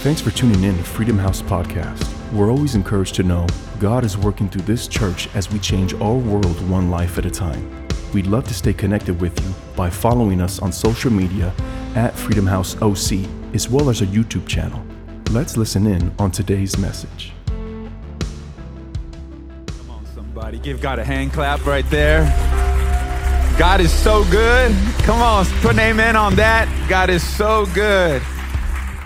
Thanks 0.00 0.22
for 0.22 0.30
tuning 0.30 0.64
in 0.64 0.78
to 0.78 0.82
Freedom 0.82 1.18
House 1.18 1.42
Podcast. 1.42 2.08
We're 2.32 2.50
always 2.50 2.74
encouraged 2.74 3.16
to 3.16 3.22
know 3.22 3.46
God 3.78 4.02
is 4.02 4.16
working 4.16 4.48
through 4.48 4.62
this 4.62 4.88
church 4.88 5.28
as 5.34 5.52
we 5.52 5.58
change 5.58 5.92
our 5.92 6.14
world 6.14 6.66
one 6.70 6.90
life 6.90 7.18
at 7.18 7.26
a 7.26 7.30
time. 7.30 7.86
We'd 8.14 8.26
love 8.26 8.48
to 8.48 8.54
stay 8.54 8.72
connected 8.72 9.20
with 9.20 9.38
you 9.44 9.54
by 9.76 9.90
following 9.90 10.40
us 10.40 10.58
on 10.60 10.72
social 10.72 11.12
media 11.12 11.52
at 11.96 12.16
Freedom 12.16 12.46
House 12.46 12.80
OC, 12.80 13.28
as 13.52 13.68
well 13.68 13.90
as 13.90 14.00
our 14.00 14.06
YouTube 14.08 14.46
channel. 14.48 14.82
Let's 15.32 15.58
listen 15.58 15.86
in 15.86 16.10
on 16.18 16.30
today's 16.30 16.78
message. 16.78 17.34
Come 19.66 19.90
on, 19.90 20.06
somebody. 20.14 20.60
Give 20.60 20.80
God 20.80 20.98
a 20.98 21.04
hand 21.04 21.34
clap 21.34 21.66
right 21.66 21.84
there. 21.90 22.24
God 23.58 23.82
is 23.82 23.92
so 23.92 24.24
good. 24.30 24.74
Come 25.02 25.20
on, 25.20 25.44
put 25.60 25.72
an 25.72 25.80
amen 25.80 26.16
on 26.16 26.36
that. 26.36 26.66
God 26.88 27.10
is 27.10 27.22
so 27.22 27.66
good. 27.74 28.22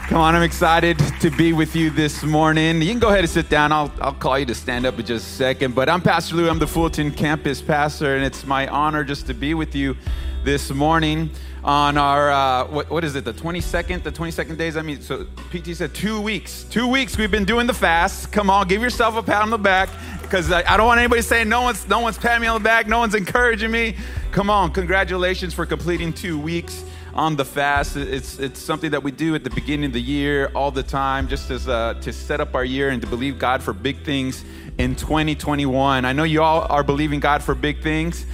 Come 0.09 0.19
on, 0.19 0.35
I'm 0.37 0.43
excited 0.43 0.99
to 1.21 1.31
be 1.31 1.55
with 1.55 1.75
you 1.75 1.89
this 1.89 2.23
morning. 2.23 2.83
You 2.83 2.91
can 2.91 2.99
go 2.99 3.09
ahead 3.09 3.21
and 3.21 3.31
sit 3.31 3.49
down. 3.49 3.73
I'll, 3.73 3.91
I'll 4.03 4.13
call 4.13 4.39
you 4.39 4.45
to 4.45 4.55
stand 4.55 4.85
up 4.85 4.99
in 4.99 5.07
just 5.07 5.27
a 5.27 5.31
second. 5.31 5.75
But 5.75 5.89
I'm 5.89 6.03
Pastor 6.03 6.37
Lou. 6.37 6.51
I'm 6.51 6.59
the 6.59 6.67
Fulton 6.67 7.11
campus 7.11 7.63
pastor, 7.63 8.15
and 8.15 8.23
it's 8.23 8.45
my 8.45 8.69
honor 8.69 9.03
just 9.03 9.27
to 9.29 9.35
be 9.35 9.55
with 9.55 9.75
you 9.75 9.97
this 10.45 10.71
morning 10.71 11.31
on 11.65 11.97
our, 11.97 12.31
uh, 12.31 12.67
what, 12.67 12.91
what 12.91 13.03
is 13.03 13.17
it, 13.17 13.25
the 13.25 13.33
22nd? 13.33 14.03
The 14.03 14.13
22nd 14.13 14.59
days? 14.59 14.77
I 14.77 14.83
mean, 14.83 15.01
so 15.01 15.25
PT 15.51 15.75
said 15.75 15.95
two 15.95 16.21
weeks. 16.21 16.65
Two 16.65 16.87
weeks 16.87 17.17
we've 17.17 17.31
been 17.31 17.47
doing 17.47 17.67
the 17.67 17.73
fast. 17.73 18.31
Come 18.31 18.51
on, 18.51 18.69
give 18.69 18.83
yourself 18.83 19.17
a 19.17 19.23
pat 19.23 19.41
on 19.41 19.49
the 19.49 19.57
back 19.57 19.89
because 20.21 20.53
I, 20.53 20.71
I 20.71 20.77
don't 20.77 20.87
want 20.87 21.01
anybody 21.01 21.23
saying 21.23 21.49
no 21.49 21.63
one's, 21.63 21.89
no 21.89 22.01
one's 22.01 22.19
patting 22.19 22.43
me 22.43 22.47
on 22.47 22.61
the 22.61 22.65
back, 22.65 22.87
no 22.87 22.99
one's 22.99 23.15
encouraging 23.15 23.71
me. 23.71 23.97
Come 24.33 24.51
on, 24.51 24.71
congratulations 24.71 25.55
for 25.55 25.65
completing 25.65 26.13
two 26.13 26.39
weeks 26.39 26.85
on 27.15 27.37
the 27.37 27.45
fast. 27.45 27.97
It's, 27.97 28.39
it's 28.39 28.61
something 28.61 28.91
that 28.91 29.03
we 29.03 29.13
do 29.13 29.35
at 29.35 29.45
the 29.45 29.51
beginning 29.51 29.87
of 29.87 29.93
the 29.93 30.03
year 30.03 30.51
all 30.55 30.71
the 30.71 30.83
time, 30.83 31.29
just 31.29 31.51
as 31.51 31.69
uh, 31.69 31.95
to 32.03 32.13
set 32.13 32.41
up 32.41 32.55
our 32.55 32.65
year 32.65 32.91
and 32.91 33.01
to 33.01 33.09
believe 33.09 33.39
God 33.39 33.63
for 33.63 33.73
big 33.73 34.05
things 34.05 34.45
in 34.79 34.97
2021. 34.97 36.05
I 36.05 36.13
know 36.13 36.25
you 36.25 36.43
all 36.43 36.67
are 36.69 36.83
believing 36.83 37.21
God 37.21 37.43
for 37.43 37.55
big 37.55 37.83
things. 37.83 38.27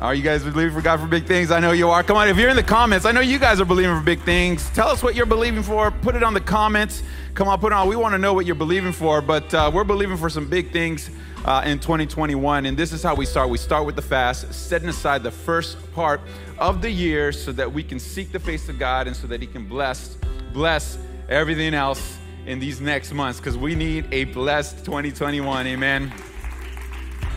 Are 0.00 0.14
you 0.14 0.22
guys 0.22 0.42
believing 0.42 0.74
for 0.74 0.82
God 0.82 0.98
for 0.98 1.06
big 1.06 1.26
things? 1.26 1.50
I 1.50 1.60
know 1.60 1.72
you 1.72 1.90
are. 1.90 2.02
Come 2.02 2.16
on, 2.16 2.28
if 2.28 2.36
you're 2.36 2.50
in 2.50 2.56
the 2.56 2.62
comments, 2.62 3.06
I 3.06 3.12
know 3.12 3.20
you 3.20 3.38
guys 3.38 3.60
are 3.60 3.64
believing 3.64 3.96
for 3.96 4.04
big 4.04 4.22
things. 4.22 4.68
Tell 4.70 4.88
us 4.88 5.02
what 5.02 5.14
you're 5.14 5.26
believing 5.26 5.62
for. 5.62 5.90
Put 5.90 6.16
it 6.16 6.22
on 6.22 6.34
the 6.34 6.40
comments. 6.40 7.02
Come 7.34 7.48
on, 7.48 7.60
put 7.60 7.72
it 7.72 7.76
on. 7.76 7.88
We 7.88 7.96
want 7.96 8.12
to 8.12 8.18
know 8.18 8.32
what 8.32 8.46
you're 8.46 8.54
believing 8.54 8.92
for, 8.92 9.20
but 9.20 9.52
uh, 9.54 9.70
we're 9.72 9.84
believing 9.84 10.16
for 10.16 10.28
some 10.28 10.48
big 10.48 10.72
things 10.72 11.10
uh, 11.44 11.62
in 11.64 11.78
2021. 11.78 12.66
And 12.66 12.76
this 12.76 12.92
is 12.92 13.02
how 13.02 13.14
we 13.14 13.26
start. 13.26 13.48
We 13.48 13.58
start 13.58 13.86
with 13.86 13.96
the 13.96 14.02
fast, 14.02 14.52
setting 14.52 14.88
aside 14.88 15.22
the 15.22 15.30
first 15.30 15.76
part 15.92 16.20
of 16.58 16.82
the 16.82 16.90
year 16.90 17.32
so 17.32 17.52
that 17.52 17.72
we 17.72 17.82
can 17.82 17.98
seek 17.98 18.32
the 18.32 18.40
face 18.40 18.68
of 18.68 18.78
God 18.78 19.06
and 19.06 19.16
so 19.16 19.26
that 19.26 19.40
He 19.40 19.46
can 19.46 19.66
bless, 19.66 20.16
bless 20.52 20.98
everything 21.28 21.74
else 21.74 22.18
in 22.46 22.58
these 22.58 22.80
next 22.80 23.12
months 23.12 23.40
because 23.40 23.56
we 23.56 23.74
need 23.74 24.06
a 24.12 24.24
blessed 24.24 24.84
2021. 24.84 25.66
Amen. 25.66 26.12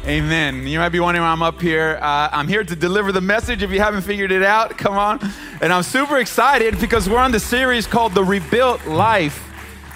Amen. 0.05 0.65
You 0.65 0.79
might 0.79 0.89
be 0.89 1.01
wondering 1.01 1.23
why 1.23 1.31
I'm 1.31 1.41
up 1.41 1.59
here. 1.59 1.99
Uh, 2.01 2.29
I'm 2.31 2.47
here 2.47 2.63
to 2.63 2.75
deliver 2.75 3.11
the 3.11 3.19
message 3.19 3.61
if 3.61 3.71
you 3.71 3.81
haven't 3.81 4.03
figured 4.03 4.31
it 4.31 4.43
out. 4.43 4.77
Come 4.77 4.97
on. 4.97 5.19
And 5.59 5.73
I'm 5.73 5.83
super 5.83 6.19
excited 6.19 6.79
because 6.79 7.09
we're 7.09 7.17
on 7.17 7.31
the 7.31 7.41
series 7.41 7.85
called 7.87 8.13
The 8.13 8.23
Rebuilt 8.23 8.85
Life. 8.85 9.46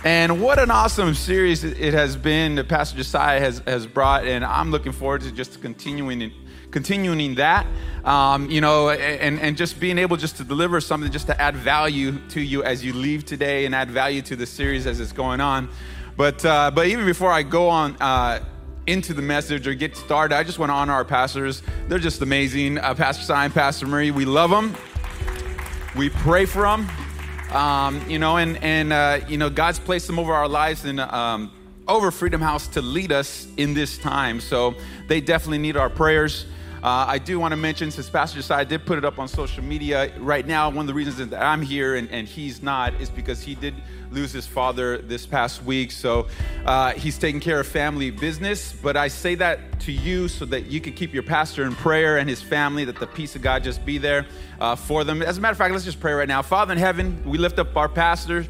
And 0.04 0.42
what 0.42 0.58
an 0.58 0.72
awesome 0.72 1.14
series 1.14 1.64
it 1.64 1.94
has 1.94 2.18
been 2.18 2.56
that 2.56 2.68
Pastor 2.68 2.98
Josiah 2.98 3.40
has, 3.40 3.60
has 3.68 3.86
brought. 3.86 4.26
And 4.26 4.44
I'm 4.44 4.72
looking 4.72 4.94
forward 4.94 5.22
to 5.22 5.32
just 5.32 5.62
continuing, 5.62 6.32
continuing 6.72 7.36
that, 7.36 7.68
um, 8.04 8.50
you 8.50 8.62
know, 8.62 8.90
and, 8.90 9.40
and 9.40 9.56
just 9.56 9.80
being 9.80 10.00
able 10.00 10.18
just 10.18 10.38
to 10.38 10.44
deliver 10.44 10.82
something 10.82 11.12
just 11.12 11.28
to 11.28 11.40
add 11.40 11.56
value 11.56 12.18
to 12.30 12.42
you 12.42 12.64
as 12.64 12.84
you 12.84 12.94
leave 12.94 13.26
today 13.26 13.68
and 13.68 13.76
add 13.76 13.92
value 13.92 14.24
to 14.24 14.36
the 14.36 14.48
series 14.48 14.88
as 14.88 15.00
it's 15.00 15.12
going 15.12 15.40
on. 15.40 15.70
But, 16.18 16.44
uh, 16.46 16.72
but 16.74 16.88
even 16.88 17.06
before 17.06 17.32
I 17.32 17.44
go 17.44 17.70
on, 17.70 17.96
uh, 18.02 18.44
into 18.88 19.14
the 19.14 19.22
message 19.22 19.68
or 19.68 19.76
get 19.76 19.96
started, 19.96 20.36
I 20.36 20.44
just 20.44 20.58
want 20.58 20.72
to 20.72 20.74
honor 20.74 20.94
our 20.94 21.06
pastors. 21.06 21.62
They're 21.88 22.00
just 22.00 22.24
amazing. 22.24 22.80
Uh, 22.80 22.96
Pastor 22.96 23.24
Simon, 23.24 23.52
Pastor 23.52 23.86
Marie, 23.86 24.10
we 24.10 24.26
love 24.26 24.50
them. 24.50 24.76
We 25.96 26.10
pray 26.10 26.46
for 26.46 26.64
them. 26.64 26.88
Um, 27.52 28.10
you 28.10 28.18
know, 28.18 28.38
and, 28.38 28.58
and 28.64 28.94
uh, 28.94 29.20
you 29.28 29.38
know, 29.38 29.50
God's 29.50 29.78
placed 29.78 30.08
them 30.08 30.18
over 30.18 30.34
our 30.34 30.48
lives 30.48 30.86
and 30.86 31.02
um, 31.02 31.52
over 31.86 32.10
Freedom 32.10 32.40
House 32.40 32.68
to 32.70 32.82
lead 32.82 33.12
us 33.12 33.46
in 33.58 33.74
this 33.74 33.98
time. 33.98 34.40
So 34.40 34.76
they 35.08 35.20
definitely 35.20 35.58
need 35.58 35.76
our 35.76 35.90
prayers. 35.90 36.46
Uh, 36.84 37.06
I 37.08 37.20
do 37.20 37.40
want 37.40 37.52
to 37.52 37.58
mention, 37.58 37.92
since 37.92 38.10
Pastor 38.10 38.38
Josiah 38.38 38.66
did 38.66 38.88
put 38.88 38.98
it 38.98 39.06
up 39.06 39.20
on 39.20 39.28
social 39.28 39.64
media, 39.64 40.12
right 40.18 40.46
now, 40.48 40.68
one 40.70 40.80
of 40.80 40.88
the 40.88 40.96
reasons 40.96 41.30
that 41.30 41.40
I'm 41.40 41.62
here 41.62 41.96
and, 41.96 42.10
and 42.10 42.28
he's 42.28 42.64
not 42.64 43.00
is 43.00 43.08
because 43.08 43.44
he 43.44 43.54
did 43.54 43.76
lose 44.10 44.32
his 44.32 44.48
father 44.48 44.98
this 44.98 45.28
past 45.28 45.64
week. 45.64 45.92
So 45.92 46.28
uh, 46.66 46.94
he's 46.94 47.20
taking 47.20 47.40
care 47.40 47.60
of 47.60 47.68
family 47.68 48.10
business. 48.10 48.74
But 48.74 48.98
I 48.98 49.10
say 49.10 49.36
that 49.36 49.80
to 49.82 49.92
you 49.92 50.28
so 50.28 50.44
that 50.46 50.72
you 50.72 50.82
can 50.82 50.94
keep 50.94 51.14
your 51.14 51.24
pastor 51.24 51.66
in 51.66 51.76
prayer 51.76 52.18
and 52.18 52.28
his 52.28 52.42
family, 52.42 52.84
that 52.86 53.00
the 53.00 53.08
peace 53.08 53.36
of 53.36 53.44
God 53.44 53.64
just 53.64 53.86
be 53.86 54.00
there 54.00 54.26
uh, 54.60 54.76
for 54.76 55.04
them. 55.04 55.22
As 55.22 55.38
a 55.38 55.42
matter 55.42 55.52
of 55.52 55.60
fact, 55.60 55.74
let's 55.74 55.86
just 55.86 56.00
pray 56.00 56.14
right 56.14 56.28
now. 56.28 56.42
Father 56.42 56.74
in 56.74 56.80
heaven, 56.80 57.22
we 57.26 57.38
lift 57.38 57.60
up 57.60 57.78
our 57.78 57.90
pastors 57.90 58.48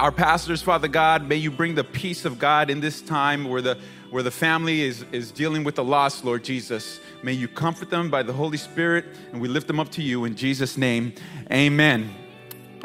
our 0.00 0.10
pastors, 0.10 0.62
Father 0.62 0.88
God, 0.88 1.28
may 1.28 1.36
you 1.36 1.50
bring 1.50 1.74
the 1.76 1.84
peace 1.84 2.24
of 2.24 2.38
God 2.38 2.70
in 2.70 2.80
this 2.80 3.00
time 3.00 3.48
where 3.48 3.62
the 3.62 3.78
where 4.10 4.22
the 4.22 4.30
family 4.30 4.82
is, 4.82 5.04
is 5.12 5.30
dealing 5.30 5.64
with 5.64 5.74
the 5.74 5.84
loss, 5.84 6.24
Lord 6.24 6.44
Jesus. 6.44 7.00
May 7.22 7.32
you 7.32 7.48
comfort 7.48 7.90
them 7.90 8.10
by 8.10 8.22
the 8.22 8.32
Holy 8.32 8.58
Spirit, 8.58 9.04
and 9.32 9.40
we 9.40 9.48
lift 9.48 9.66
them 9.66 9.80
up 9.80 9.90
to 9.90 10.02
you 10.02 10.24
in 10.24 10.36
Jesus' 10.36 10.76
name. 10.76 11.12
Amen. 11.52 12.14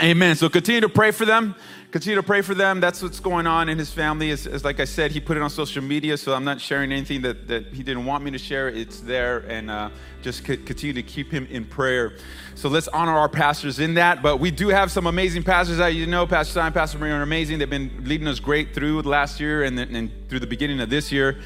Amen. 0.02 0.36
So 0.36 0.50
continue 0.50 0.82
to 0.82 0.90
pray 0.90 1.12
for 1.12 1.26
them. 1.26 1.56
Continue 1.92 2.16
to 2.16 2.24
pray 2.24 2.42
for 2.42 2.56
them. 2.56 2.80
That's 2.80 3.04
what's 3.04 3.20
going 3.20 3.46
on 3.46 3.68
in 3.68 3.78
his 3.78 3.92
family. 3.92 4.32
As, 4.32 4.48
as 4.48 4.64
like 4.64 4.80
I 4.80 4.86
said, 4.86 5.12
he 5.12 5.20
put 5.20 5.36
it 5.36 5.44
on 5.44 5.50
social 5.50 5.84
media, 5.84 6.16
so 6.16 6.34
I'm 6.34 6.46
not 6.46 6.62
sharing 6.62 6.90
anything 6.94 7.22
that, 7.24 7.50
that 7.50 7.68
he 7.68 7.84
didn't 7.84 8.06
want 8.06 8.24
me 8.24 8.32
to 8.32 8.38
share. 8.38 8.70
It's 8.70 9.02
there, 9.02 9.40
and 9.40 9.70
uh, 9.70 9.90
just 10.22 10.46
continue 10.46 10.94
to 10.94 11.04
keep 11.04 11.34
him 11.34 11.46
in 11.52 11.66
prayer. 11.66 12.14
So 12.56 12.70
let's 12.70 12.88
honor 12.88 13.12
our 13.12 13.28
pastors 13.28 13.80
in 13.80 13.96
that. 13.96 14.22
But 14.22 14.38
we 14.38 14.52
do 14.52 14.70
have 14.70 14.90
some 14.90 15.06
amazing 15.06 15.44
pastors 15.44 15.80
that 15.80 15.90
you 15.90 16.08
know. 16.08 16.26
Pastor 16.26 16.54
Simon, 16.54 16.72
Pastor 16.72 16.98
Maria 16.98 17.16
are 17.16 17.24
amazing. 17.24 17.60
They've 17.60 17.70
been 17.70 17.92
leading 18.06 18.28
us 18.30 18.40
great 18.40 18.74
through 18.74 19.02
last 19.02 19.42
year 19.42 19.64
and, 19.64 19.78
and 19.78 20.30
through 20.30 20.40
the 20.40 20.48
beginning 20.48 20.80
of 20.80 20.90
this 20.90 21.12
year 21.12 21.42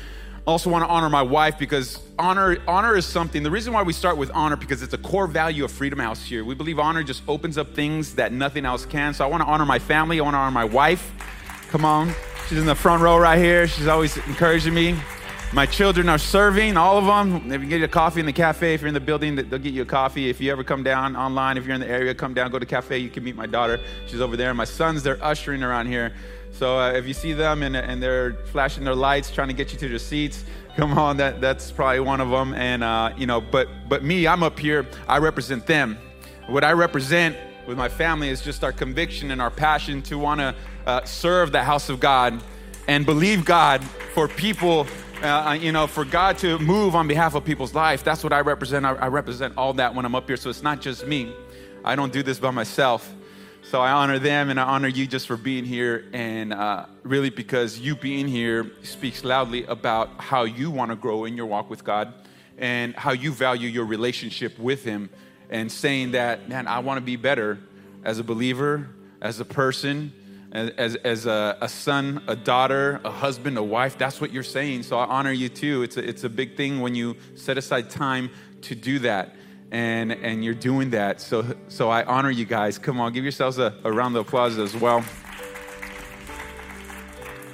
also 0.47 0.69
want 0.69 0.83
to 0.83 0.88
honor 0.88 1.09
my 1.09 1.22
wife 1.22 1.57
because 1.57 2.00
honor 2.19 2.57
honor 2.67 2.95
is 2.95 3.06
something 3.06 3.41
the 3.41 3.51
reason 3.51 3.73
why 3.73 3.81
we 3.81 3.94
start 3.94 4.16
with 4.16 4.29
honor 4.33 4.56
because 4.56 4.83
it's 4.83 4.94
a 4.94 4.97
core 4.97 5.28
value 5.28 5.66
of 5.66 5.72
freedom 5.72 6.00
house 6.00 6.23
here. 6.23 6.45
We 6.45 6.56
believe 6.56 6.79
honor 6.79 7.03
just 7.03 7.23
opens 7.28 7.57
up 7.57 7.73
things 7.73 8.16
that 8.16 8.31
nothing 8.31 8.66
else 8.66 8.85
can. 8.85 9.13
So 9.13 9.25
i 9.25 9.28
want 9.28 9.41
to 9.41 9.47
honor 9.47 9.66
my 9.66 9.79
family 9.79 10.19
i 10.19 10.23
want 10.23 10.35
to 10.35 10.39
honor 10.39 10.51
my 10.51 10.66
wife. 10.66 11.11
Come 11.69 11.84
on 11.84 12.13
she's 12.47 12.59
in 12.59 12.67
the 12.67 12.75
front 12.75 13.01
row 13.01 13.17
right 13.17 13.39
here 13.39 13.67
she's 13.67 13.88
always 13.88 14.17
encouraging 14.17 14.73
me. 14.73 14.95
My 15.51 15.66
children 15.66 16.09
are 16.09 16.17
serving 16.17 16.75
all 16.78 16.97
of 16.97 17.05
them 17.05 17.51
if 17.51 17.61
you 17.61 17.67
get 17.67 17.81
a 17.81 17.88
coffee 17.88 18.19
in 18.19 18.25
the 18.25 18.34
cafe 18.34 18.75
if 18.75 18.81
you're 18.81 18.88
in 18.88 18.94
the 18.94 19.00
building 19.00 19.35
they'll 19.35 19.57
get 19.57 19.73
you 19.73 19.81
a 19.81 19.85
coffee. 19.85 20.29
If 20.29 20.39
you 20.39 20.51
ever 20.51 20.63
come 20.63 20.84
down 20.84 21.16
online 21.16 21.57
if 21.57 21.66
you're 21.66 21.75
in 21.75 21.81
the 21.81 21.89
area 21.89 22.13
come 22.13 22.35
down 22.35 22.51
go 22.51 22.59
to 22.59 22.66
cafe 22.67 23.00
you 23.00 23.09
can 23.09 23.23
meet 23.23 23.35
my 23.35 23.47
daughter. 23.47 23.79
She's 24.05 24.22
over 24.22 24.38
there 24.38 24.53
my 24.53 24.66
sons 24.66 25.01
they're 25.01 25.23
ushering 25.23 25.63
around 25.63 25.88
here 25.88 26.13
so 26.57 26.79
uh, 26.79 26.93
if 26.93 27.05
you 27.05 27.13
see 27.13 27.33
them 27.33 27.63
and, 27.63 27.75
and 27.75 28.01
they're 28.01 28.33
flashing 28.45 28.85
their 28.85 28.95
lights, 28.95 29.29
trying 29.29 29.49
to 29.49 29.53
get 29.53 29.73
you 29.73 29.79
to 29.79 29.88
your 29.89 29.99
seats, 29.99 30.45
come 30.77 30.97
on, 30.97 31.17
that, 31.17 31.41
that's 31.41 31.69
probably 31.71 31.99
one 31.99 32.21
of 32.21 32.29
them. 32.29 32.53
And, 32.53 32.83
uh, 32.83 33.13
you 33.17 33.27
know, 33.27 33.41
but, 33.41 33.67
but 33.89 34.03
me, 34.03 34.25
I'm 34.25 34.41
up 34.41 34.57
here, 34.57 34.88
I 35.07 35.17
represent 35.17 35.67
them. 35.67 35.97
What 36.47 36.63
I 36.63 36.71
represent 36.71 37.35
with 37.67 37.77
my 37.77 37.89
family 37.89 38.29
is 38.29 38.41
just 38.41 38.63
our 38.63 38.71
conviction 38.71 39.31
and 39.31 39.41
our 39.41 39.51
passion 39.51 40.01
to 40.03 40.17
want 40.17 40.39
to 40.39 40.55
uh, 40.85 41.03
serve 41.03 41.51
the 41.51 41.63
house 41.63 41.89
of 41.89 41.99
God 41.99 42.41
and 42.87 43.05
believe 43.05 43.43
God 43.43 43.83
for 44.13 44.27
people, 44.27 44.87
uh, 45.23 45.57
you 45.59 45.72
know, 45.73 45.87
for 45.87 46.05
God 46.05 46.37
to 46.37 46.57
move 46.59 46.95
on 46.95 47.07
behalf 47.07 47.35
of 47.35 47.43
people's 47.43 47.73
life. 47.73 48.03
That's 48.03 48.23
what 48.23 48.31
I 48.31 48.41
represent. 48.41 48.85
I, 48.85 48.93
I 48.93 49.07
represent 49.07 49.57
all 49.57 49.73
that 49.73 49.93
when 49.93 50.05
I'm 50.05 50.16
up 50.16 50.27
here. 50.27 50.37
So 50.37 50.49
it's 50.49 50.63
not 50.63 50.79
just 50.79 51.05
me. 51.05 51.34
I 51.84 51.96
don't 51.96 52.13
do 52.13 52.23
this 52.23 52.40
by 52.40 52.51
myself. 52.51 53.13
So 53.70 53.82
I 53.82 53.94
honor 53.94 54.20
them 54.20 54.52
and 54.52 54.59
I 54.59 54.64
honor 54.64 54.88
you 54.88 55.08
just 55.08 55.26
for 55.26 55.38
being 55.38 55.66
here. 55.66 56.06
And 56.14 56.53
uh, 56.53 56.85
really, 57.02 57.32
because 57.32 57.79
you 57.79 57.96
being 57.96 58.28
here 58.28 58.72
speaks 58.84 59.23
loudly 59.23 59.64
about 59.66 60.12
how 60.20 60.44
you 60.44 60.70
want 60.70 60.91
to 60.91 60.96
grow 60.96 61.26
in 61.26 61.35
your 61.35 61.47
walk 61.47 61.67
with 61.67 61.84
God 61.84 62.14
and 62.59 62.96
how 62.96 63.14
you 63.14 63.32
value 63.32 63.67
your 63.67 63.85
relationship 63.85 64.59
with 64.59 64.84
Him. 64.84 65.09
And 65.50 65.72
saying 65.72 66.12
that, 66.12 66.47
man, 66.47 66.67
I 66.67 66.79
want 66.79 67.00
to 67.00 67.02
be 67.02 67.16
better 67.16 67.58
as 68.03 68.20
a 68.20 68.23
believer, 68.23 68.88
as 69.20 69.40
a 69.40 69.46
person, 69.46 70.14
as, 70.52 70.96
as 70.97 71.26
a, 71.26 71.58
a, 71.59 71.68
son, 71.68 72.23
a 72.28 72.35
daughter, 72.35 73.02
a 73.03 73.11
husband, 73.11 73.58
a 73.58 73.64
wife. 73.64 73.97
That's 73.97 74.22
what 74.22 74.32
you're 74.32 74.44
saying. 74.44 74.84
So 74.84 75.00
I 75.00 75.06
honor 75.06 75.32
you 75.32 75.50
too. 75.50 75.82
It's 75.82 75.97
a, 75.97 76.08
it's 76.08 76.23
a 76.23 76.29
big 76.29 76.56
thing 76.56 76.82
when 76.82 76.94
you 76.94 77.18
set 77.34 77.58
aside 77.58 77.90
time 77.90 78.29
to 78.61 78.76
do 78.76 79.00
that 79.00 79.35
and 79.72 80.12
and 80.12 80.44
you're 80.44 80.53
doing 80.53 80.91
that. 80.91 81.22
So 81.22 81.56
so 81.67 81.90
I 81.90 82.03
honor 82.03 82.32
you 82.32 82.46
guys. 82.46 82.78
Come 82.78 83.00
on, 83.00 83.14
give 83.14 83.23
yourselves 83.23 83.58
a, 83.58 83.73
a 83.84 83.91
round 83.91 84.16
of 84.16 84.28
applause 84.28 84.58
as 84.58 84.76
well. 84.76 85.03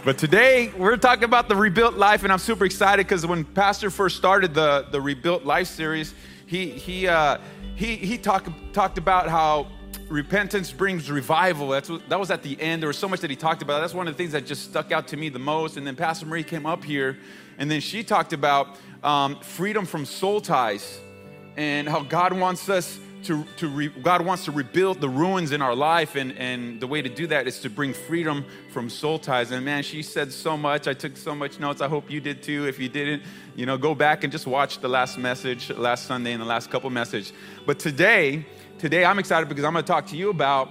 But 0.04 0.18
today 0.18 0.72
we're 0.78 0.98
talking 0.98 1.26
about 1.26 1.48
the 1.48 1.56
rebuilt 1.56 1.94
life, 1.94 2.24
and 2.24 2.34
I'm 2.34 2.40
super 2.40 2.66
excited 2.66 3.06
because 3.06 3.26
when 3.26 3.46
Pastor 3.46 3.90
first 3.90 4.18
started 4.18 4.54
the 4.54 4.88
the 4.92 5.00
rebuilt 5.00 5.46
life 5.46 5.68
series, 5.68 6.14
he 6.46 6.70
he 6.70 7.08
uh, 7.08 7.38
he 7.76 7.96
he 7.96 8.18
talked 8.18 8.50
talked 8.74 8.98
about 8.98 9.30
how 9.30 9.68
repentance 10.10 10.72
brings 10.72 11.10
revival. 11.10 11.70
That's 11.70 11.90
what, 11.90 12.10
that 12.10 12.20
was 12.20 12.32
at 12.32 12.44
the 12.44 12.60
end. 12.60 12.82
There 12.82 12.88
was 12.88 12.98
so 12.98 13.08
much 13.08 13.22
that 13.22 13.30
he 13.30 13.36
talked 13.36 13.62
about. 13.62 13.80
That's 13.80 13.94
one 13.94 14.08
of 14.08 14.14
the 14.14 14.18
things 14.18 14.34
that 14.34 14.46
just 14.46 14.64
stuck 14.64 14.92
out 14.92 15.08
to 15.10 15.18
me 15.18 15.30
the 15.30 15.40
most. 15.40 15.78
And 15.78 15.88
then 15.88 15.96
Pastor 15.96 16.26
Marie 16.26 16.44
came 16.44 16.66
up 16.66 16.84
here, 16.84 17.18
and 17.58 17.72
then 17.72 17.80
she 17.80 18.04
talked 18.04 18.34
about 18.34 18.78
um, 19.04 19.40
freedom 19.40 19.86
from 19.86 20.06
soul 20.06 20.42
ties 20.42 21.00
and 21.58 21.88
how 21.88 22.04
God 22.04 22.34
wants 22.34 22.70
us 22.70 23.00
to, 23.24 23.46
to 23.58 23.68
re, 23.68 23.88
God 23.88 24.26
wants 24.26 24.46
to 24.46 24.52
rebuild 24.52 25.00
the 25.00 25.10
ruins 25.10 25.52
in 25.52 25.62
our 25.62 25.76
life, 25.76 26.16
and, 26.16 26.36
and 26.38 26.80
the 26.80 26.88
way 26.88 27.02
to 27.02 27.10
do 27.10 27.28
that 27.28 27.48
is 27.48 27.60
to 27.60 27.70
bring 27.70 27.94
freedom 27.94 28.46
from 28.72 28.90
soul 28.90 29.20
ties. 29.20 29.52
And 29.52 29.64
man, 29.64 29.84
she 29.84 30.02
said 30.02 30.32
so 30.32 30.58
much. 30.58 30.88
I 30.88 30.94
took 30.94 31.16
so 31.18 31.36
much 31.36 31.60
notes. 31.60 31.82
I 31.82 31.88
hope 31.88 32.10
you 32.10 32.20
did 32.20 32.42
too. 32.42 32.68
If 32.68 32.80
you 32.80 32.90
didn't, 32.90 33.24
you 33.56 33.66
know, 33.66 33.78
go 33.78 33.94
back 33.94 34.24
and 34.24 34.32
just 34.32 34.48
watch 34.48 34.80
the 34.80 34.88
last 34.88 35.18
message 35.18 35.70
last 35.70 36.06
Sunday 36.08 36.32
and 36.32 36.42
the 36.42 36.46
last 36.46 36.72
couple 36.72 36.90
message. 36.90 37.32
But 37.66 37.80
today, 37.80 38.46
today 38.80 39.06
I'm 39.06 39.20
excited 39.20 39.48
because 39.48 39.66
I'm 39.66 39.74
going 39.74 39.86
to 39.86 39.92
talk 39.92 40.08
to 40.08 40.18
you 40.18 40.30
about 40.30 40.70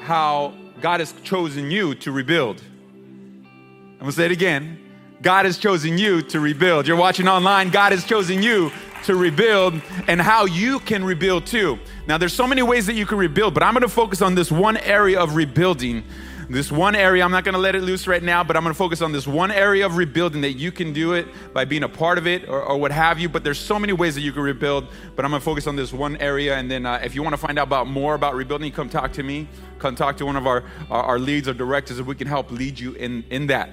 how 0.00 0.54
God 0.80 1.00
has 1.00 1.14
chosen 1.22 1.70
you 1.70 1.94
to 1.96 2.10
rebuild. 2.10 2.60
I'm 2.64 3.98
going 3.98 4.10
to 4.10 4.16
say 4.16 4.26
it 4.26 4.32
again. 4.32 4.78
God 5.22 5.44
has 5.44 5.56
chosen 5.56 5.98
you 5.98 6.20
to 6.22 6.40
rebuild. 6.40 6.88
You're 6.88 6.96
watching 6.96 7.28
online. 7.28 7.70
God 7.70 7.92
has 7.92 8.04
chosen 8.04 8.42
you 8.42 8.72
to 9.04 9.16
rebuild 9.16 9.80
and 10.08 10.20
how 10.20 10.44
you 10.44 10.80
can 10.80 11.04
rebuild 11.04 11.46
too. 11.46 11.78
Now, 12.06 12.18
there's 12.18 12.32
so 12.32 12.46
many 12.46 12.62
ways 12.62 12.86
that 12.86 12.94
you 12.94 13.06
can 13.06 13.18
rebuild, 13.18 13.54
but 13.54 13.62
I'm 13.62 13.74
gonna 13.74 13.88
focus 13.88 14.22
on 14.22 14.34
this 14.34 14.50
one 14.50 14.76
area 14.76 15.20
of 15.20 15.36
rebuilding. 15.36 16.04
This 16.48 16.70
one 16.70 16.94
area, 16.94 17.24
I'm 17.24 17.30
not 17.30 17.44
gonna 17.44 17.58
let 17.58 17.74
it 17.74 17.82
loose 17.82 18.06
right 18.06 18.22
now, 18.22 18.44
but 18.44 18.56
I'm 18.56 18.62
gonna 18.62 18.74
focus 18.74 19.00
on 19.00 19.12
this 19.12 19.26
one 19.26 19.50
area 19.50 19.86
of 19.86 19.96
rebuilding 19.96 20.42
that 20.42 20.52
you 20.52 20.70
can 20.70 20.92
do 20.92 21.14
it 21.14 21.26
by 21.54 21.64
being 21.64 21.82
a 21.82 21.88
part 21.88 22.18
of 22.18 22.26
it 22.26 22.48
or, 22.48 22.62
or 22.62 22.78
what 22.78 22.92
have 22.92 23.18
you. 23.18 23.28
But 23.28 23.44
there's 23.44 23.58
so 23.58 23.78
many 23.78 23.92
ways 23.92 24.14
that 24.16 24.20
you 24.20 24.32
can 24.32 24.42
rebuild, 24.42 24.86
but 25.16 25.24
I'm 25.24 25.30
gonna 25.30 25.40
focus 25.40 25.66
on 25.66 25.76
this 25.76 25.92
one 25.92 26.16
area. 26.16 26.56
And 26.56 26.70
then 26.70 26.84
uh, 26.84 27.00
if 27.02 27.14
you 27.14 27.22
wanna 27.22 27.36
find 27.36 27.58
out 27.58 27.68
about 27.68 27.86
more 27.86 28.14
about 28.14 28.34
rebuilding, 28.34 28.72
come 28.72 28.88
talk 28.88 29.12
to 29.14 29.22
me. 29.22 29.48
Come 29.78 29.94
talk 29.94 30.16
to 30.18 30.26
one 30.26 30.36
of 30.36 30.46
our, 30.46 30.64
our, 30.90 31.02
our 31.02 31.18
leads 31.18 31.48
or 31.48 31.54
directors, 31.54 31.98
and 31.98 32.06
we 32.06 32.14
can 32.14 32.28
help 32.28 32.50
lead 32.50 32.78
you 32.78 32.92
in, 32.94 33.24
in 33.30 33.46
that. 33.48 33.70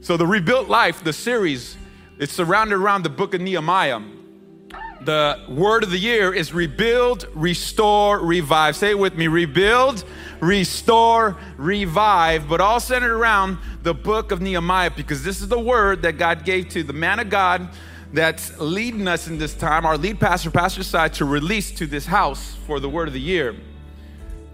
So, 0.00 0.16
the 0.16 0.26
Rebuilt 0.26 0.68
Life, 0.68 1.02
the 1.02 1.12
series, 1.12 1.76
it's 2.18 2.32
surrounded 2.32 2.76
around 2.76 3.02
the 3.02 3.10
book 3.10 3.34
of 3.34 3.40
Nehemiah 3.40 4.00
the 5.04 5.40
word 5.48 5.84
of 5.84 5.90
the 5.90 5.98
year 5.98 6.32
is 6.32 6.52
rebuild, 6.52 7.26
restore, 7.34 8.18
revive. 8.20 8.76
Say 8.76 8.90
it 8.90 8.98
with 8.98 9.16
me 9.16 9.28
rebuild, 9.28 10.04
restore, 10.40 11.36
revive, 11.56 12.48
but 12.48 12.60
all 12.60 12.80
centered 12.80 13.12
around 13.12 13.58
the 13.82 13.94
book 13.94 14.32
of 14.32 14.40
Nehemiah 14.40 14.90
because 14.90 15.22
this 15.22 15.40
is 15.40 15.48
the 15.48 15.58
word 15.58 16.02
that 16.02 16.18
God 16.18 16.44
gave 16.44 16.68
to 16.70 16.82
the 16.82 16.92
man 16.92 17.20
of 17.20 17.28
God 17.28 17.68
that's 18.12 18.58
leading 18.58 19.08
us 19.08 19.26
in 19.26 19.38
this 19.38 19.54
time, 19.54 19.84
our 19.84 19.98
lead 19.98 20.20
pastor, 20.20 20.50
Pastor 20.50 20.82
Side, 20.82 21.14
to 21.14 21.24
release 21.24 21.72
to 21.72 21.86
this 21.86 22.06
house 22.06 22.56
for 22.66 22.78
the 22.78 22.88
word 22.88 23.08
of 23.08 23.14
the 23.14 23.20
year. 23.20 23.56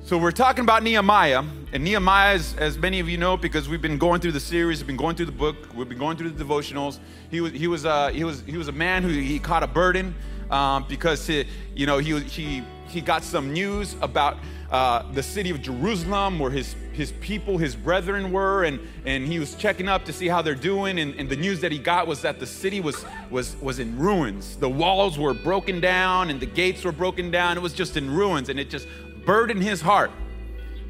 So 0.03 0.19
we're 0.19 0.33
talking 0.33 0.65
about 0.65 0.83
Nehemiah, 0.83 1.45
and 1.73 1.85
Nehemiah, 1.85 2.35
is, 2.35 2.57
as 2.57 2.79
many 2.79 2.99
of 3.01 3.09
you 3.09 3.19
know, 3.19 3.37
because 3.37 3.69
we've 3.69 3.83
been 3.83 3.99
going 3.99 4.21
through 4.21 4.33
the 4.33 4.41
series, 4.41 4.81
we've 4.81 4.87
been 4.87 4.97
going 4.97 5.15
through 5.15 5.27
the 5.27 5.33
book, 5.33 5.57
we've 5.75 5.89
been 5.89 5.99
going 5.99 6.17
through 6.17 6.31
the 6.31 6.43
devotionals. 6.43 6.99
He 7.31 7.41
was 7.41 7.53
he 7.53 7.69
was 7.69 7.87
uh, 7.87 8.09
he 8.09 8.25
was 8.25 8.41
he 8.41 8.57
was 8.57 8.67
a 8.67 8.73
man 8.73 9.03
who 9.05 9.11
he 9.11 9.39
caught 9.39 9.63
a 9.63 9.69
burden 9.69 10.15
um, 10.51 10.85
because 10.89 11.27
he, 11.27 11.47
you 11.75 11.87
know 11.87 11.99
he 11.99 12.21
he 12.21 12.63
he 12.89 13.01
got 13.01 13.23
some 13.23 13.53
news 13.53 13.97
about 14.03 14.37
uh, 14.71 15.03
the 15.13 15.23
city 15.23 15.51
of 15.51 15.61
Jerusalem, 15.63 16.39
where 16.39 16.51
his 16.51 16.77
his 16.93 17.13
people, 17.21 17.59
his 17.59 17.75
brethren 17.75 18.31
were, 18.33 18.65
and 18.65 18.81
and 19.05 19.27
he 19.27 19.39
was 19.39 19.55
checking 19.55 19.89
up 19.89 20.05
to 20.05 20.13
see 20.13 20.29
how 20.29 20.43
they're 20.43 20.55
doing. 20.55 20.99
And, 20.99 21.15
and 21.15 21.29
the 21.29 21.37
news 21.37 21.61
that 21.61 21.73
he 21.73 21.79
got 21.79 22.07
was 22.07 22.23
that 22.23 22.39
the 22.39 22.47
city 22.47 22.81
was 22.81 23.05
was 23.31 23.57
was 23.57 23.79
in 23.79 23.99
ruins. 23.99 24.57
The 24.57 24.69
walls 24.69 25.19
were 25.19 25.35
broken 25.35 25.81
down, 25.81 26.31
and 26.31 26.41
the 26.41 26.47
gates 26.47 26.85
were 26.85 26.93
broken 26.93 27.31
down. 27.31 27.57
It 27.57 27.63
was 27.63 27.73
just 27.73 27.97
in 27.97 28.15
ruins, 28.15 28.49
and 28.49 28.61
it 28.61 28.71
just 28.71 28.87
burdened 29.25 29.63
his 29.63 29.81
heart. 29.81 30.11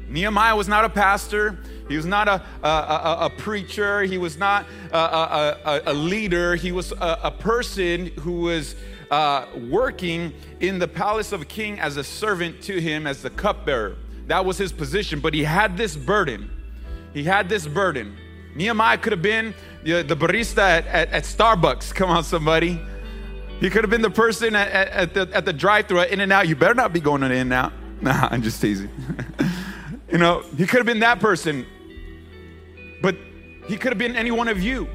Nehemiah 0.09 0.55
was 0.55 0.67
not 0.67 0.83
a 0.83 0.89
pastor. 0.89 1.57
He 1.87 1.95
was 1.95 2.05
not 2.05 2.27
a, 2.27 2.41
a, 2.63 2.67
a, 2.67 3.17
a 3.25 3.29
preacher. 3.29 4.03
He 4.03 4.17
was 4.17 4.37
not 4.37 4.65
a, 4.91 5.81
a 5.85 5.93
leader. 5.93 6.55
He 6.55 6.71
was 6.71 6.91
a, 6.99 7.31
person 7.31 8.07
who 8.19 8.41
was 8.41 8.75
uh, 9.11 9.45
working 9.69 10.33
in 10.61 10.79
the 10.79 10.87
palace 10.87 11.33
of 11.33 11.41
a 11.41 11.45
king 11.45 11.79
as 11.79 11.97
a 11.97 12.03
servant 12.03 12.61
to 12.63 12.79
him, 12.79 13.05
as 13.05 13.21
the 13.21 13.29
cupbearer. 13.29 13.97
That 14.27 14.45
was 14.45 14.57
his 14.57 14.71
position. 14.71 15.19
But 15.19 15.33
he 15.33 15.43
had 15.43 15.75
this 15.75 15.95
burden. 15.97 16.49
He 17.13 17.23
had 17.23 17.49
this 17.49 17.67
burden. 17.67 18.15
Nehemiah 18.55 18.97
could 18.97 19.11
have 19.11 19.21
been 19.21 19.53
the, 19.83 20.01
the 20.01 20.15
barista 20.15 20.59
at, 20.59 20.87
at, 20.87 21.09
at, 21.09 21.23
Starbucks. 21.23 21.93
Come 21.93 22.09
on, 22.09 22.23
somebody. 22.23 22.79
He 23.59 23.69
could 23.69 23.83
have 23.83 23.91
been 23.91 24.01
the 24.01 24.09
person 24.09 24.55
at, 24.55 24.69
at 24.71 25.13
the, 25.13 25.29
at 25.33 25.45
the 25.45 25.53
drive 25.53 25.87
through 25.87 26.03
In-N-Out. 26.03 26.47
You 26.47 26.55
better 26.55 26.73
not 26.73 26.93
be 26.93 26.99
going 26.99 27.23
on 27.23 27.31
In-N-Out. 27.31 27.73
Nah, 28.01 28.29
I'm 28.31 28.41
just 28.41 28.59
teasing. 28.59 28.89
you 30.11 30.17
know, 30.17 30.41
he 30.57 30.65
could 30.65 30.77
have 30.77 30.87
been 30.87 31.01
that 31.01 31.19
person, 31.19 31.67
but 32.99 33.15
he 33.67 33.77
could 33.77 33.91
have 33.91 33.99
been 33.99 34.15
any 34.15 34.31
one 34.31 34.47
of 34.47 34.59
you. 34.59 34.89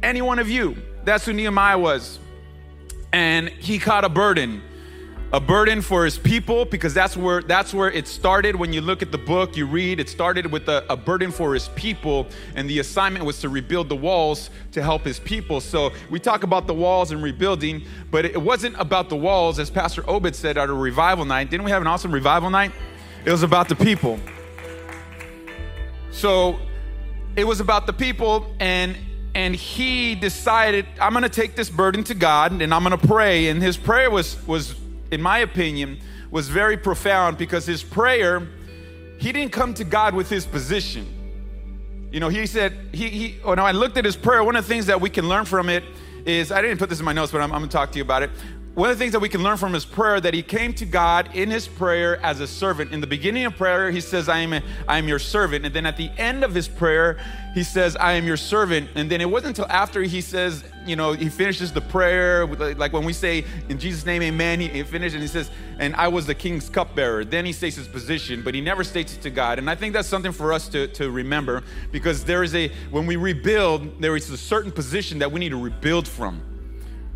Any 0.00 0.22
one 0.22 0.38
of 0.38 0.48
you. 0.48 0.76
That's 1.02 1.26
who 1.26 1.32
Nehemiah 1.32 1.76
was. 1.76 2.20
And 3.12 3.48
he 3.48 3.78
caught 3.78 4.04
a 4.04 4.08
burden 4.08 4.62
a 5.30 5.40
burden 5.40 5.82
for 5.82 6.06
his 6.06 6.18
people 6.18 6.64
because 6.64 6.94
that's 6.94 7.14
where 7.14 7.42
that's 7.42 7.74
where 7.74 7.90
it 7.90 8.08
started. 8.08 8.56
When 8.56 8.72
you 8.72 8.80
look 8.80 9.02
at 9.02 9.12
the 9.12 9.18
book 9.18 9.58
you 9.58 9.66
read 9.66 10.00
it 10.00 10.08
started 10.08 10.50
with 10.50 10.68
a, 10.68 10.86
a, 10.90 10.96
burden 10.96 11.30
for 11.30 11.52
his 11.52 11.68
people 11.68 12.26
and 12.54 12.68
the 12.68 12.78
assignment 12.78 13.26
was 13.26 13.38
to 13.40 13.50
rebuild 13.50 13.90
the 13.90 13.96
walls 13.96 14.48
to 14.72 14.82
help 14.82 15.04
his 15.04 15.20
people. 15.20 15.60
So 15.60 15.92
we 16.08 16.18
talk 16.18 16.44
about 16.44 16.66
the 16.66 16.72
walls 16.72 17.10
and 17.10 17.22
rebuilding 17.22 17.84
but 18.10 18.24
it 18.24 18.40
wasn't 18.40 18.76
about 18.80 19.10
the 19.10 19.16
walls. 19.16 19.58
As 19.58 19.68
pastor 19.68 20.02
obed 20.08 20.34
said 20.34 20.56
at 20.56 20.70
a 20.70 20.72
revival 20.72 21.26
night 21.26 21.50
didn't 21.50 21.64
we 21.64 21.72
have 21.72 21.82
an 21.82 21.88
awesome 21.88 22.12
revival 22.12 22.48
night? 22.48 22.72
It 23.26 23.30
was 23.30 23.42
about 23.42 23.68
the 23.68 23.76
people. 23.76 24.18
So 26.10 26.58
it 27.36 27.44
was 27.44 27.60
about 27.60 27.86
the 27.86 27.92
people 27.92 28.54
and 28.60 28.96
and 29.34 29.54
he 29.54 30.14
decided 30.14 30.86
i'm 31.00 31.12
going 31.12 31.22
to 31.22 31.28
take 31.28 31.54
this 31.54 31.70
burden 31.70 32.02
to 32.04 32.14
god 32.14 32.50
and 32.62 32.74
i'm 32.74 32.84
going 32.84 32.98
to 32.98 33.06
pray 33.06 33.48
and 33.48 33.62
his 33.62 33.76
prayer 33.76 34.10
was 34.10 34.36
was 34.46 34.74
in 35.10 35.22
my 35.22 35.38
opinion, 35.38 35.98
was 36.30 36.48
very 36.48 36.76
profound 36.76 37.38
because 37.38 37.66
his 37.66 37.82
prayer, 37.82 38.46
he 39.18 39.32
didn't 39.32 39.52
come 39.52 39.74
to 39.74 39.84
God 39.84 40.14
with 40.14 40.28
his 40.28 40.44
position. 40.44 41.06
You 42.10 42.20
know, 42.20 42.28
he 42.28 42.46
said, 42.46 42.74
he, 42.92 43.08
he 43.08 43.28
when 43.42 43.58
I 43.58 43.72
looked 43.72 43.96
at 43.96 44.04
his 44.04 44.16
prayer, 44.16 44.42
one 44.44 44.56
of 44.56 44.66
the 44.66 44.68
things 44.68 44.86
that 44.86 45.00
we 45.00 45.10
can 45.10 45.28
learn 45.28 45.44
from 45.44 45.68
it 45.68 45.84
is, 46.24 46.52
I 46.52 46.62
didn't 46.62 46.78
put 46.78 46.88
this 46.88 46.98
in 46.98 47.04
my 47.04 47.12
notes, 47.12 47.32
but 47.32 47.40
I'm, 47.40 47.52
I'm 47.52 47.60
gonna 47.60 47.70
talk 47.70 47.92
to 47.92 47.98
you 47.98 48.04
about 48.04 48.22
it 48.22 48.30
one 48.78 48.90
of 48.90 48.96
the 48.96 49.02
things 49.02 49.10
that 49.10 49.18
we 49.18 49.28
can 49.28 49.42
learn 49.42 49.56
from 49.56 49.72
his 49.72 49.84
prayer 49.84 50.20
that 50.20 50.32
he 50.32 50.40
came 50.40 50.72
to 50.72 50.86
God 50.86 51.34
in 51.34 51.50
his 51.50 51.66
prayer 51.66 52.24
as 52.24 52.38
a 52.38 52.46
servant. 52.46 52.92
In 52.92 53.00
the 53.00 53.08
beginning 53.08 53.44
of 53.44 53.56
prayer, 53.56 53.90
he 53.90 54.00
says, 54.00 54.28
I 54.28 54.38
am, 54.38 54.52
a, 54.52 54.62
I 54.86 54.98
am 54.98 55.08
your 55.08 55.18
servant. 55.18 55.64
And 55.66 55.74
then 55.74 55.84
at 55.84 55.96
the 55.96 56.12
end 56.16 56.44
of 56.44 56.54
his 56.54 56.68
prayer, 56.68 57.18
he 57.54 57.64
says, 57.64 57.96
I 57.96 58.12
am 58.12 58.24
your 58.24 58.36
servant. 58.36 58.90
And 58.94 59.10
then 59.10 59.20
it 59.20 59.28
wasn't 59.28 59.58
until 59.58 59.68
after 59.68 60.02
he 60.02 60.20
says, 60.20 60.62
you 60.86 60.94
know, 60.94 61.12
he 61.12 61.28
finishes 61.28 61.72
the 61.72 61.80
prayer, 61.80 62.46
like 62.46 62.92
when 62.92 63.04
we 63.04 63.12
say, 63.12 63.44
in 63.68 63.80
Jesus' 63.80 64.06
name, 64.06 64.22
amen, 64.22 64.60
he, 64.60 64.68
he 64.68 64.84
finished 64.84 65.14
and 65.14 65.22
he 65.22 65.28
says, 65.28 65.50
and 65.80 65.96
I 65.96 66.06
was 66.06 66.26
the 66.26 66.36
king's 66.36 66.68
cupbearer. 66.70 67.24
Then 67.24 67.44
he 67.44 67.52
states 67.52 67.74
his 67.74 67.88
position, 67.88 68.42
but 68.44 68.54
he 68.54 68.60
never 68.60 68.84
states 68.84 69.12
it 69.12 69.22
to 69.22 69.30
God. 69.30 69.58
And 69.58 69.68
I 69.68 69.74
think 69.74 69.92
that's 69.92 70.06
something 70.06 70.30
for 70.30 70.52
us 70.52 70.68
to, 70.68 70.86
to 70.86 71.10
remember 71.10 71.64
because 71.90 72.22
there 72.22 72.44
is 72.44 72.54
a, 72.54 72.68
when 72.92 73.06
we 73.06 73.16
rebuild, 73.16 74.00
there 74.00 74.14
is 74.14 74.30
a 74.30 74.36
certain 74.36 74.70
position 74.70 75.18
that 75.18 75.32
we 75.32 75.40
need 75.40 75.48
to 75.48 75.60
rebuild 75.60 76.06
from. 76.06 76.40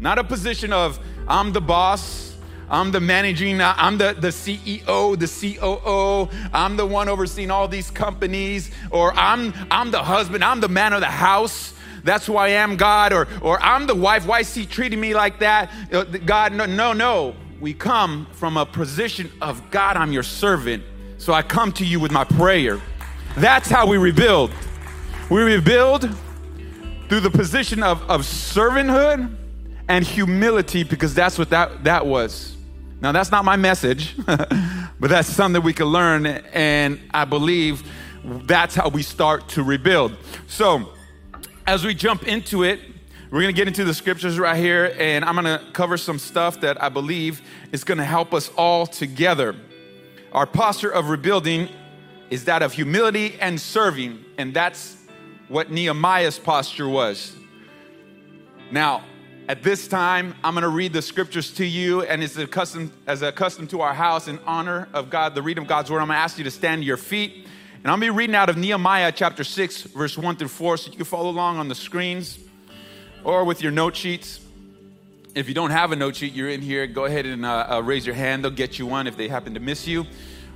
Not 0.02 0.18
a 0.18 0.25
position 0.25 0.73
of, 0.73 0.99
I'm 1.28 1.52
the 1.52 1.61
boss, 1.61 2.35
I'm 2.68 2.90
the 2.90 2.99
managing, 2.99 3.62
I'm 3.62 3.99
the, 3.99 4.16
the 4.18 4.30
CEO, 4.30 5.16
the 5.16 5.28
COO, 5.28 6.28
I'm 6.52 6.76
the 6.76 6.85
one 6.85 7.09
overseeing 7.09 7.52
all 7.52 7.68
these 7.68 7.88
companies, 7.88 8.73
or 8.90 9.14
I'm, 9.14 9.54
I'm 9.71 9.92
the 9.92 10.02
husband, 10.02 10.42
I'm 10.42 10.61
the 10.61 10.68
man 10.68 10.92
of 10.92 11.02
the 11.02 11.06
house. 11.06 11.73
That's 12.02 12.26
who 12.26 12.37
I 12.37 12.49
am, 12.49 12.76
God, 12.76 13.12
or, 13.12 13.28
or 13.42 13.62
I'm 13.62 13.87
the 13.87 13.94
wife. 13.94 14.26
Why 14.26 14.40
is 14.40 14.52
he 14.52 14.66
treating 14.66 15.00
me 15.00 15.14
like 15.14 15.38
that? 15.38 15.71
Uh, 15.92 16.02
God, 16.02 16.52
no, 16.52 16.66
no, 16.66 16.92
no. 16.92 17.37
We 17.61 17.73
come 17.73 18.26
from 18.32 18.56
a 18.56 18.66
position 18.66 19.30
of 19.40 19.71
God, 19.71 19.97
I'm 19.97 20.12
your 20.12 20.25
servant. 20.25 20.82
So 21.18 21.32
I 21.32 21.42
come 21.42 21.71
to 21.75 21.87
you 21.87 22.00
with 22.00 22.11
my 22.11 22.25
prayer. 22.25 22.80
That's 23.37 23.68
how 23.68 23.87
we 23.87 23.99
rebuild. 23.99 24.50
We 25.30 25.42
rebuild 25.42 26.11
through 27.09 27.21
the 27.21 27.30
position 27.30 27.85
of, 27.85 28.02
of 28.11 28.23
servanthood 28.23 29.37
and 29.89 30.05
humility 30.05 30.85
because 30.85 31.15
that's 31.15 31.39
what 31.39 31.51
that, 31.51 31.85
that 31.85 32.07
was. 32.07 32.57
Now, 33.01 33.12
that's 33.12 33.31
not 33.31 33.45
my 33.45 33.57
message, 33.57 34.17
but 34.27 35.11
that's 35.11 35.29
something 35.29 35.62
we 35.62 35.73
can 35.73 35.87
learn, 35.87 36.27
and 36.27 37.01
I 37.12 37.25
believe 37.25 37.83
that's 38.25 38.75
how 38.75 38.89
we 38.89 39.03
start 39.03 39.49
to 39.51 39.62
rebuild. 39.65 40.17
So, 40.47 40.91
as 41.67 41.85
we 41.85 41.95
jump 41.95 42.29
into 42.29 42.62
it, 42.62 42.81
we're 43.33 43.41
going 43.41 43.55
to 43.55 43.59
get 43.59 43.67
into 43.67 43.85
the 43.85 43.95
scriptures 43.95 44.39
right 44.39 44.57
here, 44.57 44.95
and 44.99 45.25
I'm 45.25 45.35
going 45.35 45.47
to 45.47 45.65
cover 45.73 45.97
some 45.97 46.19
stuff 46.19 46.61
that 46.61 46.83
I 46.83 46.91
believe 46.91 47.43
is 47.73 47.83
going 47.83 47.99
to 47.99 48.05
help 48.05 48.35
us 48.35 48.51
all 48.57 48.87
together. 48.87 49.57
Our 50.33 50.47
posture 50.47 50.91
of 50.91 51.09
rebuilding 51.09 51.69
is 52.31 52.45
that 52.45 52.62
of 52.62 52.73
humility 52.73 53.37
and 53.41 53.61
serving, 53.61 54.25
and 54.39 54.55
that's 54.55 54.97
what 55.49 55.71
Nehemiah's 55.71 56.39
posture 56.39 56.89
was. 56.89 57.35
Now, 58.71 59.03
at 59.49 59.63
this 59.63 59.89
time, 59.89 60.35
I'm 60.45 60.55
going 60.55 60.63
to 60.63 60.69
read 60.69 60.93
the 60.93 61.03
scriptures 61.03 61.51
to 61.55 61.67
you, 61.67 62.03
and 62.03 62.23
it's 62.23 62.37
accustomed, 62.37 62.93
as 63.07 63.23
a 63.23 63.33
custom 63.33 63.67
to 63.69 63.81
our 63.81 63.93
house 63.93 64.29
in 64.29 64.39
honor 64.47 64.89
of 64.93 65.11
God, 65.11 65.35
the 65.35 65.43
reading 65.43 65.63
of 65.63 65.69
God's 65.69 65.91
word. 65.91 65.99
I'm 65.99 66.07
going 66.07 66.17
to 66.17 66.23
ask 66.23 66.39
you 66.39 66.45
to 66.45 66.51
stand 66.51 66.83
to 66.83 66.87
your 66.87 66.97
feet, 66.97 67.47
and 67.83 67.91
I'm 67.91 67.99
going 67.99 68.09
to 68.09 68.13
be 68.13 68.19
reading 68.19 68.37
out 68.37 68.49
of 68.49 68.57
Nehemiah 68.57 69.11
chapter 69.11 69.43
6, 69.43 69.83
verse 69.83 70.17
1 70.17 70.37
through 70.37 70.49
4, 70.49 70.77
so 70.77 70.91
you 70.91 70.97
can 70.97 71.05
follow 71.05 71.29
along 71.29 71.59
on 71.59 71.67
the 71.67 71.75
screens 71.75 72.39
or 73.25 73.45
with 73.45 73.63
your 73.63 73.73
note 73.73 73.97
sheets. 73.97 74.41
If 75.35 75.49
you 75.49 75.55
don't 75.55 75.71
have 75.71 75.91
a 75.91 75.97
note 75.97 76.17
sheet, 76.17 76.35
you're 76.35 76.51
in 76.51 76.63
here, 76.63 76.87
go 76.87 77.07
ahead 77.07 77.27
and 77.27 77.45
uh, 77.45 77.67
uh, 77.69 77.83
raise 77.83 78.07
your 78.07 78.15
hand. 78.15 78.45
They'll 78.45 78.53
get 78.53 78.79
you 78.79 78.87
one 78.87 79.07
if 79.07 79.17
they 79.17 79.29
happen 79.29 79.55
to 79.55 79.61
miss 79.61 79.89
you. 79.89 80.07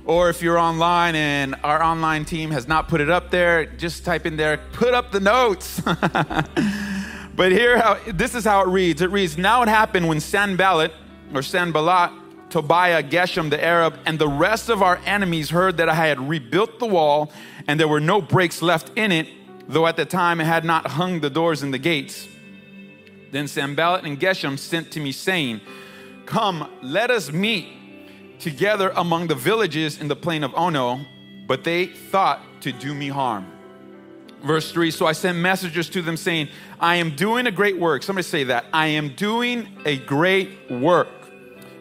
Or 0.05 0.29
if 0.29 0.41
you're 0.41 0.57
online 0.57 1.15
and 1.15 1.55
our 1.63 1.83
online 1.83 2.23
team 2.23 2.51
has 2.51 2.67
not 2.67 2.87
put 2.87 3.01
it 3.01 3.09
up 3.09 3.31
there, 3.31 3.65
just 3.65 4.05
type 4.05 4.25
in 4.25 4.37
there, 4.37 4.57
put 4.71 4.93
up 4.93 5.11
the 5.11 5.19
notes. 5.19 5.81
but 7.37 7.51
here, 7.51 7.77
how, 7.77 7.99
this 8.07 8.33
is 8.33 8.43
how 8.43 8.61
it 8.63 8.67
reads. 8.67 9.01
It 9.01 9.11
reads, 9.11 9.37
Now 9.37 9.61
it 9.61 9.69
happened 9.69 10.07
when 10.07 10.19
Sanballat, 10.19 10.91
or 11.33 11.43
Sanballat, 11.43 12.11
Tobiah, 12.49 13.03
Geshem 13.03 13.51
the 13.51 13.63
Arab, 13.63 13.99
and 14.07 14.17
the 14.17 14.27
rest 14.27 14.69
of 14.69 14.81
our 14.81 14.99
enemies 15.05 15.51
heard 15.51 15.77
that 15.77 15.87
I 15.87 15.93
had 15.93 16.19
rebuilt 16.27 16.79
the 16.79 16.87
wall 16.87 17.31
and 17.67 17.79
there 17.79 17.87
were 17.87 17.99
no 17.99 18.21
breaks 18.21 18.61
left 18.63 18.91
in 18.97 19.11
it, 19.11 19.27
though 19.67 19.85
at 19.85 19.97
the 19.97 20.05
time 20.05 20.41
I 20.41 20.45
had 20.45 20.65
not 20.65 20.87
hung 20.87 21.19
the 21.19 21.29
doors 21.29 21.61
and 21.61 21.71
the 21.71 21.77
gates. 21.77 22.27
Then 23.31 23.47
Sanballat 23.47 24.03
and 24.03 24.19
Geshem 24.19 24.57
sent 24.57 24.91
to 24.93 24.99
me, 24.99 25.11
saying, 25.11 25.61
Come, 26.25 26.67
let 26.81 27.11
us 27.11 27.31
meet 27.31 28.39
together 28.39 28.91
among 28.95 29.27
the 29.27 29.35
villages 29.35 29.99
in 29.99 30.07
the 30.07 30.15
plain 30.15 30.43
of 30.43 30.53
Ono, 30.55 31.01
but 31.45 31.63
they 31.63 31.85
thought 31.85 32.41
to 32.61 32.71
do 32.71 32.95
me 32.95 33.09
harm. 33.09 33.56
Verse 34.47 34.71
3 34.71 34.91
So 34.91 35.05
I 35.05 35.11
sent 35.11 35.37
messengers 35.37 35.89
to 35.89 36.01
them 36.01 36.15
saying, 36.15 36.47
I 36.79 36.95
am 36.95 37.15
doing 37.15 37.45
a 37.47 37.51
great 37.51 37.77
work. 37.77 38.01
Somebody 38.01 38.23
say 38.23 38.45
that. 38.45 38.65
I 38.71 38.87
am 38.87 39.09
doing 39.09 39.67
a 39.85 39.97
great 39.97 40.71
work 40.71 41.09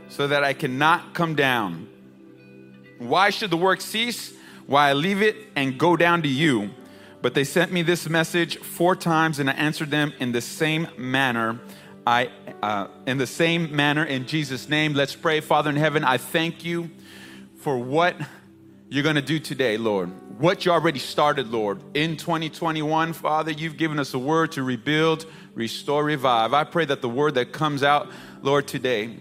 so 0.09 0.27
that 0.27 0.43
I 0.43 0.53
cannot 0.53 1.15
come 1.15 1.37
down. 1.37 1.89
Why 2.99 3.31
should 3.31 3.51
the 3.51 3.57
work 3.57 3.81
cease? 3.81 4.35
Why 4.67 4.91
I 4.91 4.95
leave 4.95 5.23
it 5.23 5.37
and 5.55 5.79
go 5.79 5.97
down 5.97 6.23
to 6.23 6.29
you? 6.29 6.71
But 7.23 7.35
they 7.35 7.45
sent 7.45 7.71
me 7.71 7.83
this 7.83 8.09
message 8.09 8.59
four 8.59 8.97
times, 8.97 9.39
and 9.39 9.49
I 9.49 9.53
answered 9.53 9.91
them 9.91 10.13
in 10.19 10.33
the 10.33 10.41
same 10.41 10.89
manner. 10.97 11.61
I, 12.05 12.31
uh, 12.63 12.89
in 13.07 13.19
the 13.19 13.27
same 13.27 13.75
manner, 13.75 14.05
in 14.05 14.27
Jesus' 14.27 14.69
name, 14.69 14.95
let's 14.95 15.15
pray. 15.15 15.41
Father 15.41 15.71
in 15.71 15.77
heaven, 15.77 16.03
I 16.03 16.19
thank 16.19 16.65
you 16.65 16.91
for 17.59 17.79
what 17.79 18.17
you're 18.89 19.05
going 19.05 19.17
to 19.17 19.23
do 19.23 19.39
today, 19.39 19.77
Lord. 19.77 20.11
What 20.39 20.65
you 20.65 20.73
already 20.73 20.99
started, 20.99 21.49
Lord. 21.49 21.81
In 21.95 22.17
2021, 22.17 23.13
Father, 23.15 23.53
you've 23.53 23.77
given 23.77 23.99
us 23.99 24.15
a 24.15 24.19
word 24.19 24.53
to 24.53 24.63
rebuild, 24.63 25.27
restore, 25.55 26.05
revive. 26.05 26.53
I 26.53 26.65
pray 26.65 26.85
that 26.85 27.01
the 27.01 27.09
word 27.09 27.35
that 27.35 27.53
comes 27.53 27.83
out, 27.83 28.11
Lord, 28.43 28.69
today, 28.69 29.17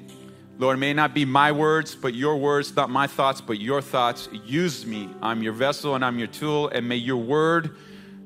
Lord, 0.57 0.79
may 0.79 0.93
not 0.93 1.13
be 1.13 1.25
my 1.25 1.51
words, 1.51 1.95
but 1.95 2.13
your 2.13 2.36
words, 2.38 2.75
not 2.75 2.89
my 2.89 3.07
thoughts, 3.07 3.41
but 3.41 3.60
your 3.60 3.81
thoughts. 3.81 4.27
Use 4.45 4.86
me. 4.86 5.10
I'm 5.22 5.41
your 5.41 5.53
vessel 5.53 5.95
and 5.95 6.03
I'm 6.03 6.19
your 6.19 6.27
tool, 6.27 6.67
and 6.69 6.88
may 6.88 6.98
your 6.98 7.17
word 7.17 7.75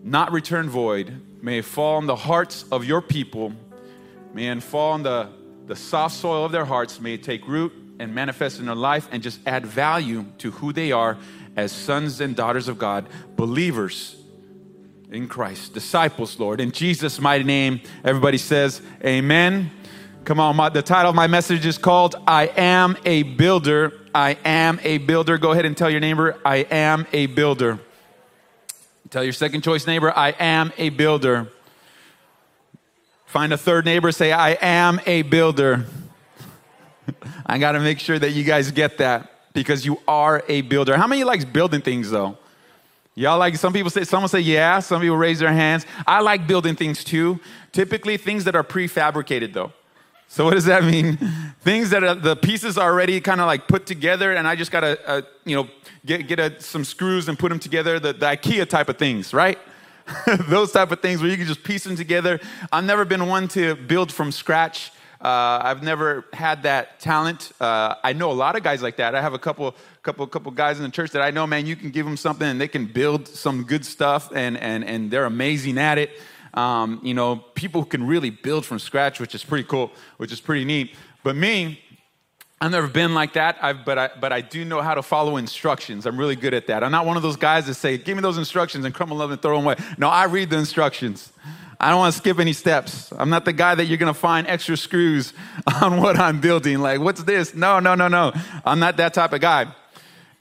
not 0.04 0.32
return 0.32 0.70
void. 0.70 1.22
May 1.42 1.60
it 1.60 1.66
fall 1.66 1.98
on 1.98 2.08
the 2.08 2.16
hearts 2.16 2.66
of 2.72 2.86
your 2.86 3.02
people 3.02 3.54
May 4.34 4.48
it 4.48 4.62
fall 4.62 4.94
on 4.94 5.04
the, 5.04 5.30
the 5.66 5.76
soft 5.76 6.16
soil 6.16 6.46
of 6.46 6.52
their 6.52 6.66
hearts. 6.66 7.00
May 7.00 7.16
it 7.16 7.24
take 7.24 7.48
root 7.48 7.74
and 8.00 8.14
manifest 8.14 8.60
in 8.60 8.68
their 8.68 8.76
life 8.76 9.08
and 9.12 9.24
just 9.24 9.40
add 9.46 9.66
value 9.66 10.26
to 10.38 10.52
who 10.52 10.72
they 10.72 10.92
are 10.92 11.18
as 11.56 11.72
sons 11.72 12.22
and 12.22 12.36
daughters 12.36 12.68
of 12.68 12.78
God, 12.78 13.08
believers 13.36 14.16
in 15.12 15.28
Christ, 15.28 15.74
disciples, 15.74 16.40
Lord. 16.40 16.62
In 16.62 16.72
Jesus' 16.72 17.20
mighty 17.20 17.44
name, 17.44 17.82
everybody 18.04 18.38
says, 18.38 18.82
Amen. 19.04 19.72
Come 20.24 20.40
on, 20.40 20.56
my, 20.56 20.70
the 20.70 20.84
title 20.84 21.10
of 21.10 21.16
my 21.16 21.28
message 21.28 21.66
is 21.66 21.78
called 21.78 22.16
I 22.28 22.52
Am 22.56 22.96
a 23.06 23.24
Builder. 23.24 23.94
I 24.14 24.38
am 24.46 24.80
a 24.84 24.98
builder. 25.00 25.38
Go 25.38 25.52
ahead 25.52 25.66
and 25.66 25.76
tell 25.76 25.90
your 25.90 26.00
neighbor, 26.00 26.40
I 26.46 26.58
am 26.58 27.08
a 27.14 27.28
builder. 27.28 27.80
Tell 29.10 29.24
your 29.24 29.34
second 29.34 29.64
choice 29.64 29.88
neighbor, 29.88 30.16
I 30.16 30.30
am 30.32 30.72
a 30.78 30.90
builder. 30.90 31.52
Find 33.26 33.54
a 33.54 33.58
third 33.58 33.86
neighbor, 33.86 34.12
say, 34.12 34.32
I 34.32 34.52
am 34.62 35.00
a 35.06 35.22
builder. 35.24 35.86
I 37.46 37.58
got 37.58 37.74
to 37.74 37.80
make 37.80 38.00
sure 38.00 38.18
that 38.20 38.32
you 38.32 38.44
guys 38.44 38.72
get 38.72 39.00
that 39.00 39.39
because 39.54 39.86
you 39.86 40.00
are 40.08 40.44
a 40.48 40.62
builder. 40.62 40.98
How 40.98 41.08
many 41.08 41.24
likes 41.24 41.46
building 41.46 41.82
things 41.82 42.12
though? 42.12 42.38
Y'all 43.16 43.38
like 43.38 43.58
some 43.58 43.74
people 43.74 43.90
say 43.90 44.04
someone 44.04 44.30
say 44.30 44.40
yeah, 44.40 44.80
some 44.80 45.02
people 45.02 45.18
raise 45.18 45.40
their 45.40 45.52
hands. 45.52 45.86
I 46.08 46.22
like 46.22 46.48
building 46.48 46.76
things 46.76 47.04
too. 47.04 47.40
Typically 47.72 48.18
things 48.18 48.46
that 48.46 48.56
are 48.56 48.64
prefabricated 48.64 49.54
though. 49.54 49.74
So 50.28 50.46
what 50.46 50.54
does 50.54 50.66
that 50.66 50.84
mean? 50.84 51.18
things 51.62 51.90
that 51.90 52.04
are, 52.04 52.16
the 52.16 52.36
pieces 52.36 52.78
are 52.78 52.90
already 52.90 53.20
kind 53.20 53.42
of 53.42 53.48
like 53.48 53.68
put 53.68 53.86
together 53.86 54.34
and 54.34 54.48
I 54.48 54.56
just 54.56 54.72
got 54.72 54.82
to 54.82 55.10
uh, 55.10 55.22
you 55.44 55.56
know 55.56 55.68
get 56.06 56.28
get 56.28 56.40
a, 56.40 56.62
some 56.62 56.86
screws 56.86 57.28
and 57.28 57.38
put 57.38 57.50
them 57.50 57.60
together 57.60 58.00
the, 58.00 58.14
the 58.14 58.26
IKEA 58.26 58.70
type 58.70 58.90
of 58.90 58.98
things, 58.98 59.34
right? 59.34 59.58
those 60.48 60.72
type 60.72 60.92
of 60.92 61.02
things 61.02 61.22
where 61.22 61.30
you 61.30 61.38
can 61.38 61.46
just 61.46 61.64
piece 61.64 61.84
them 61.84 61.96
together. 61.96 62.40
I've 62.72 62.84
never 62.84 63.06
been 63.06 63.28
one 63.28 63.48
to 63.50 63.76
build 63.76 64.12
from 64.12 64.32
scratch. 64.32 64.92
Uh, 65.22 65.60
I've 65.62 65.84
never 65.84 66.26
had 66.32 66.64
that 66.64 67.00
talent. 67.00 67.52
Uh, 67.60 67.96
I 68.04 68.14
know 68.14 68.32
a 68.32 68.34
lot 68.34 68.56
of 68.56 68.64
guys 68.64 68.82
like 68.82 68.98
that. 68.98 69.16
I 69.16 69.22
have 69.22 69.34
a 69.34 69.40
couple, 69.40 69.76
couple, 70.02 70.26
couple 70.28 70.52
guys 70.52 70.78
in 70.78 70.84
the 70.84 70.92
church 70.92 71.12
that 71.12 71.22
I 71.22 71.32
know. 71.32 71.46
Man, 71.46 71.66
you 71.66 71.76
can 71.76 71.90
give 71.90 72.06
them 72.06 72.16
something 72.16 72.48
and 72.48 72.60
they 72.60 72.70
can 72.70 72.86
build 72.86 73.28
some 73.28 73.64
good 73.64 73.86
stuff, 73.86 74.32
and 74.34 74.58
and 74.58 74.84
and 74.86 75.12
they're 75.12 75.26
amazing 75.26 75.78
at 75.78 75.98
it. 75.98 76.12
Um, 76.54 77.02
you 77.04 77.14
know, 77.14 77.36
people 77.36 77.84
can 77.84 78.08
really 78.08 78.30
build 78.30 78.66
from 78.66 78.80
scratch, 78.80 79.20
which 79.20 79.36
is 79.36 79.44
pretty 79.44 79.66
cool, 79.66 79.92
which 80.18 80.32
is 80.32 80.40
pretty 80.40 80.64
neat. 80.64 80.96
But 81.22 81.36
me, 81.36 81.82
I've 82.62 82.72
never 82.72 82.88
been 82.88 83.14
like 83.14 83.34
that, 83.34 83.58
I've, 83.62 83.86
but, 83.86 83.98
I, 83.98 84.10
but 84.20 84.34
I 84.34 84.42
do 84.42 84.66
know 84.66 84.82
how 84.82 84.94
to 84.94 85.02
follow 85.02 85.38
instructions. 85.38 86.06
I'm 86.06 86.18
really 86.18 86.36
good 86.36 86.54
at 86.54 86.68
that. 86.68 86.84
I'm 86.84 86.92
not 86.92 87.06
one 87.06 87.16
of 87.16 87.24
those 87.24 87.38
guys 87.38 87.68
that 87.68 87.76
say, 87.76 87.98
give 87.98 88.18
me 88.18 88.22
those 88.22 88.38
instructions 88.38 88.84
and 88.84 88.94
crumble 88.94 89.18
them 89.18 89.32
and 89.32 89.42
throw 89.42 89.56
them 89.56 89.66
away. 89.66 89.76
No, 89.98 90.10
I 90.10 90.26
read 90.26 90.50
the 90.50 90.58
instructions. 90.58 91.32
I 91.80 91.90
don't 91.90 92.00
want 92.00 92.14
to 92.14 92.20
skip 92.20 92.38
any 92.38 92.52
steps. 92.52 93.14
I'm 93.18 93.30
not 93.30 93.46
the 93.46 93.54
guy 93.54 93.76
that 93.76 93.86
you're 93.86 93.98
going 93.98 94.14
to 94.14 94.20
find 94.20 94.46
extra 94.48 94.76
screws 94.76 95.34
on 95.82 96.02
what 96.02 96.20
I'm 96.20 96.42
building. 96.42 96.80
Like, 96.80 97.00
what's 97.00 97.24
this? 97.24 97.56
No, 97.56 97.80
no, 97.80 97.96
no, 97.96 98.10
no. 98.10 98.34
I'm 98.66 98.80
not 98.80 98.98
that 98.98 99.14
type 99.14 99.32
of 99.32 99.40
guy. 99.40 99.74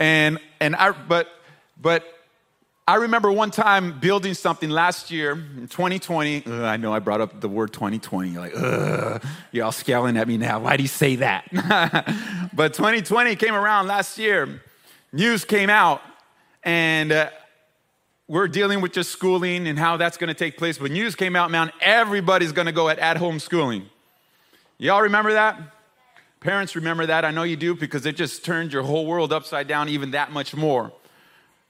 And, 0.00 0.40
and 0.58 0.74
I, 0.74 0.90
but, 0.90 1.28
but 1.80 2.04
I 2.88 2.94
remember 2.94 3.30
one 3.30 3.50
time 3.50 4.00
building 4.00 4.32
something 4.32 4.70
last 4.70 5.10
year 5.10 5.32
in 5.32 5.68
2020. 5.68 6.44
Ugh, 6.46 6.52
I 6.52 6.78
know 6.78 6.90
I 6.94 7.00
brought 7.00 7.20
up 7.20 7.38
the 7.38 7.46
word 7.46 7.70
2020. 7.70 8.30
You're 8.30 8.40
like, 8.40 8.54
ugh, 8.56 9.22
you're 9.52 9.66
all 9.66 9.72
scowling 9.72 10.16
at 10.16 10.26
me 10.26 10.38
now. 10.38 10.60
Why 10.60 10.78
do 10.78 10.84
you 10.84 10.88
say 10.88 11.16
that? 11.16 11.44
but 12.54 12.72
2020 12.72 13.36
came 13.36 13.54
around 13.54 13.88
last 13.88 14.16
year. 14.16 14.62
News 15.12 15.44
came 15.44 15.68
out, 15.68 16.00
and 16.62 17.12
uh, 17.12 17.28
we're 18.26 18.48
dealing 18.48 18.80
with 18.80 18.92
just 18.92 19.10
schooling 19.10 19.68
and 19.68 19.78
how 19.78 19.98
that's 19.98 20.16
going 20.16 20.28
to 20.28 20.34
take 20.34 20.56
place. 20.56 20.78
But 20.78 20.90
news 20.90 21.14
came 21.14 21.36
out, 21.36 21.50
man, 21.50 21.70
everybody's 21.82 22.52
going 22.52 22.68
to 22.68 22.72
go 22.72 22.88
at 22.88 22.98
at 22.98 23.18
home 23.18 23.38
schooling. 23.38 23.84
Y'all 24.78 25.02
remember 25.02 25.34
that? 25.34 25.60
Parents 26.40 26.74
remember 26.74 27.04
that. 27.04 27.26
I 27.26 27.32
know 27.32 27.42
you 27.42 27.56
do 27.56 27.74
because 27.74 28.06
it 28.06 28.16
just 28.16 28.46
turned 28.46 28.72
your 28.72 28.82
whole 28.82 29.04
world 29.04 29.30
upside 29.30 29.68
down 29.68 29.90
even 29.90 30.12
that 30.12 30.32
much 30.32 30.56
more 30.56 30.90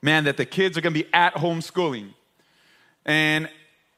man, 0.02 0.24
that 0.24 0.36
the 0.36 0.46
kids 0.46 0.76
are 0.78 0.80
to 0.80 0.90
be 0.90 1.06
at 1.12 1.34
home 1.34 1.60
schooling. 1.60 2.14
And 3.04 3.48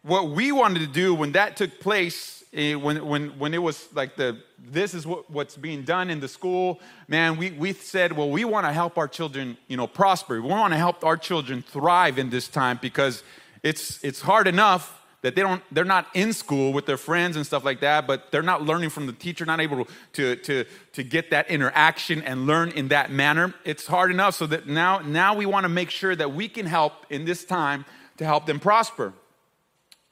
what 0.02 0.30
we 0.30 0.52
wanted 0.52 0.80
to 0.80 0.86
do 0.86 1.14
when 1.14 1.32
that 1.32 1.56
took 1.56 1.80
place, 1.80 2.44
eh, 2.54 2.74
when, 2.74 3.04
when, 3.06 3.38
when 3.38 3.52
it 3.54 3.62
was 3.62 3.88
like 3.92 4.16
the, 4.16 4.38
this 4.58 4.94
is 4.94 5.06
what, 5.06 5.30
what's 5.30 5.56
being 5.56 5.82
done 5.82 6.10
in 6.10 6.20
the 6.20 6.28
school, 6.28 6.80
man, 7.08 7.36
we, 7.36 7.50
we 7.50 7.72
said, 7.72 8.12
well, 8.12 8.30
we 8.30 8.44
want 8.44 8.66
to 8.66 8.72
help 8.72 8.96
our 8.96 9.08
children, 9.08 9.56
you 9.68 9.76
know, 9.76 9.86
prosper. 9.86 10.40
We 10.40 10.48
want 10.48 10.72
to 10.72 10.78
help 10.78 11.04
our 11.04 11.16
children 11.16 11.62
thrive 11.62 12.18
in 12.18 12.30
this 12.30 12.48
time 12.48 12.78
because 12.80 13.22
it's, 13.62 14.02
it's 14.02 14.20
hard 14.20 14.46
enough 14.48 14.99
that 15.22 15.34
they 15.34 15.42
don't 15.42 15.62
they're 15.70 15.84
not 15.84 16.06
in 16.14 16.32
school 16.32 16.72
with 16.72 16.86
their 16.86 16.96
friends 16.96 17.36
and 17.36 17.44
stuff 17.46 17.64
like 17.64 17.80
that 17.80 18.06
but 18.06 18.30
they're 18.30 18.42
not 18.42 18.62
learning 18.62 18.90
from 18.90 19.06
the 19.06 19.12
teacher 19.12 19.44
not 19.44 19.60
able 19.60 19.86
to 20.12 20.36
to 20.36 20.64
to 20.92 21.02
get 21.02 21.30
that 21.30 21.48
interaction 21.50 22.22
and 22.22 22.46
learn 22.46 22.70
in 22.70 22.88
that 22.88 23.10
manner. 23.10 23.54
It's 23.64 23.86
hard 23.86 24.10
enough 24.10 24.34
so 24.34 24.46
that 24.46 24.66
now 24.66 24.98
now 25.00 25.34
we 25.34 25.46
want 25.46 25.64
to 25.64 25.68
make 25.68 25.90
sure 25.90 26.14
that 26.16 26.32
we 26.32 26.48
can 26.48 26.66
help 26.66 27.06
in 27.10 27.24
this 27.24 27.44
time 27.44 27.84
to 28.16 28.24
help 28.24 28.46
them 28.46 28.60
prosper 28.60 29.12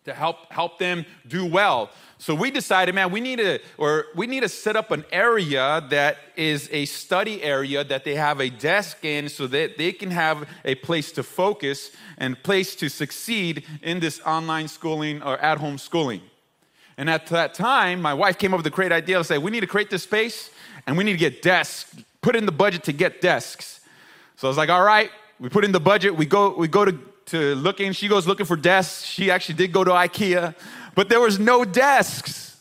to 0.09 0.15
help 0.15 0.51
help 0.53 0.79
them 0.79 1.07
do 1.27 1.47
well. 1.47 1.91
So 2.19 2.35
we 2.35 2.51
decided 2.51 2.95
man 2.95 3.13
we 3.13 3.21
need 3.21 3.37
to 3.37 3.61
or 3.77 4.07
we 4.17 4.27
need 4.27 4.41
to 4.41 4.49
set 4.49 4.75
up 4.75 4.91
an 4.91 5.05
area 5.13 5.85
that 5.91 6.17
is 6.37 6.69
a 6.73 6.85
study 6.87 7.43
area 7.43 7.85
that 7.85 8.05
they 8.05 8.17
have 8.17 8.41
a 8.41 8.51
desk 8.51 9.05
in 9.05 9.29
so 9.29 9.47
that 9.47 9.79
they 9.79 9.93
can 9.93 10.11
have 10.11 10.49
a 10.65 10.75
place 10.75 11.13
to 11.13 11.23
focus 11.23 11.93
and 12.19 12.43
place 12.43 12.75
to 12.77 12.89
succeed 12.89 13.65
in 13.83 14.01
this 14.01 14.21
online 14.27 14.69
schooling 14.69 15.23
or 15.23 15.39
at 15.39 15.59
home 15.59 15.79
schooling. 15.79 16.23
And 16.97 17.09
at 17.09 17.27
that 17.29 17.55
time 17.55 18.03
my 18.03 18.15
wife 18.15 18.39
came 18.39 18.53
up 18.53 18.59
with 18.59 18.67
a 18.67 18.77
great 18.79 18.93
idea. 18.93 19.19
To 19.19 19.25
say 19.25 19.39
we 19.39 19.51
need 19.51 19.61
to 19.61 19.69
create 19.69 19.91
this 19.91 20.03
space 20.03 20.51
and 20.87 20.97
we 20.97 21.05
need 21.05 21.13
to 21.13 21.19
get 21.19 21.43
desks 21.43 21.95
put 22.21 22.35
in 22.35 22.47
the 22.47 22.53
budget 22.53 22.83
to 22.85 22.93
get 22.93 23.21
desks. 23.21 23.81
So 24.37 24.49
i 24.49 24.51
was 24.51 24.57
like 24.57 24.71
all 24.71 24.83
right 24.83 25.11
we 25.39 25.49
put 25.49 25.65
in 25.65 25.73
the 25.73 25.81
budget 25.81 26.17
we 26.17 26.27
go 26.27 26.55
we 26.57 26.69
go 26.69 26.85
to 26.85 26.99
to 27.29 27.55
looking. 27.55 27.93
She 27.93 28.09
goes 28.09 28.27
looking 28.27 28.47
for 28.47 28.57
desks. 28.57 29.05
She 29.05 29.31
actually 29.31 29.57
did 29.57 29.73
go 29.73 29.85
to 29.85 29.91
IKEA, 29.91 30.55
but 30.95 31.09
there 31.09 31.21
was 31.21 31.39
no 31.39 31.65
desks. 31.65 32.57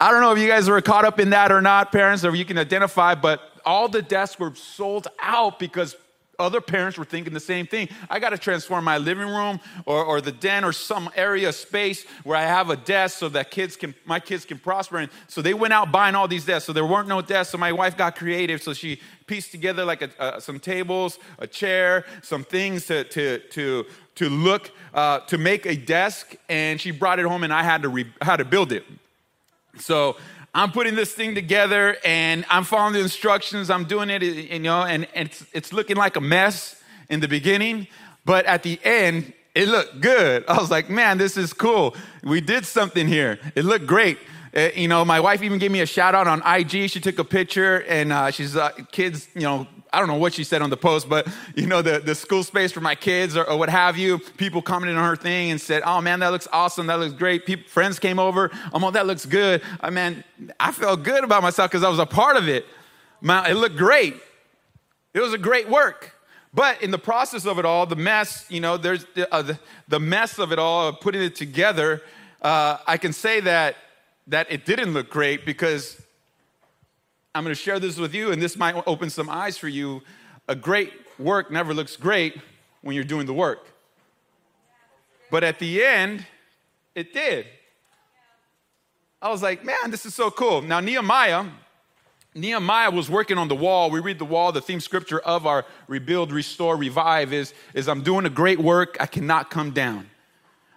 I 0.00 0.10
don't 0.12 0.20
know 0.20 0.32
if 0.32 0.38
you 0.38 0.48
guys 0.48 0.68
were 0.68 0.80
caught 0.80 1.04
up 1.04 1.18
in 1.18 1.30
that 1.30 1.50
or 1.50 1.60
not, 1.60 1.90
parents, 1.90 2.24
or 2.24 2.34
you 2.34 2.44
can 2.44 2.58
identify, 2.58 3.14
but 3.14 3.40
all 3.64 3.88
the 3.88 4.02
desks 4.02 4.38
were 4.38 4.54
sold 4.54 5.08
out 5.18 5.58
because 5.58 5.96
other 6.38 6.60
parents 6.60 6.96
were 6.96 7.04
thinking 7.04 7.34
the 7.34 7.40
same 7.40 7.66
thing. 7.66 7.88
I 8.08 8.20
got 8.20 8.30
to 8.30 8.38
transform 8.38 8.84
my 8.84 8.98
living 8.98 9.26
room 9.26 9.58
or, 9.86 10.04
or 10.04 10.20
the 10.20 10.30
den 10.30 10.62
or 10.64 10.72
some 10.72 11.10
area 11.16 11.52
space 11.52 12.04
where 12.22 12.36
I 12.36 12.42
have 12.42 12.70
a 12.70 12.76
desk 12.76 13.18
so 13.18 13.28
that 13.30 13.50
kids 13.50 13.74
can, 13.74 13.92
my 14.04 14.20
kids 14.20 14.44
can 14.44 14.58
prosper. 14.58 14.98
And 14.98 15.10
so 15.26 15.42
they 15.42 15.52
went 15.52 15.72
out 15.72 15.90
buying 15.90 16.14
all 16.14 16.28
these 16.28 16.44
desks. 16.44 16.66
So 16.66 16.72
there 16.72 16.86
weren't 16.86 17.08
no 17.08 17.20
desks. 17.20 17.50
So 17.50 17.58
my 17.58 17.72
wife 17.72 17.96
got 17.96 18.14
creative. 18.14 18.62
So 18.62 18.72
she 18.72 19.00
pieced 19.26 19.50
together 19.50 19.84
like 19.84 20.02
a, 20.02 20.40
some 20.40 20.60
tables, 20.60 21.18
a 21.40 21.46
chair, 21.48 22.04
some 22.22 22.44
things 22.44 22.86
to, 22.86 23.02
to, 23.04 23.38
to, 23.38 23.86
to 24.18 24.28
look, 24.28 24.70
uh, 24.94 25.20
to 25.20 25.38
make 25.38 25.64
a 25.64 25.76
desk. 25.76 26.36
And 26.48 26.80
she 26.80 26.90
brought 26.90 27.18
it 27.18 27.26
home 27.26 27.44
and 27.44 27.52
I 27.52 27.62
had 27.62 27.82
to, 27.82 27.88
re- 27.88 28.12
had 28.20 28.36
to 28.36 28.44
build 28.44 28.72
it. 28.72 28.84
So 29.78 30.16
I'm 30.54 30.72
putting 30.72 30.96
this 30.96 31.12
thing 31.12 31.34
together 31.34 31.96
and 32.04 32.44
I'm 32.50 32.64
following 32.64 32.94
the 32.94 33.00
instructions. 33.00 33.70
I'm 33.70 33.84
doing 33.84 34.10
it, 34.10 34.22
you 34.22 34.58
know, 34.58 34.82
and, 34.82 35.06
and 35.14 35.28
it's, 35.28 35.44
it's 35.52 35.72
looking 35.72 35.96
like 35.96 36.16
a 36.16 36.20
mess 36.20 36.82
in 37.08 37.20
the 37.20 37.28
beginning, 37.28 37.86
but 38.24 38.44
at 38.46 38.64
the 38.64 38.80
end, 38.82 39.32
it 39.54 39.68
looked 39.68 40.00
good. 40.00 40.44
I 40.48 40.58
was 40.58 40.70
like, 40.70 40.90
man, 40.90 41.18
this 41.18 41.36
is 41.36 41.52
cool. 41.52 41.94
We 42.24 42.40
did 42.40 42.66
something 42.66 43.06
here. 43.06 43.38
It 43.54 43.64
looked 43.64 43.86
great. 43.86 44.18
Uh, 44.54 44.68
you 44.74 44.88
know, 44.88 45.04
my 45.04 45.20
wife 45.20 45.42
even 45.42 45.58
gave 45.58 45.70
me 45.70 45.80
a 45.80 45.86
shout 45.86 46.14
out 46.14 46.26
on 46.26 46.42
IG. 46.46 46.90
She 46.90 47.00
took 47.00 47.18
a 47.18 47.24
picture 47.24 47.82
and 47.88 48.12
uh, 48.12 48.30
she's, 48.30 48.56
uh, 48.56 48.70
kids, 48.92 49.28
you 49.34 49.42
know, 49.42 49.66
I 49.92 49.98
don't 49.98 50.08
know 50.08 50.16
what 50.16 50.34
she 50.34 50.44
said 50.44 50.60
on 50.60 50.70
the 50.70 50.76
post, 50.76 51.08
but 51.08 51.26
you 51.54 51.66
know, 51.66 51.82
the, 51.82 51.98
the 51.98 52.14
school 52.14 52.42
space 52.42 52.72
for 52.72 52.80
my 52.80 52.94
kids 52.94 53.36
or, 53.36 53.44
or, 53.44 53.58
what 53.58 53.70
have 53.70 53.96
you, 53.96 54.18
people 54.18 54.60
commented 54.60 54.96
on 54.98 55.04
her 55.04 55.16
thing 55.16 55.50
and 55.50 55.60
said, 55.60 55.82
oh 55.84 56.00
man, 56.00 56.20
that 56.20 56.28
looks 56.28 56.48
awesome. 56.52 56.86
That 56.88 56.98
looks 56.98 57.14
great. 57.14 57.46
People, 57.46 57.68
friends 57.68 57.98
came 57.98 58.18
over. 58.18 58.50
I'm 58.72 58.84
oh, 58.84 58.90
that 58.90 59.06
looks 59.06 59.24
good. 59.24 59.62
I 59.80 59.90
mean, 59.90 60.24
I 60.60 60.72
felt 60.72 61.02
good 61.02 61.24
about 61.24 61.42
myself 61.42 61.70
because 61.70 61.84
I 61.84 61.88
was 61.88 61.98
a 61.98 62.06
part 62.06 62.36
of 62.36 62.48
it. 62.48 62.66
Man, 63.20 63.50
it 63.50 63.54
looked 63.54 63.76
great. 63.76 64.14
It 65.14 65.20
was 65.20 65.32
a 65.32 65.38
great 65.38 65.68
work. 65.68 66.14
But 66.54 66.82
in 66.82 66.90
the 66.90 66.98
process 66.98 67.46
of 67.46 67.58
it 67.58 67.64
all, 67.64 67.86
the 67.86 67.96
mess, 67.96 68.46
you 68.48 68.60
know, 68.60 68.76
there's 68.76 69.04
the, 69.14 69.32
uh, 69.32 69.42
the, 69.42 69.58
the, 69.88 70.00
mess 70.00 70.38
of 70.38 70.52
it 70.52 70.58
all, 70.58 70.88
of 70.88 71.00
putting 71.00 71.22
it 71.22 71.36
together, 71.36 72.02
uh, 72.40 72.78
I 72.86 72.96
can 72.96 73.12
say 73.12 73.40
that, 73.40 73.76
that 74.28 74.46
it 74.50 74.64
didn't 74.64 74.92
look 74.92 75.10
great 75.10 75.44
because 75.44 76.00
I'm 77.34 77.44
going 77.44 77.54
to 77.54 77.60
share 77.60 77.80
this 77.80 77.96
with 77.96 78.14
you, 78.14 78.30
and 78.30 78.40
this 78.40 78.56
might 78.56 78.80
open 78.86 79.10
some 79.10 79.28
eyes 79.28 79.58
for 79.58 79.68
you. 79.68 80.02
A 80.48 80.54
great 80.54 80.92
work 81.18 81.50
never 81.50 81.74
looks 81.74 81.96
great 81.96 82.36
when 82.82 82.94
you're 82.94 83.04
doing 83.04 83.26
the 83.26 83.34
work. 83.34 83.66
But 85.30 85.44
at 85.44 85.58
the 85.58 85.84
end, 85.84 86.26
it 86.94 87.12
did. 87.12 87.46
I 89.20 89.30
was 89.30 89.42
like, 89.42 89.64
man, 89.64 89.90
this 89.90 90.06
is 90.06 90.14
so 90.14 90.30
cool. 90.30 90.62
Now, 90.62 90.80
Nehemiah, 90.80 91.46
Nehemiah 92.34 92.90
was 92.90 93.10
working 93.10 93.36
on 93.36 93.48
the 93.48 93.54
wall. 93.54 93.90
We 93.90 94.00
read 94.00 94.18
the 94.18 94.24
wall. 94.24 94.52
The 94.52 94.60
theme 94.60 94.80
scripture 94.80 95.18
of 95.20 95.46
our 95.46 95.64
rebuild, 95.86 96.32
restore, 96.32 96.76
revive 96.76 97.32
is, 97.32 97.52
is 97.74 97.88
I'm 97.88 98.02
doing 98.02 98.26
a 98.26 98.30
great 98.30 98.58
work. 98.58 98.96
I 99.00 99.06
cannot 99.06 99.50
come 99.50 99.72
down. 99.72 100.08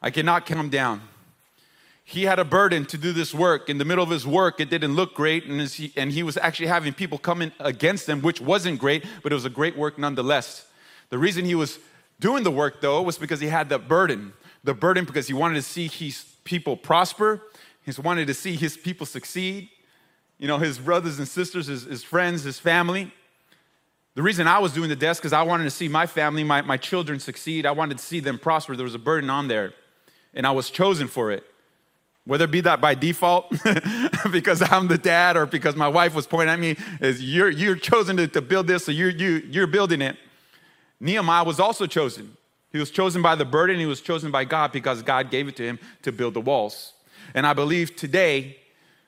I 0.01 0.09
cannot 0.09 0.45
come 0.45 0.69
down 0.69 1.01
he 2.11 2.23
had 2.23 2.39
a 2.39 2.45
burden 2.45 2.85
to 2.87 2.97
do 2.97 3.13
this 3.13 3.33
work. 3.33 3.69
In 3.69 3.77
the 3.77 3.85
middle 3.85 4.03
of 4.03 4.09
his 4.09 4.27
work, 4.27 4.59
it 4.59 4.69
didn't 4.69 4.95
look 4.95 5.13
great, 5.13 5.45
and 5.45 5.61
he, 5.61 5.93
and 5.95 6.11
he 6.11 6.23
was 6.23 6.35
actually 6.35 6.67
having 6.67 6.93
people 6.93 7.17
coming 7.17 7.53
against 7.61 8.09
him, 8.09 8.21
which 8.21 8.41
wasn't 8.41 8.79
great, 8.79 9.05
but 9.23 9.31
it 9.31 9.35
was 9.35 9.45
a 9.45 9.49
great 9.49 9.77
work 9.77 9.97
nonetheless. 9.97 10.67
The 11.09 11.17
reason 11.17 11.45
he 11.45 11.55
was 11.55 11.79
doing 12.19 12.43
the 12.43 12.51
work, 12.51 12.81
though, 12.81 13.01
was 13.01 13.17
because 13.17 13.39
he 13.39 13.47
had 13.47 13.69
that 13.69 13.87
burden. 13.87 14.33
The 14.65 14.73
burden 14.73 15.05
because 15.05 15.27
he 15.27 15.33
wanted 15.33 15.55
to 15.55 15.61
see 15.61 15.87
his 15.87 16.25
people 16.43 16.75
prosper, 16.75 17.43
he 17.85 17.93
wanted 18.01 18.27
to 18.27 18.33
see 18.33 18.57
his 18.57 18.75
people 18.75 19.05
succeed, 19.05 19.69
you 20.37 20.47
know, 20.47 20.57
his 20.57 20.79
brothers 20.79 21.17
and 21.17 21.27
sisters, 21.27 21.67
his, 21.67 21.83
his 21.83 22.03
friends, 22.03 22.43
his 22.43 22.59
family. 22.59 23.13
The 24.15 24.21
reason 24.21 24.47
I 24.47 24.59
was 24.59 24.73
doing 24.73 24.89
the 24.89 24.97
desk 24.97 25.21
because 25.21 25.33
I 25.33 25.43
wanted 25.43 25.63
to 25.63 25.71
see 25.71 25.87
my 25.87 26.07
family, 26.07 26.43
my, 26.43 26.61
my 26.61 26.75
children 26.75 27.21
succeed. 27.21 27.65
I 27.65 27.71
wanted 27.71 27.99
to 27.99 28.03
see 28.03 28.19
them 28.19 28.37
prosper. 28.37 28.75
There 28.75 28.83
was 28.83 28.95
a 28.95 28.99
burden 28.99 29.29
on 29.29 29.47
there, 29.47 29.73
and 30.33 30.45
I 30.45 30.51
was 30.51 30.69
chosen 30.69 31.07
for 31.07 31.31
it. 31.31 31.45
Whether 32.25 32.45
it 32.45 32.51
be 32.51 32.61
that 32.61 32.79
by 32.79 32.93
default, 32.93 33.49
because 34.31 34.61
I'm 34.61 34.87
the 34.87 34.97
dad, 34.97 35.35
or 35.37 35.45
because 35.45 35.75
my 35.75 35.87
wife 35.87 36.13
was 36.13 36.27
pointing 36.27 36.53
at 36.53 36.59
me, 36.59 36.77
is 36.99 37.21
you're, 37.21 37.49
you're 37.49 37.75
chosen 37.75 38.17
to, 38.17 38.27
to 38.27 38.41
build 38.41 38.67
this, 38.67 38.85
so 38.85 38.91
you're, 38.91 39.09
you, 39.09 39.43
you're 39.49 39.67
building 39.67 40.01
it. 40.01 40.17
Nehemiah 40.99 41.43
was 41.43 41.59
also 41.59 41.87
chosen. 41.87 42.37
He 42.71 42.77
was 42.77 42.91
chosen 42.91 43.21
by 43.21 43.35
the 43.35 43.43
burden, 43.43 43.79
he 43.79 43.85
was 43.85 44.01
chosen 44.01 44.31
by 44.31 44.45
God 44.45 44.71
because 44.71 45.01
God 45.01 45.31
gave 45.31 45.47
it 45.47 45.55
to 45.57 45.63
him 45.63 45.79
to 46.03 46.11
build 46.11 46.35
the 46.35 46.41
walls. 46.41 46.93
And 47.33 47.45
I 47.45 47.53
believe 47.53 47.95
today, 47.95 48.57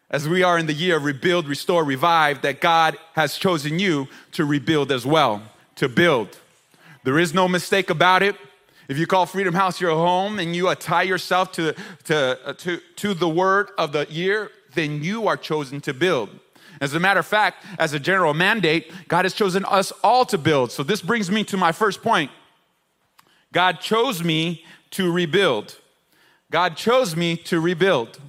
as 0.10 0.28
we 0.28 0.44
are 0.44 0.58
in 0.58 0.66
the 0.66 0.74
year 0.74 0.98
of 0.98 1.04
rebuild, 1.04 1.48
restore, 1.48 1.84
revive, 1.84 2.42
that 2.42 2.62
God 2.62 2.98
has 3.14 3.38
chosen 3.38 3.80
you 3.80 4.08
to 4.34 4.44
rebuild 4.44 4.92
as 4.92 5.06
well, 5.06 5.44
to 5.76 5.88
build. 5.88 6.38
There 7.04 7.20
is 7.20 7.34
no 7.34 7.48
mistake 7.48 7.90
about 7.90 8.24
it. 8.24 8.36
If 8.88 8.98
you 8.98 9.08
call 9.08 9.26
Freedom 9.26 9.54
House 9.54 9.80
your 9.80 9.92
home 9.92 10.40
and 10.40 10.56
you 10.56 10.74
tie 10.76 11.04
yourself 11.04 11.52
to, 11.54 11.74
to, 12.06 12.40
uh, 12.46 12.54
to, 12.54 12.80
to 12.98 13.14
the 13.14 13.30
word 13.30 13.70
of 13.78 13.92
the 13.92 14.06
year, 14.10 14.52
then 14.74 15.04
you 15.04 15.28
are 15.28 15.38
chosen 15.38 15.80
to 15.82 15.94
build. 15.94 16.30
As 16.82 16.94
a 16.94 17.00
matter 17.00 17.20
of 17.20 17.26
fact, 17.26 17.66
as 17.80 17.94
a 17.94 18.00
general 18.00 18.34
mandate, 18.34 18.92
God 19.08 19.26
has 19.26 19.34
chosen 19.34 19.64
us 19.66 19.92
all 20.04 20.26
to 20.26 20.38
build. 20.38 20.72
So 20.72 20.84
this 20.84 21.02
brings 21.02 21.32
me 21.32 21.44
to 21.46 21.58
my 21.58 21.72
first 21.72 22.02
point. 22.02 22.32
God 23.54 23.80
chose 23.80 24.24
me 24.24 24.66
to 24.92 25.12
rebuild. 25.12 25.78
God 26.52 26.76
chose 26.76 27.16
me 27.16 27.38
to 27.38 27.60
rebuild. 27.60 28.20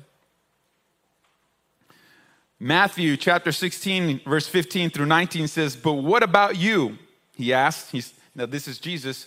Matthew 2.60 3.16
chapter 3.16 3.50
16, 3.50 4.20
verse 4.24 4.46
15 4.46 4.90
through 4.90 5.06
19 5.06 5.48
says, 5.48 5.74
But 5.74 5.94
what 5.94 6.22
about 6.22 6.56
you? 6.56 6.98
He 7.34 7.52
asked. 7.52 7.90
He's, 7.90 8.14
now, 8.34 8.46
this 8.46 8.68
is 8.68 8.78
Jesus 8.78 9.26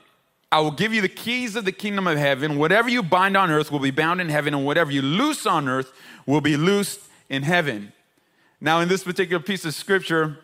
I 0.51 0.59
will 0.59 0.71
give 0.71 0.93
you 0.93 1.01
the 1.01 1.09
keys 1.09 1.55
of 1.55 1.63
the 1.63 1.71
kingdom 1.71 2.07
of 2.07 2.17
heaven. 2.17 2.57
Whatever 2.57 2.89
you 2.89 3.01
bind 3.01 3.37
on 3.37 3.49
earth 3.49 3.71
will 3.71 3.79
be 3.79 3.91
bound 3.91 4.19
in 4.19 4.27
heaven, 4.27 4.53
and 4.53 4.65
whatever 4.65 4.91
you 4.91 5.01
loose 5.01 5.45
on 5.45 5.69
earth 5.69 5.93
will 6.25 6.41
be 6.41 6.57
loosed 6.57 6.99
in 7.29 7.43
heaven. 7.43 7.93
Now, 8.59 8.81
in 8.81 8.89
this 8.89 9.03
particular 9.03 9.41
piece 9.41 9.63
of 9.63 9.73
scripture, 9.73 10.39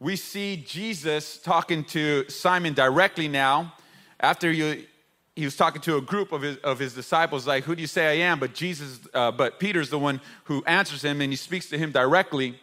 we 0.00 0.16
see 0.16 0.56
Jesus 0.56 1.38
talking 1.38 1.84
to 1.84 2.28
Simon 2.28 2.74
directly 2.74 3.28
now. 3.28 3.74
After 4.18 4.50
he, 4.50 4.88
he 5.36 5.44
was 5.44 5.56
talking 5.56 5.80
to 5.82 5.96
a 5.96 6.00
group 6.00 6.32
of 6.32 6.42
his, 6.42 6.56
of 6.58 6.80
his 6.80 6.92
disciples, 6.92 7.46
like, 7.46 7.62
Who 7.64 7.76
do 7.76 7.80
you 7.80 7.86
say 7.86 8.08
I 8.08 8.26
am? 8.28 8.40
But 8.40 8.52
Jesus, 8.52 8.98
uh, 9.14 9.30
but 9.30 9.60
Peter's 9.60 9.90
the 9.90 9.98
one 9.98 10.20
who 10.44 10.64
answers 10.64 11.02
him, 11.02 11.20
and 11.20 11.32
he 11.32 11.36
speaks 11.36 11.68
to 11.68 11.78
him 11.78 11.92
directly. 11.92 12.58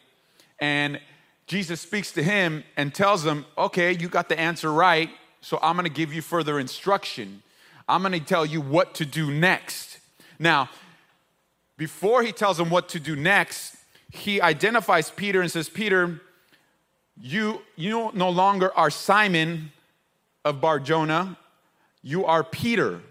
And 0.60 0.99
Jesus 1.45 1.80
speaks 1.80 2.12
to 2.12 2.23
him 2.23 2.65
and 2.75 2.93
tells 2.93 3.25
him, 3.25 3.45
Okay, 3.58 3.93
you 3.93 4.10
got 4.10 4.27
the 4.27 4.38
answer 4.38 4.69
right 4.69 5.10
so 5.41 5.60
I'm 5.62 5.76
going 5.76 5.88
to 5.88 5.93
give 5.93 6.13
you 6.13 6.21
further 6.21 6.60
instruction. 6.60 7.43
I'm 7.88 8.02
going 8.02 8.13
to 8.13 8.19
tell 8.19 8.45
you 8.45 8.62
what 8.62 8.93
to 8.95 9.06
do 9.06 9.32
next. 9.32 10.00
Now, 10.39 10.69
before 11.78 12.23
he 12.23 12.32
tells 12.32 12.60
him 12.60 12.69
what 12.69 12.89
to 12.89 13.00
do 13.00 13.15
next, 13.15 13.76
he 14.12 14.41
identifies 14.41 15.10
Peter 15.10 15.41
and 15.41 15.52
says, 15.52 15.69
Peter, 15.69 16.21
you, 17.19 17.62
you 17.76 18.12
no 18.13 18.30
longer 18.30 18.76
are 18.76 18.89
Simon 18.89 19.71
of 20.43 20.62
Barjona, 20.62 21.38
you 22.02 22.26
are 22.26 22.43
Peter. 22.43 23.02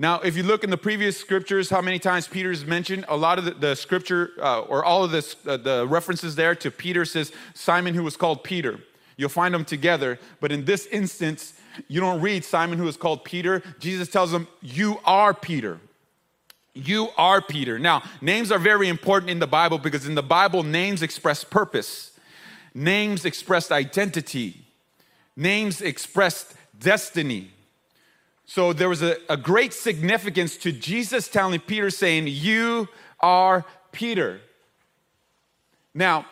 Now, 0.00 0.20
if 0.20 0.36
you 0.36 0.44
look 0.44 0.62
in 0.62 0.70
the 0.70 0.78
previous 0.78 1.18
scriptures, 1.18 1.70
how 1.70 1.80
many 1.80 1.98
times 1.98 2.28
Peter 2.28 2.52
is 2.52 2.64
mentioned? 2.64 3.04
A 3.08 3.16
lot 3.16 3.38
of 3.38 3.44
the, 3.44 3.50
the 3.50 3.74
scripture, 3.74 4.30
uh, 4.40 4.60
or 4.60 4.84
all 4.84 5.02
of 5.02 5.10
this, 5.10 5.34
uh, 5.44 5.56
the 5.56 5.86
references 5.88 6.36
there 6.36 6.54
to 6.54 6.70
Peter 6.70 7.04
says 7.04 7.32
Simon 7.54 7.94
who 7.94 8.04
was 8.04 8.16
called 8.16 8.44
Peter. 8.44 8.80
You'll 9.18 9.28
find 9.28 9.52
them 9.52 9.66
together. 9.66 10.18
But 10.40 10.52
in 10.52 10.64
this 10.64 10.86
instance, 10.86 11.52
you 11.88 12.00
don't 12.00 12.22
read 12.22 12.44
Simon, 12.44 12.78
who 12.78 12.88
is 12.88 12.96
called 12.96 13.24
Peter. 13.24 13.62
Jesus 13.80 14.08
tells 14.08 14.32
him, 14.32 14.46
You 14.62 15.00
are 15.04 15.34
Peter. 15.34 15.80
You 16.72 17.08
are 17.18 17.42
Peter. 17.42 17.78
Now, 17.78 18.04
names 18.20 18.52
are 18.52 18.58
very 18.60 18.88
important 18.88 19.30
in 19.30 19.40
the 19.40 19.46
Bible 19.48 19.78
because 19.78 20.06
in 20.06 20.14
the 20.14 20.22
Bible, 20.22 20.62
names 20.62 21.02
express 21.02 21.42
purpose, 21.42 22.12
names 22.72 23.24
express 23.24 23.72
identity, 23.72 24.64
names 25.36 25.82
express 25.82 26.54
destiny. 26.78 27.50
So 28.46 28.72
there 28.72 28.88
was 28.88 29.02
a, 29.02 29.16
a 29.28 29.36
great 29.36 29.74
significance 29.74 30.56
to 30.58 30.70
Jesus 30.70 31.26
telling 31.26 31.58
Peter, 31.58 31.90
saying, 31.90 32.28
You 32.28 32.88
are 33.18 33.64
Peter. 33.90 34.40
Now, 35.92 36.26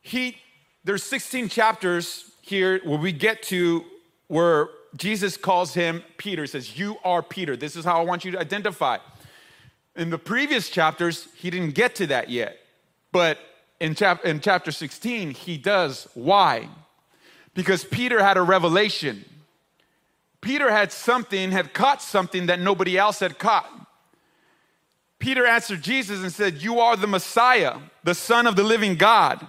he 0.00 0.36
there's 0.84 1.02
16 1.02 1.48
chapters 1.48 2.30
here 2.40 2.80
where 2.84 2.98
we 2.98 3.12
get 3.12 3.42
to 3.44 3.84
where 4.26 4.68
Jesus 4.96 5.36
calls 5.36 5.74
him 5.74 6.02
Peter, 6.16 6.46
says, 6.46 6.78
You 6.78 6.96
are 7.04 7.22
Peter. 7.22 7.56
This 7.56 7.76
is 7.76 7.84
how 7.84 8.00
I 8.00 8.04
want 8.04 8.24
you 8.24 8.32
to 8.32 8.40
identify. 8.40 8.98
In 9.96 10.10
the 10.10 10.18
previous 10.18 10.68
chapters, 10.68 11.28
he 11.36 11.50
didn't 11.50 11.74
get 11.74 11.94
to 11.96 12.06
that 12.08 12.30
yet. 12.30 12.58
But 13.12 13.38
in, 13.80 13.94
chap- 13.94 14.24
in 14.24 14.40
chapter 14.40 14.72
16, 14.72 15.32
he 15.32 15.58
does. 15.58 16.08
Why? 16.14 16.68
Because 17.54 17.84
Peter 17.84 18.22
had 18.22 18.36
a 18.36 18.42
revelation. 18.42 19.24
Peter 20.40 20.70
had 20.70 20.92
something, 20.92 21.52
had 21.52 21.72
caught 21.72 22.02
something 22.02 22.46
that 22.46 22.58
nobody 22.58 22.98
else 22.98 23.20
had 23.20 23.38
caught. 23.38 23.70
Peter 25.18 25.46
answered 25.46 25.82
Jesus 25.82 26.20
and 26.22 26.32
said, 26.32 26.62
You 26.62 26.80
are 26.80 26.96
the 26.96 27.06
Messiah, 27.06 27.78
the 28.02 28.14
Son 28.14 28.46
of 28.46 28.56
the 28.56 28.64
living 28.64 28.96
God. 28.96 29.46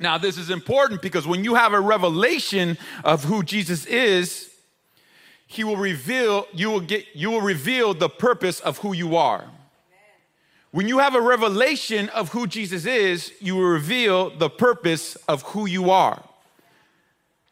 Now, 0.00 0.16
this 0.16 0.38
is 0.38 0.48
important 0.48 1.02
because 1.02 1.26
when 1.26 1.44
you 1.44 1.54
have 1.54 1.74
a 1.74 1.80
revelation 1.80 2.78
of 3.04 3.24
who 3.24 3.42
Jesus 3.42 3.84
is, 3.84 4.50
he 5.46 5.62
will 5.62 5.76
reveal, 5.76 6.46
you 6.52 6.70
will 6.70 6.80
get, 6.80 7.04
you 7.12 7.30
will 7.30 7.42
reveal 7.42 7.92
the 7.92 8.08
purpose 8.08 8.60
of 8.60 8.78
who 8.78 8.94
you 8.94 9.16
are. 9.16 9.44
When 10.70 10.88
you 10.88 11.00
have 11.00 11.14
a 11.14 11.20
revelation 11.20 12.08
of 12.10 12.30
who 12.30 12.46
Jesus 12.46 12.86
is, 12.86 13.32
you 13.40 13.56
will 13.56 13.64
reveal 13.64 14.30
the 14.30 14.48
purpose 14.48 15.16
of 15.28 15.42
who 15.42 15.66
you 15.66 15.90
are. 15.90 16.22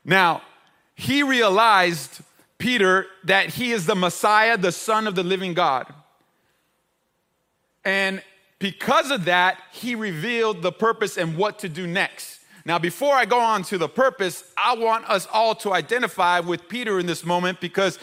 Now, 0.05 0.41
he 0.95 1.23
realized, 1.23 2.21
Peter, 2.57 3.07
that 3.25 3.51
he 3.51 3.73
is 3.73 3.85
the 3.85 3.97
Messiah, 3.97 4.57
the 4.57 4.73
Son 4.73 5.07
of 5.07 5.17
the 5.17 5.25
living 5.25 5.53
God. 5.53 5.93
And 7.85 8.23
because 8.59 9.11
of 9.11 9.27
that, 9.27 9.59
he 9.73 9.95
revealed 9.95 10.63
the 10.63 10.73
purpose 10.73 11.19
and 11.19 11.37
what 11.37 11.59
to 11.59 11.69
do 11.69 11.87
next. 11.87 12.38
Now, 12.64 12.79
before 12.79 13.14
I 13.14 13.25
go 13.25 13.40
on 13.40 13.62
to 13.64 13.79
the 13.79 13.88
purpose, 13.88 14.44
I 14.57 14.75
want 14.75 15.09
us 15.09 15.27
all 15.33 15.55
to 15.57 15.73
identify 15.73 16.40
with 16.40 16.68
Peter 16.68 16.99
in 16.99 17.07
this 17.07 17.25
moment 17.25 17.61
because, 17.61 17.99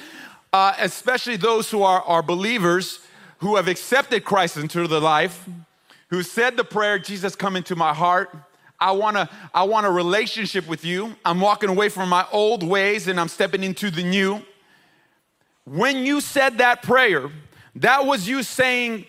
uh, 0.53 0.73
especially 0.79 1.37
those 1.37 1.69
who 1.69 1.83
are, 1.83 2.01
are 2.01 2.23
believers 2.23 2.99
who 3.39 3.57
have 3.57 3.67
accepted 3.67 4.23
Christ 4.23 4.57
into 4.57 4.87
their 4.87 4.99
life, 4.99 5.47
who 6.09 6.23
said 6.23 6.57
the 6.57 6.63
prayer, 6.63 6.97
Jesus, 6.97 7.35
come 7.35 7.55
into 7.55 7.75
my 7.75 7.93
heart. 7.93 8.35
I 8.79 8.91
want 8.91 9.17
to 9.17 9.29
I 9.53 9.63
want 9.63 9.85
a 9.85 9.91
relationship 9.91 10.67
with 10.67 10.83
you. 10.83 11.15
I'm 11.23 11.39
walking 11.39 11.69
away 11.69 11.89
from 11.89 12.09
my 12.09 12.25
old 12.31 12.63
ways 12.63 13.07
and 13.07 13.19
I'm 13.19 13.29
stepping 13.29 13.63
into 13.63 13.89
the 13.89 14.03
new. 14.03 14.41
When 15.65 16.05
you 16.05 16.21
said 16.21 16.57
that 16.59 16.83
prayer, 16.83 17.29
that 17.75 18.05
was 18.05 18.27
you 18.27 18.43
saying, 18.43 19.05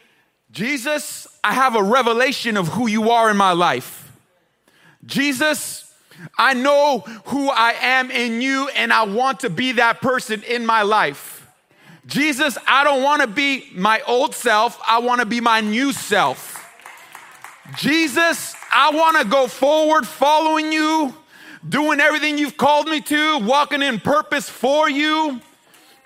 Jesus, 0.50 1.26
I 1.44 1.52
have 1.52 1.76
a 1.76 1.82
revelation 1.82 2.56
of 2.56 2.68
who 2.68 2.86
you 2.86 3.10
are 3.10 3.30
in 3.30 3.36
my 3.36 3.52
life. 3.52 4.05
Jesus, 5.06 5.92
I 6.36 6.54
know 6.54 7.00
who 7.26 7.48
I 7.48 7.72
am 7.80 8.10
in 8.10 8.40
you, 8.40 8.68
and 8.68 8.92
I 8.92 9.04
want 9.04 9.40
to 9.40 9.50
be 9.50 9.72
that 9.72 10.00
person 10.00 10.42
in 10.42 10.66
my 10.66 10.82
life. 10.82 11.46
Jesus, 12.06 12.56
I 12.66 12.84
don't 12.84 13.02
want 13.02 13.22
to 13.22 13.28
be 13.28 13.68
my 13.74 14.00
old 14.06 14.34
self, 14.34 14.80
I 14.86 14.98
want 14.98 15.20
to 15.20 15.26
be 15.26 15.40
my 15.40 15.60
new 15.60 15.92
self. 15.92 16.52
Jesus, 17.76 18.54
I 18.72 18.90
want 18.90 19.16
to 19.18 19.24
go 19.24 19.48
forward 19.48 20.06
following 20.06 20.72
you, 20.72 21.14
doing 21.68 21.98
everything 21.98 22.38
you've 22.38 22.56
called 22.56 22.86
me 22.86 23.00
to, 23.00 23.38
walking 23.40 23.82
in 23.82 23.98
purpose 23.98 24.48
for 24.48 24.88
you. 24.88 25.40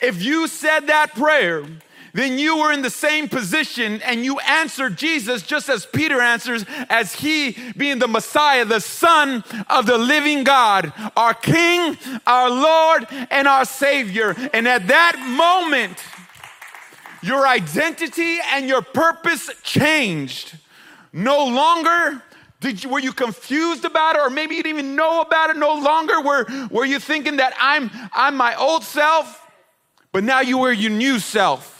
If 0.00 0.22
you 0.22 0.48
said 0.48 0.86
that 0.86 1.14
prayer, 1.14 1.64
then 2.12 2.38
you 2.38 2.58
were 2.58 2.72
in 2.72 2.82
the 2.82 2.90
same 2.90 3.28
position 3.28 4.00
and 4.02 4.24
you 4.24 4.38
answered 4.40 4.96
Jesus 4.96 5.42
just 5.42 5.68
as 5.68 5.86
Peter 5.86 6.20
answers, 6.20 6.64
as 6.88 7.14
he 7.14 7.56
being 7.76 7.98
the 7.98 8.08
Messiah, 8.08 8.64
the 8.64 8.80
Son 8.80 9.44
of 9.68 9.86
the 9.86 9.98
living 9.98 10.44
God, 10.44 10.92
our 11.16 11.34
King, 11.34 11.96
our 12.26 12.50
Lord, 12.50 13.06
and 13.30 13.46
our 13.46 13.64
Savior. 13.64 14.34
And 14.52 14.66
at 14.66 14.88
that 14.88 15.18
moment, 15.26 15.98
your 17.22 17.46
identity 17.46 18.38
and 18.52 18.66
your 18.68 18.82
purpose 18.82 19.50
changed. 19.62 20.56
No 21.12 21.46
longer 21.46 22.22
did 22.60 22.84
you, 22.84 22.90
were 22.90 22.98
you 22.98 23.12
confused 23.12 23.86
about 23.86 24.16
it, 24.16 24.20
or 24.20 24.28
maybe 24.28 24.54
you 24.54 24.62
didn't 24.62 24.78
even 24.78 24.94
know 24.94 25.22
about 25.22 25.48
it? 25.48 25.56
No 25.56 25.74
longer 25.74 26.20
were, 26.20 26.46
were 26.70 26.84
you 26.84 26.98
thinking 26.98 27.36
that 27.38 27.54
I'm, 27.58 27.90
I'm 28.12 28.36
my 28.36 28.54
old 28.54 28.84
self, 28.84 29.50
but 30.12 30.24
now 30.24 30.40
you 30.40 30.58
were 30.58 30.72
your 30.72 30.90
new 30.90 31.18
self. 31.18 31.79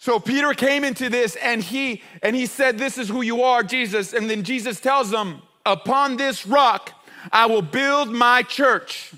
So 0.00 0.18
Peter 0.18 0.54
came 0.54 0.82
into 0.82 1.10
this 1.10 1.36
and 1.36 1.62
he 1.62 2.02
and 2.22 2.34
he 2.34 2.46
said, 2.46 2.78
This 2.78 2.96
is 2.96 3.10
who 3.10 3.20
you 3.20 3.42
are, 3.42 3.62
Jesus. 3.62 4.14
And 4.14 4.30
then 4.30 4.44
Jesus 4.44 4.80
tells 4.80 5.12
him, 5.12 5.42
Upon 5.66 6.16
this 6.16 6.46
rock 6.46 6.92
I 7.30 7.44
will 7.44 7.60
build 7.60 8.10
my 8.10 8.42
church. 8.42 9.12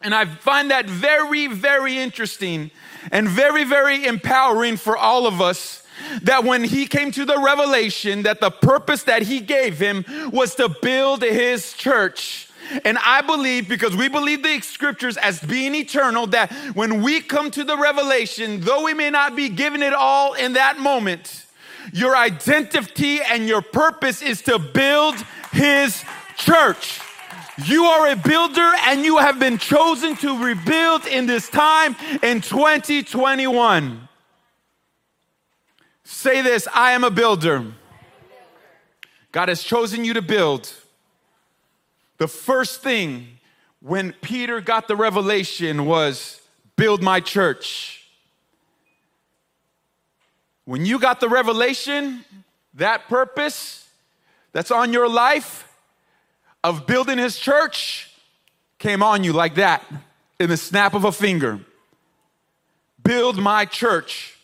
And 0.00 0.14
I 0.14 0.26
find 0.26 0.70
that 0.70 0.86
very, 0.86 1.48
very 1.48 1.98
interesting 1.98 2.70
and 3.10 3.28
very, 3.28 3.64
very 3.64 4.06
empowering 4.06 4.76
for 4.76 4.96
all 4.96 5.26
of 5.26 5.40
us 5.40 5.82
that 6.22 6.44
when 6.44 6.62
he 6.62 6.86
came 6.86 7.10
to 7.10 7.24
the 7.24 7.40
revelation 7.40 8.22
that 8.22 8.40
the 8.40 8.50
purpose 8.50 9.02
that 9.04 9.22
he 9.22 9.40
gave 9.40 9.80
him 9.80 10.04
was 10.32 10.54
to 10.54 10.68
build 10.80 11.22
his 11.22 11.72
church. 11.72 12.48
And 12.84 12.98
I 12.98 13.20
believe, 13.20 13.68
because 13.68 13.96
we 13.96 14.08
believe 14.08 14.42
the 14.42 14.60
scriptures 14.60 15.16
as 15.16 15.40
being 15.40 15.74
eternal, 15.74 16.26
that 16.28 16.52
when 16.74 17.02
we 17.02 17.20
come 17.20 17.50
to 17.52 17.64
the 17.64 17.76
revelation, 17.76 18.60
though 18.60 18.84
we 18.84 18.94
may 18.94 19.10
not 19.10 19.36
be 19.36 19.48
given 19.48 19.82
it 19.82 19.92
all 19.92 20.34
in 20.34 20.54
that 20.54 20.78
moment, 20.78 21.46
your 21.92 22.16
identity 22.16 23.20
and 23.20 23.46
your 23.46 23.62
purpose 23.62 24.22
is 24.22 24.42
to 24.42 24.58
build 24.58 25.16
his 25.52 26.02
church. 26.36 27.00
You 27.66 27.84
are 27.84 28.08
a 28.08 28.16
builder 28.16 28.72
and 28.86 29.04
you 29.04 29.18
have 29.18 29.38
been 29.38 29.58
chosen 29.58 30.16
to 30.16 30.42
rebuild 30.44 31.06
in 31.06 31.26
this 31.26 31.48
time 31.48 31.94
in 32.22 32.40
2021. 32.40 34.08
Say 36.04 36.42
this 36.42 36.66
I 36.74 36.92
am 36.92 37.04
a 37.04 37.10
builder. 37.10 37.64
God 39.30 39.48
has 39.48 39.62
chosen 39.62 40.04
you 40.04 40.14
to 40.14 40.22
build. 40.22 40.72
The 42.18 42.28
first 42.28 42.82
thing 42.82 43.38
when 43.80 44.12
Peter 44.12 44.60
got 44.60 44.88
the 44.88 44.96
revelation 44.96 45.86
was 45.86 46.40
build 46.76 47.02
my 47.02 47.20
church. 47.20 48.06
When 50.64 50.86
you 50.86 50.98
got 50.98 51.20
the 51.20 51.28
revelation, 51.28 52.24
that 52.74 53.08
purpose 53.08 53.86
that's 54.52 54.70
on 54.70 54.92
your 54.92 55.08
life 55.08 55.68
of 56.62 56.86
building 56.86 57.18
his 57.18 57.38
church 57.38 58.10
came 58.78 59.02
on 59.02 59.24
you 59.24 59.32
like 59.32 59.56
that 59.56 59.84
in 60.38 60.48
the 60.48 60.56
snap 60.56 60.94
of 60.94 61.04
a 61.04 61.12
finger. 61.12 61.60
Build 63.02 63.36
my 63.36 63.66
church. 63.66 64.38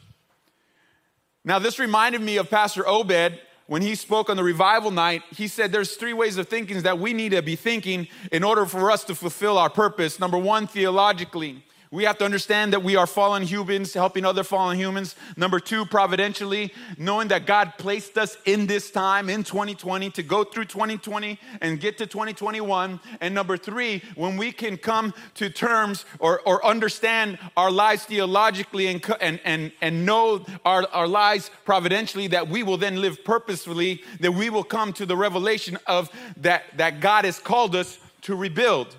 Now, 1.45 1.59
this 1.59 1.79
reminded 1.79 2.21
me 2.21 2.37
of 2.37 2.51
Pastor 2.51 2.87
Obed 2.87 3.41
when 3.71 3.83
he 3.83 3.95
spoke 3.95 4.29
on 4.29 4.37
the 4.37 4.43
revival 4.43 4.91
night, 4.91 5.23
he 5.31 5.47
said 5.47 5.71
there's 5.71 5.95
three 5.95 6.13
ways 6.13 6.37
of 6.39 6.49
thinking 6.49 6.83
that 6.83 6.99
we 6.99 7.13
need 7.13 7.29
to 7.29 7.41
be 7.41 7.55
thinking 7.55 8.09
in 8.33 8.43
order 8.43 8.67
for 8.67 8.91
us 8.91 9.05
to 9.05 9.15
fulfill 9.15 9.57
our 9.57 9.71
purpose. 9.71 10.19
Number 10.19 10.37
one, 10.37 10.67
theologically. 10.67 11.63
We 11.93 12.05
have 12.05 12.19
to 12.19 12.25
understand 12.25 12.73
that 12.73 12.85
we 12.85 12.95
are 12.95 13.07
fallen 13.07 13.43
humans, 13.43 13.95
helping 13.95 14.25
other 14.25 14.45
fallen 14.45 14.79
humans. 14.79 15.17
Number 15.37 15.59
two, 15.59 15.85
providentially, 15.85 16.73
knowing 16.97 17.27
that 17.29 17.47
God 17.47 17.73
placed 17.79 18.17
us 18.17 18.37
in 18.45 18.69
this 18.69 18.93
time 18.93 19.29
in 19.29 19.43
2020 19.43 20.09
to 20.11 20.23
go 20.23 20.45
through 20.45 20.67
2020 20.67 21.37
and 21.61 21.81
get 21.81 21.99
to 21.99 22.07
2021. 22.07 23.01
And 23.21 23.35
number 23.35 23.57
three, 23.57 24.05
when 24.15 24.37
we 24.37 24.53
can 24.53 24.77
come 24.77 25.13
to 25.35 25.51
terms 25.51 26.05
or, 26.21 26.41
or 26.43 26.65
understand 26.65 27.41
our 27.57 27.73
lives 27.73 28.05
theologically 28.05 28.87
and, 28.87 29.05
and, 29.21 29.41
and, 29.45 29.73
and 29.81 30.07
know 30.07 30.47
our, 30.65 30.87
our 30.93 31.09
lives 31.09 31.51
providentially, 31.65 32.29
that 32.29 32.49
we 32.49 32.63
will 32.63 32.77
then 32.77 33.01
live 33.01 33.25
purposefully, 33.25 34.05
that 34.21 34.31
we 34.31 34.49
will 34.49 34.63
come 34.63 34.93
to 34.93 35.05
the 35.05 35.17
revelation 35.17 35.77
of 35.89 36.09
that, 36.37 36.63
that 36.77 37.01
God 37.01 37.25
has 37.25 37.41
called 37.41 37.75
us 37.75 37.99
to 38.23 38.37
rebuild 38.37 38.95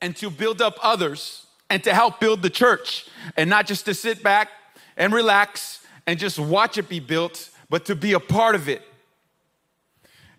and 0.00 0.16
to 0.16 0.30
build 0.30 0.62
up 0.62 0.78
others 0.82 1.48
and 1.70 1.82
to 1.84 1.94
help 1.94 2.18
build 2.20 2.42
the 2.42 2.50
church 2.50 3.06
and 3.36 3.48
not 3.48 3.66
just 3.66 3.84
to 3.86 3.94
sit 3.94 4.22
back 4.22 4.50
and 4.96 5.14
relax 5.14 5.86
and 6.06 6.18
just 6.18 6.38
watch 6.38 6.76
it 6.76 6.88
be 6.88 6.98
built, 6.98 7.48
but 7.70 7.84
to 7.84 7.94
be 7.94 8.12
a 8.12 8.20
part 8.20 8.56
of 8.56 8.68
it. 8.68 8.82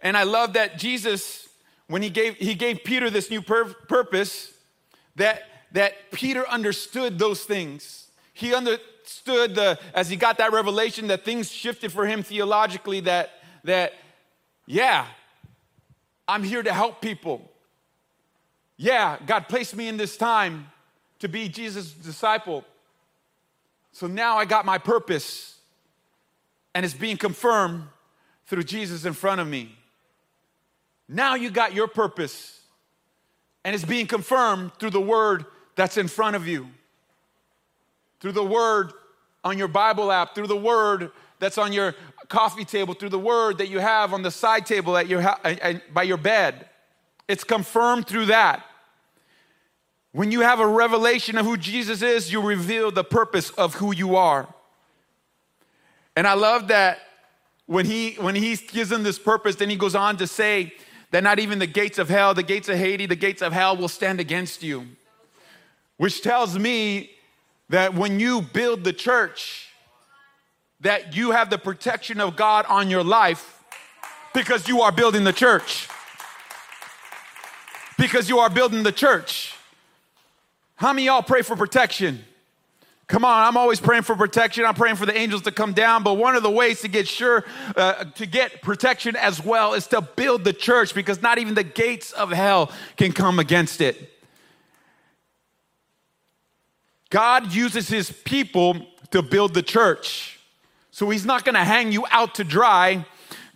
And 0.01 0.17
I 0.17 0.23
love 0.23 0.53
that 0.53 0.77
Jesus, 0.77 1.47
when 1.87 2.01
he 2.01 2.09
gave, 2.09 2.35
he 2.35 2.53
gave 2.53 2.83
Peter 2.83 3.09
this 3.09 3.29
new 3.29 3.41
pur- 3.41 3.73
purpose, 3.87 4.53
that, 5.15 5.43
that 5.71 6.11
Peter 6.11 6.47
understood 6.49 7.17
those 7.17 7.43
things. 7.43 8.07
He 8.33 8.53
understood 8.53 9.55
the, 9.55 9.79
as 9.93 10.09
he 10.09 10.17
got 10.17 10.37
that 10.39 10.51
revelation 10.51 11.07
that 11.07 11.23
things 11.23 11.49
shifted 11.49 11.91
for 11.91 12.05
him 12.05 12.23
theologically, 12.23 12.99
that, 13.01 13.31
that, 13.63 13.93
yeah, 14.65 15.05
I'm 16.27 16.43
here 16.43 16.63
to 16.63 16.73
help 16.73 17.01
people. 17.01 17.49
Yeah, 18.75 19.17
God 19.25 19.47
placed 19.47 19.75
me 19.75 19.87
in 19.87 19.97
this 19.97 20.17
time 20.17 20.67
to 21.21 21.27
be 21.27 21.47
Jesus' 21.49 21.91
disciple. 21.91 22.65
So 23.93 24.07
now 24.07 24.37
I 24.37 24.45
got 24.45 24.65
my 24.65 24.77
purpose, 24.77 25.55
and 26.75 26.85
it's 26.85 26.93
being 26.93 27.17
confirmed 27.17 27.83
through 28.47 28.63
Jesus 28.63 29.05
in 29.05 29.13
front 29.13 29.39
of 29.39 29.47
me. 29.47 29.75
Now 31.07 31.35
you 31.35 31.49
got 31.49 31.73
your 31.73 31.87
purpose, 31.87 32.61
and 33.63 33.75
it's 33.75 33.85
being 33.85 34.07
confirmed 34.07 34.71
through 34.79 34.91
the 34.91 35.01
word 35.01 35.45
that's 35.75 35.97
in 35.97 36.07
front 36.07 36.35
of 36.35 36.47
you, 36.47 36.67
through 38.19 38.33
the 38.33 38.43
word 38.43 38.91
on 39.43 39.57
your 39.57 39.67
Bible 39.67 40.11
app, 40.11 40.35
through 40.35 40.47
the 40.47 40.57
word 40.57 41.11
that's 41.39 41.57
on 41.57 41.71
your 41.71 41.95
coffee 42.29 42.65
table, 42.65 42.93
through 42.93 43.09
the 43.09 43.19
word 43.19 43.59
that 43.59 43.67
you 43.67 43.79
have 43.79 44.13
on 44.13 44.21
the 44.21 44.31
side 44.31 44.65
table 44.65 44.97
at 44.97 45.07
your, 45.07 45.21
by 45.93 46.03
your 46.03 46.17
bed. 46.17 46.67
It's 47.27 47.43
confirmed 47.43 48.07
through 48.07 48.27
that. 48.27 48.65
When 50.13 50.31
you 50.31 50.41
have 50.41 50.59
a 50.59 50.67
revelation 50.67 51.37
of 51.37 51.45
who 51.45 51.55
Jesus 51.55 52.01
is, 52.01 52.31
you 52.31 52.41
reveal 52.41 52.91
the 52.91 53.03
purpose 53.03 53.49
of 53.51 53.75
who 53.75 53.93
you 53.93 54.15
are. 54.15 54.47
And 56.15 56.27
I 56.27 56.33
love 56.33 56.67
that 56.67 56.99
when 57.65 57.85
he 57.85 58.15
when 58.15 58.35
he 58.35 58.55
gives 58.57 58.89
them 58.89 59.03
this 59.03 59.17
purpose, 59.17 59.55
then 59.55 59.69
he 59.69 59.77
goes 59.77 59.95
on 59.95 60.17
to 60.17 60.27
say 60.27 60.73
that 61.11 61.23
not 61.23 61.39
even 61.39 61.59
the 61.59 61.67
gates 61.67 61.97
of 61.97 62.09
hell, 62.09 62.33
the 62.33 62.43
gates 62.43 62.67
of 62.67 62.77
Hades, 62.77 63.07
the 63.07 63.15
gates 63.15 63.41
of 63.41 63.53
hell 63.53 63.77
will 63.77 63.87
stand 63.87 64.19
against 64.19 64.63
you. 64.63 64.87
Which 65.97 66.21
tells 66.21 66.57
me 66.57 67.11
that 67.69 67.93
when 67.93 68.19
you 68.19 68.41
build 68.41 68.83
the 68.83 68.91
church, 68.91 69.69
that 70.81 71.15
you 71.15 71.31
have 71.31 71.49
the 71.49 71.57
protection 71.57 72.19
of 72.19 72.35
God 72.35 72.65
on 72.67 72.89
your 72.89 73.03
life 73.03 73.63
because 74.33 74.67
you 74.67 74.81
are 74.81 74.91
building 74.91 75.23
the 75.23 75.33
church. 75.33 75.87
Because 77.97 78.27
you 78.27 78.39
are 78.39 78.49
building 78.49 78.83
the 78.83 78.91
church. 78.91 79.55
How 80.81 80.93
many 80.93 81.05
y'all 81.05 81.21
pray 81.21 81.43
for 81.43 81.55
protection? 81.55 82.25
Come 83.05 83.23
on, 83.23 83.47
I'm 83.47 83.55
always 83.55 83.79
praying 83.79 84.01
for 84.01 84.15
protection. 84.15 84.65
I'm 84.65 84.73
praying 84.73 84.95
for 84.95 85.05
the 85.05 85.15
angels 85.15 85.43
to 85.43 85.51
come 85.51 85.73
down. 85.73 86.01
But 86.01 86.15
one 86.15 86.35
of 86.35 86.41
the 86.41 86.49
ways 86.49 86.81
to 86.81 86.87
get 86.87 87.07
sure, 87.07 87.45
uh, 87.75 88.05
to 88.05 88.25
get 88.25 88.63
protection 88.63 89.15
as 89.15 89.45
well, 89.45 89.75
is 89.75 89.85
to 89.89 90.01
build 90.01 90.43
the 90.43 90.53
church 90.53 90.95
because 90.95 91.21
not 91.21 91.37
even 91.37 91.53
the 91.53 91.63
gates 91.63 92.13
of 92.13 92.31
hell 92.31 92.71
can 92.97 93.11
come 93.11 93.37
against 93.37 93.79
it. 93.79 94.11
God 97.11 97.53
uses 97.53 97.87
his 97.87 98.11
people 98.11 98.87
to 99.11 99.21
build 99.21 99.53
the 99.53 99.61
church. 99.61 100.39
So 100.89 101.11
he's 101.11 101.25
not 101.27 101.45
to 101.45 101.63
hang 101.63 101.91
you 101.91 102.07
out 102.09 102.33
to 102.35 102.43
dry 102.43 103.05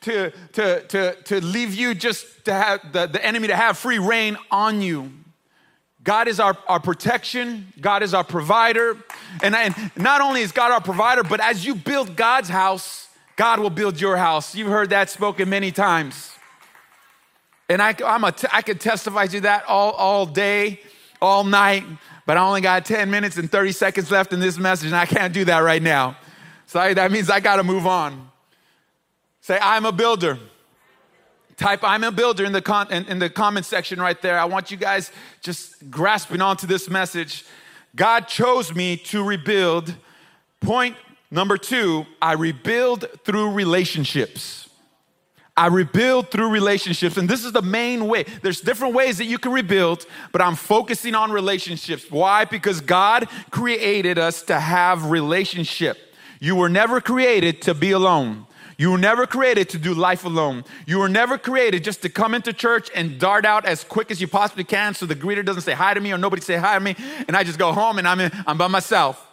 to, 0.01 0.31
to, 0.53 0.83
to, 0.89 1.15
to 1.23 1.43
leave 1.43 1.73
you 1.73 1.95
just 1.95 2.45
to 2.45 2.53
have 2.53 2.93
the, 2.93 3.07
the 3.07 3.25
enemy 3.25 3.47
to 3.47 3.55
have 3.55 3.79
free 3.79 3.97
reign 3.97 4.37
on 4.51 4.83
you. 4.83 5.11
God 6.05 6.27
is 6.27 6.39
our, 6.39 6.55
our 6.67 6.79
protection, 6.79 7.73
God 7.81 8.03
is 8.03 8.13
our 8.13 8.23
provider. 8.23 8.95
And, 9.41 9.55
and 9.55 9.75
not 9.97 10.21
only 10.21 10.41
is 10.41 10.51
God 10.51 10.71
our 10.71 10.79
provider, 10.79 11.23
but 11.23 11.41
as 11.41 11.65
you 11.65 11.73
build 11.73 12.15
God's 12.15 12.47
house, 12.47 13.09
God 13.35 13.59
will 13.59 13.71
build 13.71 13.99
your 13.99 14.15
house. 14.15 14.55
You've 14.55 14.69
heard 14.69 14.91
that 14.91 15.09
spoken 15.09 15.49
many 15.49 15.71
times. 15.71 16.31
And 17.67 17.81
I, 17.81 17.95
I'm 18.05 18.23
a 18.23 18.33
I 18.53 18.61
could 18.61 18.79
testify 18.79 19.25
to 19.25 19.41
that 19.41 19.65
all, 19.65 19.93
all 19.93 20.27
day, 20.27 20.79
all 21.19 21.43
night, 21.43 21.83
but 22.27 22.37
I 22.37 22.41
only 22.41 22.61
got 22.61 22.85
10 22.85 23.09
minutes 23.09 23.37
and 23.37 23.51
30 23.51 23.71
seconds 23.71 24.11
left 24.11 24.31
in 24.31 24.39
this 24.39 24.59
message, 24.59 24.87
and 24.87 24.95
I 24.95 25.07
can't 25.07 25.33
do 25.33 25.45
that 25.45 25.59
right 25.59 25.81
now. 25.81 26.17
So 26.67 26.93
that 26.93 27.11
means 27.11 27.31
I 27.31 27.39
got 27.39 27.55
to 27.55 27.63
move 27.63 27.87
on. 27.87 28.29
Say, 29.41 29.57
I'm 29.59 29.85
a 29.85 29.91
builder. 29.91 30.37
Type 31.57 31.79
I'm 31.83 32.03
a 32.03 32.11
builder 32.11 32.43
in 32.43 32.51
the, 32.51 32.61
con- 32.61 32.91
in, 32.91 33.05
in 33.05 33.19
the 33.19 33.29
comment 33.29 33.65
section 33.65 34.01
right 34.01 34.21
there. 34.21 34.37
I 34.37 34.45
want 34.45 34.71
you 34.71 34.77
guys 34.77 35.11
just 35.41 35.89
grasping 35.89 36.41
onto 36.41 36.67
this 36.67 36.89
message. 36.89 37.45
God 37.95 38.27
chose 38.27 38.75
me 38.75 38.97
to 38.97 39.23
rebuild. 39.23 39.95
Point 40.59 40.97
number 41.31 41.57
two 41.57 42.05
I 42.21 42.33
rebuild 42.33 43.05
through 43.23 43.51
relationships. 43.51 44.65
I 45.57 45.67
rebuild 45.67 46.31
through 46.31 46.49
relationships. 46.49 47.15
And 47.15 47.29
this 47.29 47.45
is 47.45 47.53
the 47.53 47.61
main 47.61 48.07
way. 48.07 48.23
There's 48.41 48.59
different 48.59 48.93
ways 48.93 49.19
that 49.19 49.25
you 49.25 49.37
can 49.37 49.53
rebuild, 49.53 50.05
but 50.33 50.41
I'm 50.41 50.55
focusing 50.55 51.15
on 51.15 51.31
relationships. 51.31 52.11
Why? 52.11 52.43
Because 52.43 52.81
God 52.81 53.29
created 53.51 54.17
us 54.19 54.41
to 54.43 54.59
have 54.59 55.09
relationship. 55.09 55.97
You 56.41 56.57
were 56.57 56.67
never 56.67 56.99
created 56.99 57.61
to 57.63 57.73
be 57.73 57.91
alone. 57.91 58.47
You 58.77 58.91
were 58.91 58.97
never 58.97 59.25
created 59.25 59.69
to 59.69 59.77
do 59.77 59.93
life 59.93 60.25
alone. 60.25 60.65
You 60.85 60.99
were 60.99 61.09
never 61.09 61.37
created 61.37 61.83
just 61.83 62.01
to 62.01 62.09
come 62.09 62.33
into 62.33 62.51
church 62.51 62.89
and 62.93 63.19
dart 63.19 63.45
out 63.45 63.65
as 63.65 63.83
quick 63.83 64.11
as 64.11 64.19
you 64.19 64.27
possibly 64.27 64.63
can 64.63 64.93
so 64.93 65.05
the 65.05 65.15
greeter 65.15 65.45
doesn't 65.45 65.61
say 65.61 65.73
hi 65.73 65.93
to 65.93 66.01
me 66.01 66.11
or 66.11 66.17
nobody 66.17 66.41
say 66.41 66.57
hi 66.57 66.75
to 66.75 66.83
me 66.83 66.95
and 67.27 67.37
I 67.37 67.43
just 67.43 67.57
go 67.57 67.71
home 67.71 67.99
and 67.99 68.07
I'm, 68.07 68.19
in, 68.19 68.31
I'm 68.45 68.57
by 68.57 68.67
myself. 68.67 69.25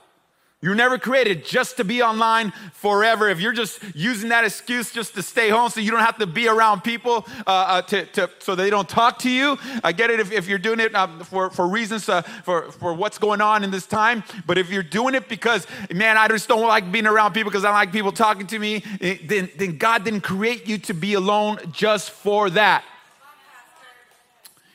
You're 0.62 0.76
never 0.76 0.96
created 0.96 1.44
just 1.44 1.78
to 1.78 1.84
be 1.84 2.02
online 2.02 2.52
forever. 2.72 3.28
If 3.28 3.40
you're 3.40 3.52
just 3.52 3.80
using 3.96 4.28
that 4.28 4.44
excuse 4.44 4.92
just 4.92 5.12
to 5.16 5.22
stay 5.22 5.48
home 5.48 5.70
so 5.70 5.80
you 5.80 5.90
don't 5.90 6.04
have 6.04 6.18
to 6.18 6.26
be 6.26 6.46
around 6.46 6.82
people 6.82 7.26
uh, 7.48 7.50
uh, 7.50 7.82
to, 7.82 8.06
to, 8.06 8.30
so 8.38 8.54
they 8.54 8.70
don't 8.70 8.88
talk 8.88 9.18
to 9.20 9.30
you, 9.30 9.58
I 9.82 9.90
get 9.90 10.10
it 10.10 10.20
if, 10.20 10.30
if 10.30 10.46
you're 10.46 10.60
doing 10.60 10.78
it 10.78 10.94
um, 10.94 11.18
for, 11.24 11.50
for 11.50 11.66
reasons 11.66 12.08
uh, 12.08 12.22
for, 12.22 12.70
for 12.70 12.94
what's 12.94 13.18
going 13.18 13.40
on 13.40 13.64
in 13.64 13.72
this 13.72 13.86
time. 13.86 14.22
But 14.46 14.56
if 14.56 14.70
you're 14.70 14.84
doing 14.84 15.16
it 15.16 15.28
because, 15.28 15.66
man, 15.92 16.16
I 16.16 16.28
just 16.28 16.46
don't 16.46 16.68
like 16.68 16.92
being 16.92 17.08
around 17.08 17.32
people 17.32 17.50
because 17.50 17.64
I 17.64 17.72
like 17.72 17.90
people 17.90 18.12
talking 18.12 18.46
to 18.46 18.58
me, 18.60 18.84
eh, 19.00 19.18
then, 19.24 19.50
then 19.56 19.78
God 19.78 20.04
didn't 20.04 20.20
create 20.20 20.68
you 20.68 20.78
to 20.78 20.94
be 20.94 21.14
alone 21.14 21.58
just 21.72 22.12
for 22.12 22.50
that. 22.50 22.84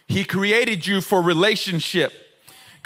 He 0.05 0.25
created 0.25 0.85
you 0.85 0.99
for 0.99 1.21
relationship. 1.21 2.26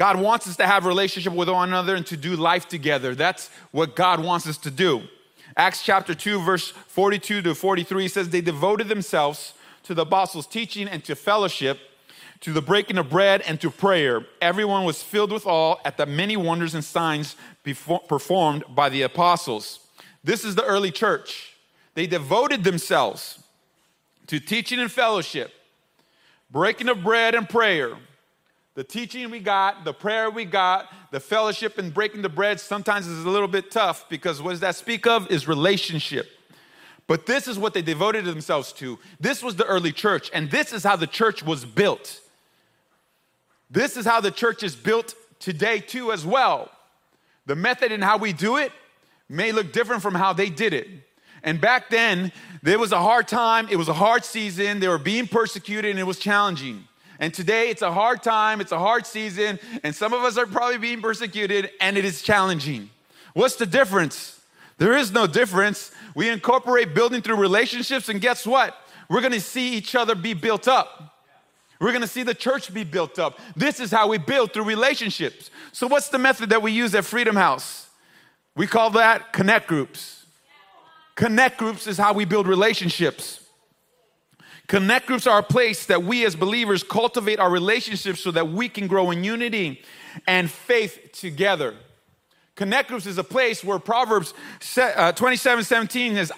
God 0.01 0.19
wants 0.19 0.47
us 0.47 0.57
to 0.57 0.65
have 0.65 0.87
relationship 0.87 1.31
with 1.31 1.47
one 1.47 1.69
another 1.69 1.93
and 1.95 2.03
to 2.07 2.17
do 2.17 2.35
life 2.35 2.67
together. 2.67 3.13
That's 3.13 3.51
what 3.69 3.95
God 3.95 4.19
wants 4.19 4.47
us 4.47 4.57
to 4.57 4.71
do. 4.71 5.03
Acts 5.55 5.83
chapter 5.83 6.15
2 6.15 6.41
verse 6.41 6.71
42 6.71 7.43
to 7.43 7.53
43 7.53 8.07
says 8.07 8.29
they 8.29 8.41
devoted 8.41 8.87
themselves 8.87 9.53
to 9.83 9.93
the 9.93 10.01
apostles' 10.01 10.47
teaching 10.47 10.87
and 10.87 11.03
to 11.03 11.15
fellowship, 11.15 11.77
to 12.39 12.51
the 12.51 12.63
breaking 12.63 12.97
of 12.97 13.11
bread 13.11 13.41
and 13.41 13.61
to 13.61 13.69
prayer. 13.69 14.25
Everyone 14.41 14.85
was 14.85 15.03
filled 15.03 15.31
with 15.31 15.45
awe 15.45 15.75
at 15.85 15.97
the 15.97 16.07
many 16.07 16.35
wonders 16.35 16.73
and 16.73 16.83
signs 16.83 17.35
performed 18.07 18.63
by 18.73 18.89
the 18.89 19.03
apostles. 19.03 19.81
This 20.23 20.43
is 20.43 20.55
the 20.55 20.65
early 20.65 20.89
church. 20.89 21.57
They 21.93 22.07
devoted 22.07 22.63
themselves 22.63 23.43
to 24.25 24.39
teaching 24.39 24.79
and 24.79 24.91
fellowship, 24.91 25.53
breaking 26.49 26.89
of 26.89 27.03
bread 27.03 27.35
and 27.35 27.47
prayer. 27.47 27.97
The 28.81 28.87
teaching 28.87 29.29
we 29.29 29.37
got, 29.37 29.85
the 29.85 29.93
prayer 29.93 30.31
we 30.31 30.43
got, 30.43 30.91
the 31.11 31.19
fellowship 31.19 31.77
and 31.77 31.93
breaking 31.93 32.23
the 32.23 32.29
bread 32.29 32.59
sometimes 32.59 33.05
is 33.05 33.23
a 33.23 33.29
little 33.29 33.47
bit 33.47 33.69
tough 33.69 34.09
because 34.09 34.41
what 34.41 34.49
does 34.49 34.61
that 34.61 34.75
speak 34.75 35.05
of 35.05 35.29
is 35.29 35.47
relationship. 35.47 36.27
But 37.05 37.27
this 37.27 37.47
is 37.47 37.59
what 37.59 37.75
they 37.75 37.83
devoted 37.83 38.25
themselves 38.25 38.73
to. 38.73 38.97
This 39.19 39.43
was 39.43 39.55
the 39.55 39.65
early 39.65 39.91
church, 39.91 40.31
and 40.33 40.49
this 40.49 40.73
is 40.73 40.83
how 40.83 40.95
the 40.95 41.05
church 41.05 41.43
was 41.43 41.63
built. 41.63 42.21
This 43.69 43.97
is 43.97 44.03
how 44.07 44.19
the 44.19 44.31
church 44.31 44.63
is 44.63 44.75
built 44.75 45.13
today, 45.37 45.79
too, 45.79 46.11
as 46.11 46.25
well. 46.25 46.71
The 47.45 47.55
method 47.55 47.91
and 47.91 48.03
how 48.03 48.17
we 48.17 48.33
do 48.33 48.57
it 48.57 48.71
may 49.29 49.51
look 49.51 49.71
different 49.73 50.01
from 50.01 50.15
how 50.15 50.33
they 50.33 50.49
did 50.49 50.73
it. 50.73 50.87
And 51.43 51.61
back 51.61 51.91
then, 51.91 52.31
there 52.63 52.79
was 52.79 52.93
a 52.93 52.99
hard 52.99 53.27
time, 53.27 53.67
it 53.69 53.75
was 53.75 53.89
a 53.89 53.93
hard 53.93 54.25
season, 54.25 54.79
they 54.79 54.87
were 54.87 54.97
being 54.97 55.27
persecuted, 55.27 55.91
and 55.91 55.99
it 55.99 56.07
was 56.07 56.17
challenging. 56.17 56.87
And 57.21 57.31
today 57.31 57.69
it's 57.69 57.83
a 57.83 57.91
hard 57.91 58.23
time, 58.23 58.61
it's 58.61 58.71
a 58.71 58.79
hard 58.79 59.05
season, 59.05 59.59
and 59.83 59.95
some 59.95 60.11
of 60.11 60.23
us 60.23 60.39
are 60.39 60.47
probably 60.47 60.79
being 60.79 61.01
persecuted, 61.01 61.69
and 61.79 61.95
it 61.95 62.03
is 62.03 62.23
challenging. 62.23 62.89
What's 63.35 63.55
the 63.57 63.67
difference? 63.67 64.41
There 64.79 64.97
is 64.97 65.11
no 65.11 65.27
difference. 65.27 65.91
We 66.15 66.29
incorporate 66.29 66.95
building 66.95 67.21
through 67.21 67.35
relationships, 67.35 68.09
and 68.09 68.19
guess 68.19 68.47
what? 68.47 68.75
We're 69.07 69.21
gonna 69.21 69.39
see 69.39 69.75
each 69.75 69.93
other 69.93 70.15
be 70.15 70.33
built 70.33 70.67
up. 70.67 71.19
We're 71.79 71.93
gonna 71.93 72.07
see 72.07 72.23
the 72.23 72.33
church 72.33 72.73
be 72.73 72.83
built 72.83 73.19
up. 73.19 73.39
This 73.55 73.79
is 73.79 73.91
how 73.91 74.07
we 74.07 74.17
build 74.17 74.51
through 74.51 74.63
relationships. 74.63 75.51
So, 75.73 75.85
what's 75.85 76.09
the 76.09 76.17
method 76.17 76.49
that 76.49 76.63
we 76.63 76.71
use 76.71 76.95
at 76.95 77.05
Freedom 77.05 77.35
House? 77.35 77.87
We 78.55 78.65
call 78.65 78.89
that 78.91 79.31
connect 79.31 79.67
groups. 79.67 80.25
Connect 81.13 81.59
groups 81.59 81.85
is 81.85 81.99
how 81.99 82.13
we 82.13 82.25
build 82.25 82.47
relationships. 82.47 83.40
Connect 84.71 85.05
groups 85.05 85.27
are 85.27 85.39
a 85.39 85.43
place 85.43 85.87
that 85.87 86.01
we 86.01 86.25
as 86.25 86.33
believers 86.33 86.81
cultivate 86.81 87.41
our 87.41 87.49
relationships 87.49 88.21
so 88.21 88.31
that 88.31 88.53
we 88.53 88.69
can 88.69 88.87
grow 88.87 89.11
in 89.11 89.21
unity 89.21 89.81
and 90.25 90.49
faith 90.49 91.09
together. 91.11 91.75
Connect 92.55 92.87
groups 92.87 93.05
is 93.05 93.17
a 93.17 93.23
place 93.25 93.65
where 93.65 93.79
Proverbs 93.79 94.33
uh, 94.77 95.11
27 95.11 95.65
17 95.65 96.15
is 96.15 96.31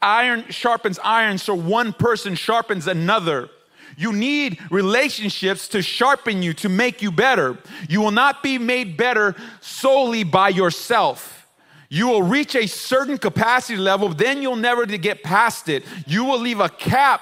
iron 0.00 0.46
sharpens 0.48 0.98
iron, 1.04 1.36
so 1.36 1.54
one 1.54 1.92
person 1.92 2.34
sharpens 2.34 2.86
another. 2.86 3.50
You 3.98 4.14
need 4.14 4.58
relationships 4.70 5.68
to 5.68 5.82
sharpen 5.82 6.42
you, 6.42 6.54
to 6.54 6.70
make 6.70 7.02
you 7.02 7.12
better. 7.12 7.58
You 7.86 8.00
will 8.00 8.12
not 8.12 8.42
be 8.42 8.56
made 8.56 8.96
better 8.96 9.36
solely 9.60 10.24
by 10.24 10.48
yourself. 10.48 11.46
You 11.90 12.08
will 12.08 12.22
reach 12.22 12.56
a 12.56 12.66
certain 12.66 13.18
capacity 13.18 13.78
level, 13.78 14.08
then 14.08 14.40
you'll 14.40 14.56
never 14.56 14.86
get 14.86 15.22
past 15.22 15.68
it. 15.68 15.84
You 16.06 16.24
will 16.24 16.40
leave 16.40 16.60
a 16.60 16.70
cap 16.70 17.20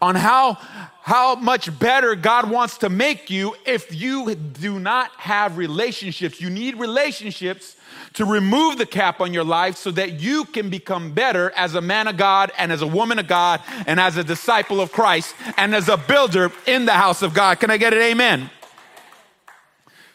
on 0.00 0.14
how, 0.14 0.54
how 1.02 1.34
much 1.36 1.76
better 1.78 2.14
God 2.14 2.50
wants 2.50 2.78
to 2.78 2.88
make 2.88 3.30
you 3.30 3.54
if 3.64 3.94
you 3.94 4.34
do 4.34 4.78
not 4.78 5.10
have 5.12 5.56
relationships. 5.56 6.40
You 6.40 6.50
need 6.50 6.78
relationships 6.78 7.76
to 8.14 8.24
remove 8.24 8.78
the 8.78 8.86
cap 8.86 9.20
on 9.20 9.32
your 9.32 9.44
life 9.44 9.76
so 9.76 9.90
that 9.90 10.20
you 10.20 10.44
can 10.44 10.70
become 10.70 11.12
better 11.12 11.50
as 11.56 11.74
a 11.74 11.80
man 11.80 12.08
of 12.08 12.16
God 12.16 12.50
and 12.58 12.72
as 12.72 12.82
a 12.82 12.86
woman 12.86 13.18
of 13.18 13.26
God 13.26 13.60
and 13.86 14.00
as 14.00 14.16
a 14.16 14.24
disciple 14.24 14.80
of 14.80 14.90
Christ 14.90 15.34
and 15.56 15.74
as 15.74 15.88
a 15.88 15.96
builder 15.96 16.50
in 16.66 16.86
the 16.86 16.92
house 16.92 17.22
of 17.22 17.34
God. 17.34 17.60
Can 17.60 17.70
I 17.70 17.76
get 17.76 17.92
an 17.92 18.00
amen? 18.00 18.50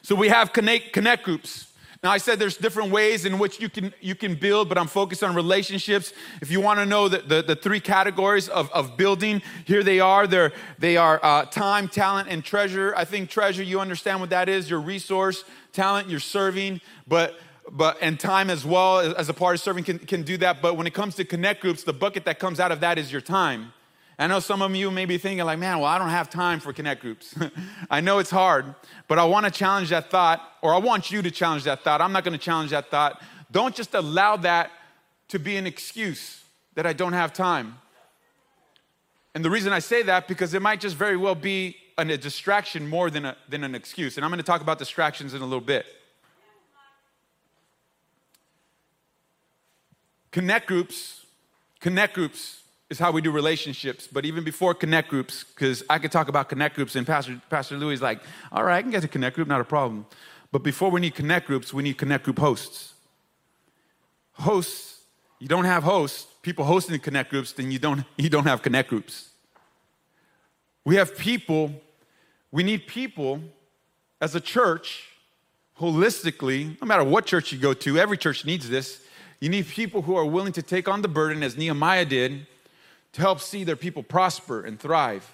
So 0.01 0.15
we 0.15 0.29
have 0.29 0.51
connect, 0.51 0.93
connect 0.93 1.23
groups. 1.23 1.70
Now 2.03 2.09
I 2.09 2.17
said 2.17 2.39
there's 2.39 2.57
different 2.57 2.91
ways 2.91 3.25
in 3.25 3.37
which 3.37 3.59
you 3.59 3.69
can 3.69 3.93
you 4.01 4.15
can 4.15 4.33
build, 4.33 4.69
but 4.69 4.77
I'm 4.79 4.87
focused 4.87 5.23
on 5.23 5.35
relationships. 5.35 6.13
If 6.41 6.49
you 6.49 6.59
want 6.59 6.79
to 6.79 6.85
know 6.85 7.07
the, 7.07 7.19
the, 7.19 7.43
the, 7.43 7.55
three 7.55 7.79
categories 7.79 8.49
of, 8.49 8.71
of 8.71 8.97
building, 8.97 9.43
here 9.65 9.83
they 9.83 9.99
are. 9.99 10.25
They're, 10.25 10.51
they 10.79 10.97
are 10.97 11.19
uh, 11.21 11.45
time, 11.45 11.87
talent, 11.87 12.27
and 12.27 12.43
treasure. 12.43 12.95
I 12.97 13.05
think 13.05 13.29
treasure, 13.29 13.61
you 13.61 13.79
understand 13.79 14.19
what 14.19 14.31
that 14.31 14.49
is, 14.49 14.67
your 14.67 14.81
resource, 14.81 15.43
talent, 15.73 16.09
you're 16.09 16.19
serving, 16.19 16.81
but 17.07 17.35
but 17.71 17.99
and 18.01 18.19
time 18.19 18.49
as 18.49 18.65
well 18.65 18.99
as 19.15 19.29
a 19.29 19.33
part 19.33 19.53
of 19.53 19.61
serving 19.61 19.83
can, 19.83 19.99
can 19.99 20.23
do 20.23 20.37
that. 20.37 20.59
But 20.59 20.77
when 20.77 20.87
it 20.87 20.95
comes 20.95 21.13
to 21.15 21.23
connect 21.23 21.61
groups, 21.61 21.83
the 21.83 21.93
bucket 21.93 22.25
that 22.25 22.39
comes 22.39 22.59
out 22.59 22.71
of 22.71 22.79
that 22.79 22.97
is 22.97 23.11
your 23.11 23.21
time. 23.21 23.73
I 24.21 24.27
know 24.27 24.39
some 24.39 24.61
of 24.61 24.75
you 24.75 24.91
may 24.91 25.05
be 25.05 25.17
thinking, 25.17 25.43
like, 25.47 25.57
man, 25.57 25.79
well, 25.79 25.87
I 25.87 25.97
don't 25.97 26.09
have 26.09 26.29
time 26.29 26.59
for 26.59 26.71
connect 26.71 27.01
groups. 27.01 27.33
I 27.89 28.01
know 28.01 28.19
it's 28.19 28.29
hard, 28.29 28.75
but 29.07 29.17
I 29.17 29.23
want 29.23 29.47
to 29.47 29.51
challenge 29.51 29.89
that 29.89 30.11
thought, 30.11 30.47
or 30.61 30.75
I 30.75 30.77
want 30.77 31.09
you 31.09 31.23
to 31.23 31.31
challenge 31.31 31.63
that 31.63 31.83
thought. 31.83 32.01
I'm 32.01 32.11
not 32.11 32.23
going 32.23 32.37
to 32.37 32.43
challenge 32.43 32.69
that 32.69 32.91
thought. 32.91 33.19
Don't 33.51 33.73
just 33.73 33.95
allow 33.95 34.35
that 34.37 34.69
to 35.29 35.39
be 35.39 35.57
an 35.57 35.65
excuse 35.65 36.43
that 36.75 36.85
I 36.85 36.93
don't 36.93 37.13
have 37.13 37.33
time. 37.33 37.79
And 39.33 39.43
the 39.43 39.49
reason 39.49 39.73
I 39.73 39.79
say 39.79 40.03
that, 40.03 40.27
because 40.27 40.53
it 40.53 40.61
might 40.61 40.81
just 40.81 40.95
very 40.95 41.17
well 41.17 41.33
be 41.33 41.75
a 41.97 42.05
distraction 42.05 42.87
more 42.87 43.09
than, 43.09 43.25
a, 43.25 43.35
than 43.49 43.63
an 43.63 43.73
excuse. 43.73 44.17
And 44.17 44.23
I'm 44.23 44.29
going 44.29 44.37
to 44.37 44.43
talk 44.43 44.61
about 44.61 44.77
distractions 44.77 45.33
in 45.33 45.41
a 45.41 45.45
little 45.45 45.61
bit. 45.61 45.87
Connect 50.29 50.67
groups, 50.67 51.25
connect 51.79 52.13
groups 52.13 52.60
is 52.91 52.99
how 52.99 53.09
we 53.09 53.21
do 53.21 53.31
relationships. 53.31 54.05
But 54.11 54.25
even 54.25 54.43
before 54.43 54.73
connect 54.73 55.07
groups, 55.07 55.45
because 55.45 55.81
I 55.89 55.97
could 55.97 56.11
talk 56.11 56.27
about 56.27 56.49
connect 56.49 56.75
groups, 56.75 56.97
and 56.97 57.07
Pastor, 57.07 57.41
Pastor 57.49 57.77
Louis 57.77 57.93
is 57.93 58.01
like, 58.01 58.19
all 58.51 58.65
right, 58.65 58.75
I 58.75 58.81
can 58.81 58.91
get 58.91 59.03
a 59.05 59.07
connect 59.07 59.37
group, 59.37 59.47
not 59.47 59.61
a 59.61 59.63
problem. 59.63 60.05
But 60.51 60.61
before 60.61 60.91
we 60.91 60.99
need 60.99 61.15
connect 61.15 61.47
groups, 61.47 61.73
we 61.73 61.83
need 61.83 61.97
connect 61.97 62.25
group 62.25 62.37
hosts. 62.37 62.93
Hosts, 64.33 64.99
you 65.39 65.47
don't 65.47 65.63
have 65.63 65.83
hosts, 65.83 66.27
people 66.41 66.65
hosting 66.65 66.91
the 66.91 66.99
connect 66.99 67.29
groups, 67.29 67.53
then 67.53 67.71
you 67.71 67.79
don't, 67.79 68.03
you 68.17 68.29
don't 68.29 68.45
have 68.45 68.61
connect 68.61 68.89
groups. 68.89 69.29
We 70.83 70.97
have 70.97 71.17
people, 71.17 71.73
we 72.51 72.61
need 72.61 72.87
people 72.87 73.39
as 74.19 74.35
a 74.35 74.41
church, 74.41 75.07
holistically, 75.79 76.79
no 76.81 76.85
matter 76.85 77.05
what 77.05 77.25
church 77.25 77.53
you 77.53 77.57
go 77.57 77.73
to, 77.73 77.97
every 77.97 78.17
church 78.17 78.43
needs 78.43 78.69
this. 78.69 79.01
You 79.39 79.47
need 79.47 79.67
people 79.67 80.01
who 80.01 80.17
are 80.17 80.25
willing 80.25 80.51
to 80.53 80.61
take 80.61 80.89
on 80.89 81.01
the 81.01 81.07
burden, 81.07 81.41
as 81.41 81.55
Nehemiah 81.55 82.05
did, 82.05 82.45
to 83.13 83.21
help 83.21 83.41
see 83.41 83.63
their 83.63 83.75
people 83.75 84.03
prosper 84.03 84.63
and 84.63 84.79
thrive. 84.79 85.29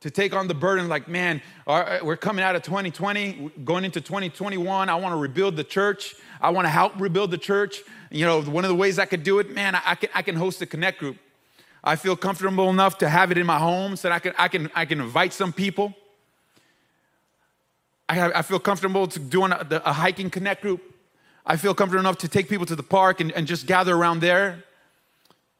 To 0.00 0.10
take 0.10 0.34
on 0.34 0.48
the 0.48 0.54
burden, 0.54 0.88
like, 0.88 1.08
man, 1.08 1.40
we're 1.66 2.18
coming 2.18 2.44
out 2.44 2.56
of 2.56 2.62
2020, 2.62 3.52
going 3.64 3.84
into 3.84 4.02
2021. 4.02 4.90
I 4.90 4.94
want 4.96 5.14
to 5.14 5.16
rebuild 5.16 5.56
the 5.56 5.64
church. 5.64 6.14
I 6.42 6.50
want 6.50 6.66
to 6.66 6.70
help 6.70 7.00
rebuild 7.00 7.30
the 7.30 7.38
church. 7.38 7.82
You 8.10 8.26
know, 8.26 8.42
one 8.42 8.64
of 8.64 8.68
the 8.68 8.74
ways 8.74 8.98
I 8.98 9.06
could 9.06 9.22
do 9.22 9.38
it, 9.38 9.50
man, 9.50 9.74
I 9.74 9.94
can, 9.94 10.10
I 10.14 10.20
can 10.20 10.36
host 10.36 10.60
a 10.60 10.66
connect 10.66 10.98
group. 10.98 11.16
I 11.82 11.96
feel 11.96 12.16
comfortable 12.16 12.68
enough 12.70 12.98
to 12.98 13.08
have 13.08 13.30
it 13.30 13.38
in 13.38 13.46
my 13.46 13.58
home 13.58 13.96
so 13.96 14.08
that 14.08 14.14
I 14.14 14.18
can, 14.18 14.34
I 14.38 14.48
can, 14.48 14.70
I 14.74 14.84
can 14.84 15.00
invite 15.00 15.32
some 15.32 15.52
people. 15.52 15.94
I, 18.08 18.14
have, 18.14 18.32
I 18.34 18.42
feel 18.42 18.58
comfortable 18.58 19.06
to 19.06 19.18
doing 19.18 19.52
a, 19.52 19.66
a, 19.84 19.92
hiking 19.92 20.30
connect 20.30 20.62
group. 20.62 20.82
I 21.46 21.56
feel 21.56 21.74
comfortable 21.74 22.00
enough 22.00 22.18
to 22.18 22.28
take 22.28 22.48
people 22.48 22.66
to 22.66 22.76
the 22.76 22.82
park 22.82 23.20
and, 23.20 23.32
and 23.32 23.46
just 23.46 23.66
gather 23.66 23.94
around 23.94 24.20
there. 24.20 24.64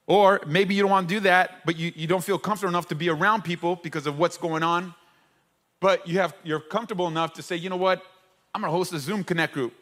Or 0.06 0.40
maybe 0.46 0.74
you 0.74 0.82
don't 0.82 0.90
want 0.90 1.08
to 1.08 1.14
do 1.14 1.20
that, 1.20 1.64
but 1.64 1.76
you, 1.76 1.92
you 1.96 2.06
don't 2.06 2.22
feel 2.22 2.38
comfortable 2.38 2.70
enough 2.70 2.88
to 2.88 2.94
be 2.94 3.08
around 3.08 3.42
people 3.42 3.76
because 3.76 4.06
of 4.06 4.18
what's 4.18 4.36
going 4.36 4.62
on. 4.62 4.94
But 5.80 6.06
you 6.06 6.18
have, 6.18 6.34
you're 6.44 6.60
comfortable 6.60 7.08
enough 7.08 7.32
to 7.34 7.42
say, 7.42 7.56
you 7.56 7.70
know 7.70 7.76
what? 7.76 8.02
I'm 8.54 8.60
going 8.60 8.70
to 8.70 8.76
host 8.76 8.92
a 8.92 8.98
Zoom 8.98 9.24
Connect 9.24 9.52
group. 9.54 9.72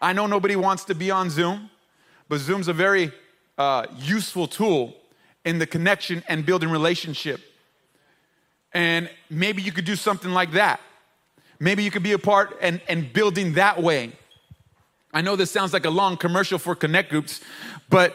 I 0.00 0.12
know 0.12 0.26
nobody 0.26 0.54
wants 0.54 0.84
to 0.84 0.94
be 0.94 1.10
on 1.10 1.28
Zoom, 1.28 1.70
but 2.28 2.38
Zoom's 2.38 2.68
a 2.68 2.72
very 2.72 3.12
uh, 3.56 3.86
useful 3.96 4.46
tool 4.46 4.94
in 5.44 5.58
the 5.58 5.66
connection 5.66 6.22
and 6.28 6.46
building 6.46 6.70
relationship. 6.70 7.40
And 8.72 9.10
maybe 9.28 9.62
you 9.62 9.72
could 9.72 9.84
do 9.84 9.96
something 9.96 10.30
like 10.30 10.52
that. 10.52 10.80
Maybe 11.58 11.82
you 11.82 11.90
could 11.90 12.04
be 12.04 12.12
a 12.12 12.18
part 12.18 12.56
and, 12.60 12.80
and 12.88 13.12
building 13.12 13.54
that 13.54 13.82
way. 13.82 14.12
I 15.12 15.22
know 15.22 15.36
this 15.36 15.50
sounds 15.50 15.72
like 15.72 15.84
a 15.86 15.90
long 15.90 16.16
commercial 16.16 16.58
for 16.58 16.74
connect 16.76 17.10
groups, 17.10 17.40
but 17.88 18.14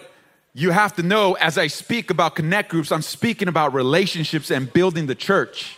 you 0.53 0.69
have 0.71 0.95
to 0.95 1.03
know 1.03 1.33
as 1.33 1.57
I 1.57 1.67
speak 1.67 2.11
about 2.11 2.35
connect 2.35 2.69
groups, 2.69 2.91
I'm 2.91 3.01
speaking 3.01 3.47
about 3.47 3.73
relationships 3.73 4.51
and 4.51 4.71
building 4.71 5.07
the 5.07 5.15
church. 5.15 5.77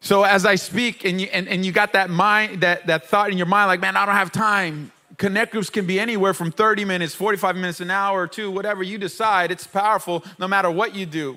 So 0.00 0.22
as 0.22 0.46
I 0.46 0.54
speak 0.54 1.04
and 1.04 1.20
you, 1.20 1.28
and, 1.32 1.48
and 1.48 1.66
you 1.66 1.72
got 1.72 1.92
that 1.92 2.08
mind, 2.08 2.62
that, 2.62 2.86
that 2.86 3.06
thought 3.06 3.30
in 3.30 3.36
your 3.36 3.46
mind, 3.46 3.68
like, 3.68 3.80
man, 3.80 3.96
I 3.96 4.06
don't 4.06 4.14
have 4.14 4.32
time. 4.32 4.92
Connect 5.18 5.52
groups 5.52 5.68
can 5.68 5.86
be 5.86 6.00
anywhere 6.00 6.32
from 6.32 6.50
30 6.50 6.84
minutes, 6.84 7.14
45 7.14 7.56
minutes, 7.56 7.80
an 7.80 7.90
hour 7.90 8.22
or 8.22 8.26
two, 8.26 8.50
whatever 8.50 8.82
you 8.82 8.96
decide. 8.96 9.50
It's 9.50 9.66
powerful 9.66 10.24
no 10.38 10.48
matter 10.48 10.70
what 10.70 10.94
you 10.94 11.04
do. 11.04 11.36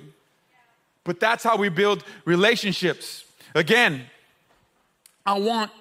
But 1.03 1.19
that's 1.19 1.43
how 1.43 1.57
we 1.57 1.67
build 1.67 2.05
relationships. 2.23 3.25
Again, 3.55 4.03
I 5.25 5.37
want, 5.37 5.71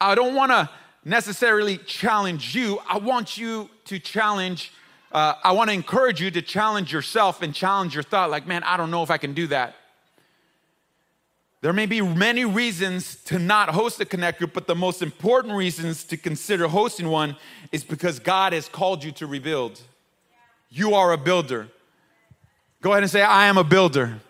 I 0.00 0.14
don't 0.14 0.34
want 0.34 0.52
to 0.52 0.70
necessarily 1.04 1.78
challenge 1.78 2.54
you. 2.54 2.78
I 2.88 2.98
want 2.98 3.38
you 3.38 3.70
to 3.86 3.98
challenge, 3.98 4.72
uh, 5.12 5.34
I 5.42 5.52
want 5.52 5.70
to 5.70 5.74
encourage 5.74 6.20
you 6.20 6.30
to 6.30 6.42
challenge 6.42 6.92
yourself 6.92 7.42
and 7.42 7.54
challenge 7.54 7.94
your 7.94 8.02
thought 8.02 8.30
like, 8.30 8.46
man, 8.46 8.62
I 8.64 8.76
don't 8.76 8.90
know 8.90 9.02
if 9.02 9.10
I 9.10 9.18
can 9.18 9.34
do 9.34 9.46
that. 9.48 9.76
There 11.62 11.74
may 11.74 11.84
be 11.84 12.00
many 12.00 12.46
reasons 12.46 13.16
to 13.26 13.38
not 13.38 13.68
host 13.68 14.00
a 14.00 14.06
connect 14.06 14.38
group, 14.38 14.54
but 14.54 14.66
the 14.66 14.74
most 14.74 15.02
important 15.02 15.54
reasons 15.54 16.04
to 16.04 16.16
consider 16.16 16.68
hosting 16.68 17.08
one 17.08 17.36
is 17.70 17.84
because 17.84 18.18
God 18.18 18.54
has 18.54 18.66
called 18.66 19.04
you 19.04 19.12
to 19.12 19.26
rebuild. 19.26 19.78
You 20.70 20.94
are 20.94 21.12
a 21.12 21.18
builder. 21.18 21.68
Go 22.80 22.92
ahead 22.92 23.02
and 23.02 23.12
say, 23.12 23.20
I 23.22 23.46
am 23.46 23.58
a 23.58 23.64
builder. 23.64 24.20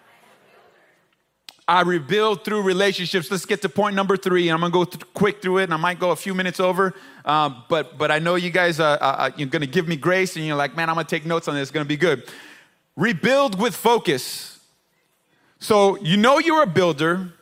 I 1.70 1.83
rebuild 1.83 2.44
through 2.44 2.62
relationships. 2.62 3.30
Let's 3.30 3.46
get 3.46 3.62
to 3.62 3.68
point 3.68 3.94
number 3.94 4.16
three. 4.16 4.48
And 4.48 4.54
I'm 4.54 4.61
gonna 4.61 4.72
go 4.72 4.83
th- 4.83 5.04
quick 5.14 5.40
through 5.40 5.59
it, 5.59 5.64
and 5.64 5.72
I 5.72 5.76
might 5.76 6.00
go 6.00 6.11
a 6.11 6.16
few 6.16 6.35
minutes 6.35 6.59
over. 6.59 6.96
Um, 7.24 7.62
but 7.68 7.96
but 7.96 8.11
I 8.11 8.18
know 8.18 8.35
you 8.35 8.50
guys 8.50 8.80
are, 8.80 9.00
are, 9.00 9.33
you're 9.37 9.46
gonna 9.46 9.66
give 9.66 9.87
me 9.87 9.94
grace, 9.94 10.35
and 10.35 10.44
you're 10.44 10.56
like, 10.56 10.74
man, 10.74 10.88
I'm 10.88 10.96
gonna 10.96 11.06
take 11.06 11.24
notes 11.24 11.46
on 11.46 11.54
this. 11.54 11.62
It's 11.62 11.70
gonna 11.70 11.85
be 11.85 11.96
good. 11.96 12.24
Rebuild 12.96 13.61
with 13.61 13.76
focus. 13.76 14.59
So 15.61 15.96
you 15.98 16.16
know 16.16 16.40
you're 16.40 16.64
a 16.64 16.66
builder. 16.66 17.35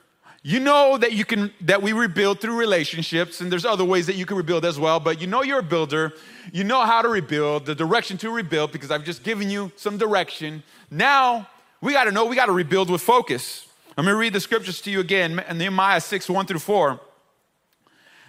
You 0.43 0.61
know 0.61 0.99
that 0.99 1.14
you 1.14 1.25
can 1.25 1.51
that 1.62 1.81
we 1.81 1.95
rebuild 1.95 2.43
through 2.43 2.59
relationships, 2.59 3.41
and 3.41 3.51
there's 3.51 3.64
other 3.64 3.87
ways 3.87 4.07
that 4.09 4.17
you 4.17 4.27
can 4.27 4.37
rebuild 4.37 4.67
as 4.67 4.79
well. 4.79 5.01
But 5.01 5.23
you 5.23 5.27
know 5.27 5.43
you're 5.43 5.61
a 5.61 5.71
builder. 5.75 6.12
You 6.53 6.64
know 6.64 6.85
how 6.85 7.01
to 7.01 7.09
rebuild, 7.09 7.64
the 7.64 7.75
direction 7.75 8.19
to 8.19 8.31
rebuild, 8.31 8.73
because 8.73 8.91
I've 8.91 9.05
just 9.05 9.23
given 9.23 9.49
you 9.49 9.73
some 9.77 9.97
direction. 9.97 10.64
Now 10.91 11.49
we 11.81 11.95
got 11.95 12.05
to 12.05 12.12
know 12.12 12.27
we 12.27 12.37
got 12.37 12.47
to 12.47 12.53
rebuild 12.53 12.91
with 12.91 13.01
focus. 13.01 13.68
Let 13.99 14.05
me 14.05 14.13
read 14.13 14.33
the 14.33 14.39
scriptures 14.39 14.81
to 14.83 14.93
you 14.93 15.01
again 15.01 15.43
Nehemiah 15.53 16.01
6 16.01 16.31
1 16.31 16.47
through 16.47 16.61
4. 16.61 17.01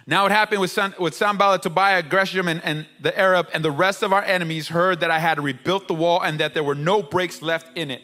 Now 0.04 0.26
it 0.26 0.32
happened 0.32 0.60
with, 0.60 0.72
San, 0.72 0.94
with 0.98 1.14
Sanballat, 1.14 1.62
Tobiah, 1.62 2.02
Geshem, 2.02 2.50
and, 2.50 2.60
and 2.64 2.88
the 3.00 3.16
Arab, 3.16 3.46
and 3.54 3.64
the 3.64 3.70
rest 3.70 4.02
of 4.02 4.12
our 4.12 4.24
enemies 4.24 4.66
heard 4.66 4.98
that 4.98 5.12
I 5.12 5.20
had 5.20 5.38
rebuilt 5.40 5.86
the 5.86 5.94
wall 5.94 6.22
and 6.22 6.40
that 6.40 6.54
there 6.54 6.64
were 6.64 6.74
no 6.74 7.04
breaks 7.04 7.40
left 7.40 7.78
in 7.78 7.92
it. 7.92 8.02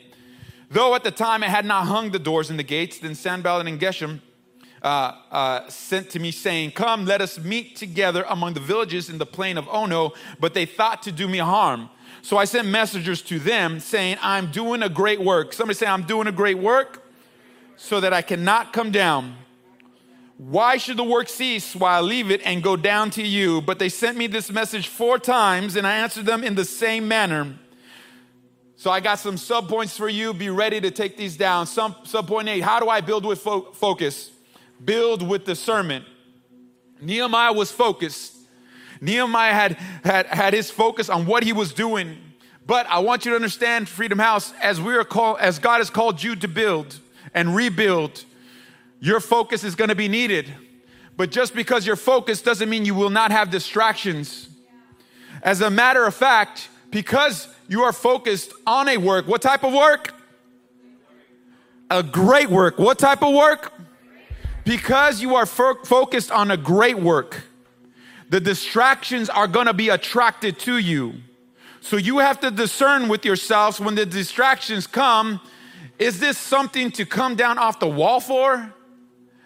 Though 0.71 0.95
at 0.95 1.03
the 1.03 1.11
time 1.11 1.43
I 1.43 1.49
had 1.49 1.65
not 1.65 1.89
hung 1.89 2.13
the 2.13 2.21
doors 2.21 2.51
and 2.51 2.59
the 2.59 2.63
gates, 2.63 3.01
then 3.01 3.17
Sanballat 3.17 3.67
and 3.67 3.81
Geshem 3.81 4.21
uh, 4.81 5.15
uh, 5.33 5.69
sent 5.69 6.09
to 6.11 6.21
me, 6.21 6.31
saying, 6.31 6.71
Come, 6.71 7.05
let 7.05 7.21
us 7.21 7.37
meet 7.37 7.75
together 7.75 8.25
among 8.29 8.55
the 8.55 8.61
villages 8.61 9.11
in 9.11 9.19
the 9.19 9.27
plain 9.27 9.59
of 9.59 9.67
Ono. 9.71 10.13
But 10.39 10.55
they 10.55 10.67
thought 10.67 11.03
to 11.03 11.11
do 11.11 11.27
me 11.27 11.39
harm. 11.39 11.91
So 12.23 12.37
I 12.37 12.45
sent 12.45 12.69
messengers 12.69 13.23
to 13.23 13.41
them, 13.41 13.81
saying, 13.81 14.19
I'm 14.23 14.53
doing 14.53 14.85
a 14.85 14.89
great 14.89 15.21
work. 15.21 15.53
Somebody 15.53 15.77
say, 15.77 15.87
I'm 15.87 16.05
doing 16.05 16.29
a 16.29 16.33
great 16.33 16.59
work 16.59 17.03
so 17.77 18.01
that 18.01 18.13
I 18.13 18.23
cannot 18.23 18.73
come 18.73 18.91
down. 18.91 19.37
Why 20.39 20.77
should 20.77 20.99
the 20.99 21.05
work 21.05 21.29
cease 21.29 21.75
while 21.75 21.99
I 21.99 22.07
leave 22.07 22.31
it 22.31 22.43
and 22.45 22.63
go 22.63 22.77
down 22.77 23.11
to 23.13 23.23
you? 23.23 23.63
But 23.63 23.79
they 23.79 23.89
sent 23.89 24.19
me 24.19 24.27
this 24.27 24.51
message 24.51 24.89
four 24.89 25.19
times, 25.19 25.77
and 25.77 25.87
I 25.87 25.97
answered 25.97 26.27
them 26.27 26.45
in 26.45 26.55
the 26.55 26.65
same 26.65 27.09
manner. 27.09 27.55
So 28.77 28.91
I 28.91 29.01
got 29.01 29.19
some 29.19 29.37
subpoints 29.37 29.97
for 29.97 30.09
you. 30.09 30.35
Be 30.35 30.51
ready 30.51 30.79
to 30.83 30.91
take 30.91 31.17
these 31.17 31.39
down. 31.39 31.67
Some 31.67 31.95
subpoint 32.05 32.49
eight: 32.49 32.61
How 32.61 32.81
do 32.81 32.89
I 32.91 33.01
build 33.01 33.25
with 33.25 33.41
fo- 33.41 33.73
focus? 33.73 34.31
Build 34.85 35.27
with 35.27 35.47
discernment. 35.47 36.05
Nehemiah 37.01 37.55
was 37.55 37.73
focused. 37.73 38.35
Nehemiah 39.01 39.53
had, 39.55 39.73
had 40.05 40.27
had 40.27 40.55
his 40.55 40.71
focus 40.71 41.09
on 41.09 41.25
what 41.25 41.43
he 41.45 41.53
was 41.55 41.73
doing, 41.73 42.19
But 42.67 42.87
I 42.89 42.99
want 42.99 43.25
you 43.25 43.31
to 43.31 43.37
understand, 43.37 43.89
Freedom 43.89 44.19
House, 44.19 44.53
as 44.61 44.81
we 44.81 44.95
are 44.97 45.05
called, 45.05 45.39
as 45.41 45.59
God 45.59 45.79
has 45.79 45.89
called 45.89 46.23
you 46.23 46.35
to 46.37 46.49
build 46.49 47.01
and 47.37 47.55
rebuild, 47.55 48.25
your 48.99 49.21
focus 49.21 49.63
is 49.63 49.77
going 49.77 49.91
to 49.91 49.95
be 49.95 50.09
needed. 50.09 50.53
But 51.17 51.31
just 51.31 51.55
because 51.55 51.87
you're 51.87 51.95
focused 51.95 52.45
doesn't 52.45 52.69
mean 52.69 52.85
you 52.85 52.95
will 52.95 53.11
not 53.11 53.31
have 53.31 53.51
distractions. 53.51 54.49
As 55.43 55.61
a 55.61 55.71
matter 55.71 56.07
of 56.07 56.15
fact, 56.15 56.71
because 56.91 57.47
you 57.69 57.83
are 57.83 57.93
focused 57.93 58.53
on 58.67 58.89
a 58.89 58.97
work, 58.97 59.29
what 59.29 59.43
type 59.43 59.65
of 59.65 59.73
work? 59.75 60.15
A 61.91 62.03
great 62.03 62.49
work. 62.49 62.79
What 62.79 62.99
type 62.99 63.23
of 63.23 63.35
work? 63.35 63.73
Because 64.65 65.21
you 65.21 65.35
are 65.35 65.47
fo- 65.47 65.85
focused 65.85 66.33
on 66.33 66.51
a 66.51 66.57
great 66.57 66.99
work, 66.99 67.45
the 68.31 68.41
distractions 68.41 69.29
are 69.29 69.47
going 69.47 69.67
to 69.67 69.75
be 69.75 69.91
attracted 69.91 70.59
to 70.61 70.79
you. 70.79 71.15
So 71.81 71.97
you 71.97 72.19
have 72.19 72.41
to 72.41 72.51
discern 72.51 73.09
with 73.09 73.25
yourselves 73.25 73.79
when 73.79 73.95
the 73.95 74.07
distractions 74.07 74.87
come 74.87 75.41
is 75.99 76.21
this 76.21 76.37
something 76.37 76.91
to 76.93 77.07
come 77.07 77.37
down 77.37 77.59
off 77.59 77.81
the 77.81 77.89
wall 77.89 78.21
for? 78.21 78.73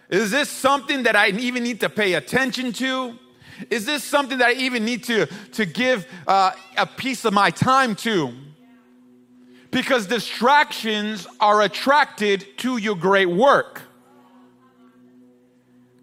Is 0.09 0.31
this 0.31 0.49
something 0.49 1.05
that 1.05 1.15
I 1.15 1.29
even 1.29 1.63
need 1.63 1.81
to 1.81 1.89
pay 1.89 2.15
attention 2.15 2.73
to? 2.75 3.17
Is 3.69 3.87
this 3.87 4.03
something 4.03 4.39
that 4.39 4.49
I 4.49 4.53
even 4.55 4.85
need 4.85 5.05
to, 5.05 5.27
to 5.53 5.67
give 5.67 6.07
uh, 6.27 6.53
a 6.77 6.87
piece 6.87 7.25
of 7.25 7.33
my 7.33 7.51
time 7.51 7.95
to? 7.97 8.33
Because 9.71 10.07
distractions 10.07 11.29
are 11.39 11.63
attracted 11.63 12.45
to 12.59 12.79
your 12.79 12.97
great 12.97 13.29
work. 13.29 13.83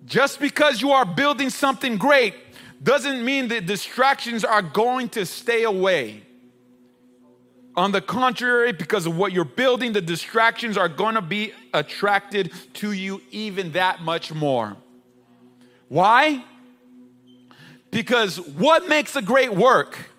Just 0.05 0.39
because 0.39 0.81
you 0.81 0.91
are 0.91 1.03
building 1.03 1.49
something 1.49 1.97
great 1.97 2.33
doesn't 2.81 3.25
mean 3.25 3.49
that 3.49 3.65
distractions 3.65 4.45
are 4.45 4.61
going 4.61 5.09
to 5.09 5.25
stay 5.25 5.63
away. 5.63 6.26
On 7.77 7.91
the 7.91 8.01
contrary, 8.01 8.71
because 8.71 9.05
of 9.05 9.15
what 9.15 9.31
you're 9.31 9.45
building, 9.45 9.93
the 9.93 10.01
distractions 10.01 10.77
are 10.77 10.89
going 10.89 11.13
to 11.13 11.21
be 11.21 11.53
attracted 11.75 12.51
to 12.73 12.91
you 12.91 13.21
even 13.29 13.73
that 13.73 14.01
much 14.01 14.33
more. 14.33 14.75
Why? 15.87 16.43
Because 17.91 18.41
what 18.41 18.89
makes 18.89 19.15
a 19.15 19.21
great 19.21 19.53
work? 19.53 20.09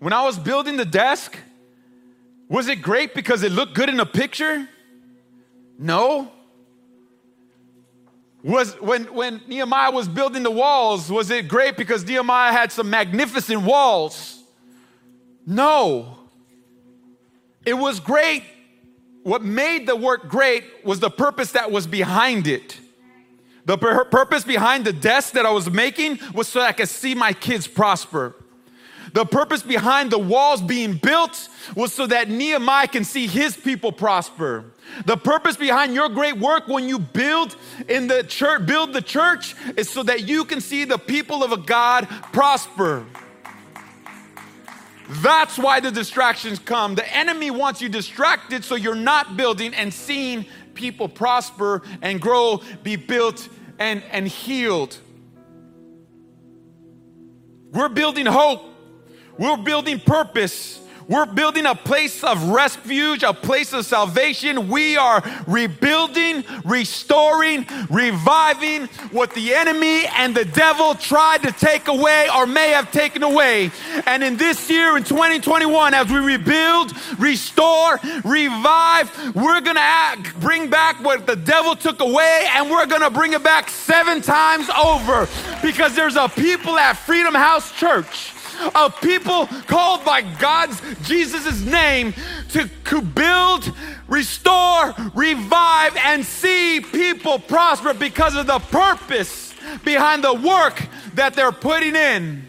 When 0.00 0.12
I 0.12 0.24
was 0.24 0.36
building 0.36 0.76
the 0.76 0.84
desk, 0.84 1.38
was 2.48 2.66
it 2.66 2.82
great 2.82 3.14
because 3.14 3.44
it 3.44 3.52
looked 3.52 3.74
good 3.74 3.88
in 3.88 4.00
a 4.00 4.06
picture? 4.06 4.68
No. 5.78 6.32
Was 8.42 8.74
when 8.80 9.04
when 9.14 9.42
Nehemiah 9.46 9.92
was 9.92 10.08
building 10.08 10.42
the 10.42 10.50
walls, 10.50 11.10
was 11.10 11.30
it 11.30 11.46
great 11.46 11.76
because 11.76 12.04
Nehemiah 12.04 12.52
had 12.52 12.72
some 12.72 12.90
magnificent 12.90 13.62
walls? 13.62 14.42
No. 15.46 16.17
It 17.68 17.76
was 17.76 18.00
great. 18.00 18.44
What 19.24 19.42
made 19.42 19.86
the 19.86 19.94
work 19.94 20.30
great 20.30 20.64
was 20.84 21.00
the 21.00 21.10
purpose 21.10 21.52
that 21.52 21.70
was 21.70 21.86
behind 21.86 22.46
it. 22.46 22.80
The 23.66 23.76
pur- 23.76 24.06
purpose 24.06 24.42
behind 24.42 24.86
the 24.86 24.92
desk 24.94 25.34
that 25.34 25.44
I 25.44 25.50
was 25.50 25.70
making 25.70 26.18
was 26.32 26.48
so 26.48 26.62
I 26.62 26.72
could 26.72 26.88
see 26.88 27.14
my 27.14 27.34
kids 27.34 27.66
prosper. 27.68 28.34
The 29.12 29.26
purpose 29.26 29.62
behind 29.62 30.10
the 30.10 30.18
walls 30.18 30.62
being 30.62 30.94
built 30.94 31.50
was 31.74 31.92
so 31.92 32.06
that 32.06 32.30
Nehemiah 32.30 32.88
can 32.88 33.04
see 33.04 33.26
his 33.26 33.54
people 33.54 33.92
prosper. 33.92 34.64
The 35.04 35.18
purpose 35.18 35.58
behind 35.58 35.92
your 35.92 36.08
great 36.08 36.38
work 36.38 36.68
when 36.68 36.88
you 36.88 36.98
build 36.98 37.54
in 37.86 38.06
the 38.06 38.22
church, 38.22 38.64
build 38.64 38.94
the 38.94 39.02
church 39.02 39.54
is 39.76 39.90
so 39.90 40.02
that 40.04 40.26
you 40.26 40.46
can 40.46 40.62
see 40.62 40.86
the 40.86 40.98
people 40.98 41.44
of 41.44 41.52
a 41.52 41.58
God 41.58 42.08
prosper. 42.32 43.04
That's 45.08 45.56
why 45.58 45.80
the 45.80 45.90
distractions 45.90 46.58
come. 46.58 46.94
The 46.94 47.16
enemy 47.16 47.50
wants 47.50 47.80
you 47.80 47.88
distracted 47.88 48.62
so 48.62 48.74
you're 48.74 48.94
not 48.94 49.36
building 49.36 49.74
and 49.74 49.92
seeing 49.92 50.44
people 50.74 51.08
prosper 51.08 51.82
and 52.02 52.20
grow, 52.20 52.62
be 52.82 52.96
built 52.96 53.48
and, 53.78 54.02
and 54.10 54.28
healed. 54.28 54.98
We're 57.72 57.88
building 57.88 58.26
hope, 58.26 58.64
we're 59.38 59.56
building 59.56 59.98
purpose. 60.00 60.80
We're 61.08 61.24
building 61.24 61.64
a 61.64 61.74
place 61.74 62.22
of 62.22 62.50
refuge, 62.50 63.22
a 63.22 63.32
place 63.32 63.72
of 63.72 63.86
salvation. 63.86 64.68
We 64.68 64.98
are 64.98 65.22
rebuilding, 65.46 66.44
restoring, 66.66 67.66
reviving 67.88 68.88
what 69.10 69.32
the 69.32 69.54
enemy 69.54 70.04
and 70.06 70.34
the 70.34 70.44
devil 70.44 70.94
tried 70.94 71.44
to 71.44 71.52
take 71.52 71.88
away 71.88 72.28
or 72.36 72.46
may 72.46 72.72
have 72.72 72.92
taken 72.92 73.22
away. 73.22 73.70
And 74.04 74.22
in 74.22 74.36
this 74.36 74.68
year, 74.68 74.98
in 74.98 75.02
2021, 75.04 75.94
as 75.94 76.10
we 76.10 76.18
rebuild, 76.18 76.92
restore, 77.18 77.98
revive, 78.22 79.34
we're 79.34 79.62
going 79.62 79.76
to 79.76 80.34
bring 80.40 80.68
back 80.68 81.02
what 81.02 81.26
the 81.26 81.36
devil 81.36 81.74
took 81.74 82.00
away 82.00 82.46
and 82.50 82.70
we're 82.70 82.84
going 82.84 83.00
to 83.00 83.10
bring 83.10 83.32
it 83.32 83.42
back 83.42 83.70
seven 83.70 84.20
times 84.20 84.68
over 84.68 85.26
because 85.62 85.96
there's 85.96 86.16
a 86.16 86.28
people 86.28 86.78
at 86.78 86.98
Freedom 86.98 87.34
House 87.34 87.72
Church 87.72 88.34
of 88.74 89.00
people 89.00 89.46
called 89.66 90.04
by 90.04 90.22
God's 90.22 90.80
Jesus' 91.06 91.60
name 91.64 92.14
to, 92.50 92.68
to 92.86 93.00
build, 93.00 93.72
restore, 94.08 94.94
revive, 95.14 95.96
and 95.96 96.24
see 96.24 96.80
people 96.80 97.38
prosper 97.38 97.94
because 97.94 98.36
of 98.36 98.46
the 98.46 98.58
purpose 98.58 99.54
behind 99.84 100.24
the 100.24 100.34
work 100.34 100.82
that 101.14 101.34
they're 101.34 101.52
putting 101.52 101.96
in. 101.96 102.44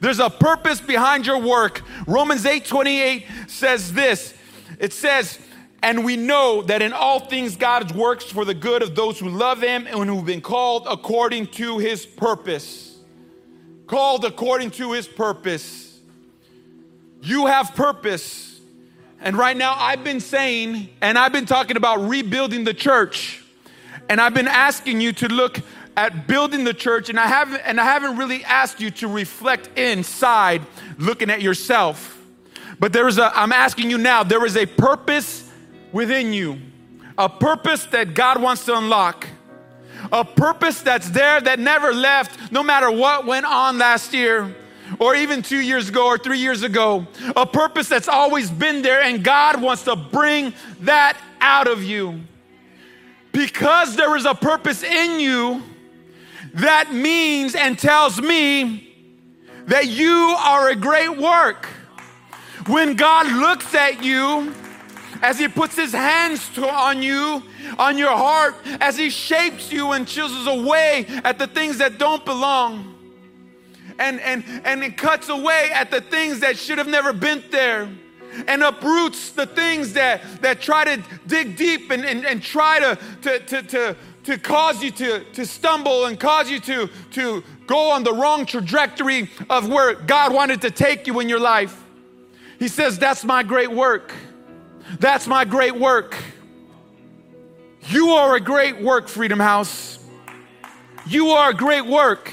There's 0.00 0.20
a 0.20 0.30
purpose 0.30 0.80
behind 0.80 1.26
your 1.26 1.40
work. 1.40 1.82
Romans 2.06 2.44
8 2.44 2.64
28 2.64 3.26
says 3.48 3.92
this 3.92 4.34
it 4.78 4.92
says, 4.92 5.38
and 5.82 6.04
we 6.04 6.16
know 6.16 6.62
that 6.62 6.82
in 6.82 6.92
all 6.92 7.20
things 7.20 7.56
God 7.56 7.94
works 7.94 8.24
for 8.24 8.44
the 8.44 8.54
good 8.54 8.82
of 8.82 8.94
those 8.94 9.18
who 9.18 9.28
love 9.28 9.62
Him 9.62 9.86
and 9.86 10.08
who've 10.08 10.24
been 10.24 10.40
called 10.40 10.86
according 10.88 11.46
to 11.48 11.78
His 11.78 12.04
purpose 12.04 12.85
called 13.86 14.24
according 14.24 14.72
to 14.72 14.92
his 14.92 15.06
purpose. 15.06 15.98
You 17.22 17.46
have 17.46 17.74
purpose. 17.74 18.60
And 19.20 19.36
right 19.36 19.56
now, 19.56 19.74
I've 19.76 20.04
been 20.04 20.20
saying, 20.20 20.88
and 21.00 21.18
I've 21.18 21.32
been 21.32 21.46
talking 21.46 21.76
about 21.76 22.08
rebuilding 22.08 22.64
the 22.64 22.74
church. 22.74 23.42
And 24.08 24.20
I've 24.20 24.34
been 24.34 24.48
asking 24.48 25.00
you 25.00 25.12
to 25.14 25.28
look 25.28 25.60
at 25.96 26.26
building 26.26 26.64
the 26.64 26.74
church, 26.74 27.08
and 27.08 27.18
I 27.18 27.26
haven't, 27.26 27.62
and 27.64 27.80
I 27.80 27.84
haven't 27.84 28.18
really 28.18 28.44
asked 28.44 28.80
you 28.80 28.90
to 28.92 29.08
reflect 29.08 29.76
inside, 29.78 30.62
looking 30.98 31.30
at 31.30 31.40
yourself. 31.40 32.22
But 32.78 32.92
there 32.92 33.08
is 33.08 33.16
a, 33.16 33.32
I'm 33.34 33.52
asking 33.52 33.90
you 33.90 33.96
now, 33.96 34.22
there 34.22 34.44
is 34.44 34.56
a 34.56 34.66
purpose 34.66 35.50
within 35.92 36.34
you, 36.34 36.58
a 37.16 37.30
purpose 37.30 37.86
that 37.86 38.12
God 38.12 38.42
wants 38.42 38.66
to 38.66 38.76
unlock 38.76 39.26
a 40.12 40.24
purpose 40.24 40.80
that's 40.82 41.10
there 41.10 41.40
that 41.40 41.58
never 41.58 41.92
left, 41.92 42.52
no 42.52 42.62
matter 42.62 42.90
what 42.90 43.26
went 43.26 43.46
on 43.46 43.78
last 43.78 44.12
year 44.12 44.54
or 44.98 45.14
even 45.14 45.42
two 45.42 45.60
years 45.60 45.88
ago 45.88 46.06
or 46.06 46.18
three 46.18 46.38
years 46.38 46.62
ago. 46.62 47.06
A 47.34 47.46
purpose 47.46 47.88
that's 47.88 48.08
always 48.08 48.50
been 48.50 48.82
there, 48.82 49.02
and 49.02 49.22
God 49.22 49.60
wants 49.60 49.84
to 49.84 49.96
bring 49.96 50.54
that 50.80 51.18
out 51.40 51.66
of 51.66 51.82
you. 51.82 52.20
Because 53.32 53.96
there 53.96 54.16
is 54.16 54.24
a 54.24 54.34
purpose 54.34 54.82
in 54.82 55.20
you, 55.20 55.62
that 56.54 56.92
means 56.92 57.54
and 57.54 57.78
tells 57.78 58.20
me 58.20 58.94
that 59.66 59.88
you 59.88 60.34
are 60.38 60.70
a 60.70 60.76
great 60.76 61.18
work. 61.18 61.66
When 62.66 62.94
God 62.94 63.30
looks 63.30 63.74
at 63.74 64.02
you, 64.02 64.54
as 65.22 65.38
He 65.38 65.48
puts 65.48 65.76
His 65.76 65.92
hands 65.92 66.48
to, 66.50 66.68
on 66.68 67.02
you, 67.02 67.42
on 67.78 67.98
your 67.98 68.16
heart, 68.16 68.54
as 68.80 68.96
He 68.96 69.10
shapes 69.10 69.72
you 69.72 69.92
and 69.92 70.06
chisels 70.06 70.46
away 70.46 71.06
at 71.24 71.38
the 71.38 71.46
things 71.46 71.78
that 71.78 71.98
don't 71.98 72.24
belong. 72.24 72.94
And, 73.98 74.20
and, 74.20 74.44
and 74.64 74.84
it 74.84 74.96
cuts 74.96 75.28
away 75.28 75.70
at 75.72 75.90
the 75.90 76.00
things 76.00 76.40
that 76.40 76.58
should 76.58 76.78
have 76.78 76.88
never 76.88 77.12
been 77.12 77.42
there 77.50 77.88
and 78.46 78.62
uproots 78.62 79.30
the 79.30 79.46
things 79.46 79.94
that, 79.94 80.20
that 80.42 80.60
try 80.60 80.84
to 80.84 81.02
dig 81.26 81.56
deep 81.56 81.90
and, 81.90 82.04
and, 82.04 82.26
and 82.26 82.42
try 82.42 82.78
to, 82.80 82.98
to, 83.22 83.38
to, 83.40 83.62
to, 83.62 83.96
to 84.24 84.38
cause 84.38 84.82
you 84.82 84.90
to, 84.90 85.24
to 85.32 85.46
stumble 85.46 86.06
and 86.06 86.18
cause 86.18 86.50
you 86.50 86.60
to, 86.60 86.88
to 87.12 87.42
go 87.66 87.90
on 87.90 88.04
the 88.04 88.12
wrong 88.12 88.44
trajectory 88.46 89.30
of 89.48 89.68
where 89.68 89.94
God 89.94 90.34
wanted 90.34 90.62
to 90.62 90.70
take 90.70 91.06
you 91.06 91.20
in 91.20 91.28
your 91.28 91.40
life. 91.40 91.84
He 92.58 92.68
says, 92.68 92.98
That's 92.98 93.24
my 93.24 93.42
great 93.42 93.70
work. 93.70 94.12
That's 94.98 95.26
my 95.26 95.44
great 95.44 95.76
work. 95.76 96.16
You 97.88 98.10
are 98.10 98.36
a 98.36 98.40
great 98.40 98.80
work, 98.80 99.08
Freedom 99.08 99.38
House. 99.38 99.98
You 101.06 101.28
are 101.30 101.50
a 101.50 101.54
great 101.54 101.86
work. 101.86 102.32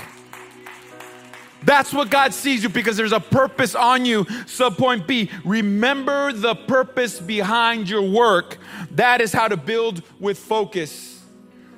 That's 1.64 1.93
what 1.93 2.10
God 2.10 2.34
sees 2.34 2.64
you 2.64 2.70
because 2.70 2.97
there's 2.97 3.14
a 3.14 3.20
purpose 3.20 3.76
on 3.76 4.06
you. 4.06 4.26
Subpoint 4.26 5.08
B 5.08 5.30
remember 5.45 6.34
the 6.34 6.56
purpose 6.56 7.20
behind 7.20 7.89
your 7.89 8.01
work. 8.01 8.58
That 8.91 9.22
is 9.22 9.32
how 9.32 9.47
to 9.47 9.58
build 9.58 10.01
with 10.20 10.38
focus. 10.38 11.22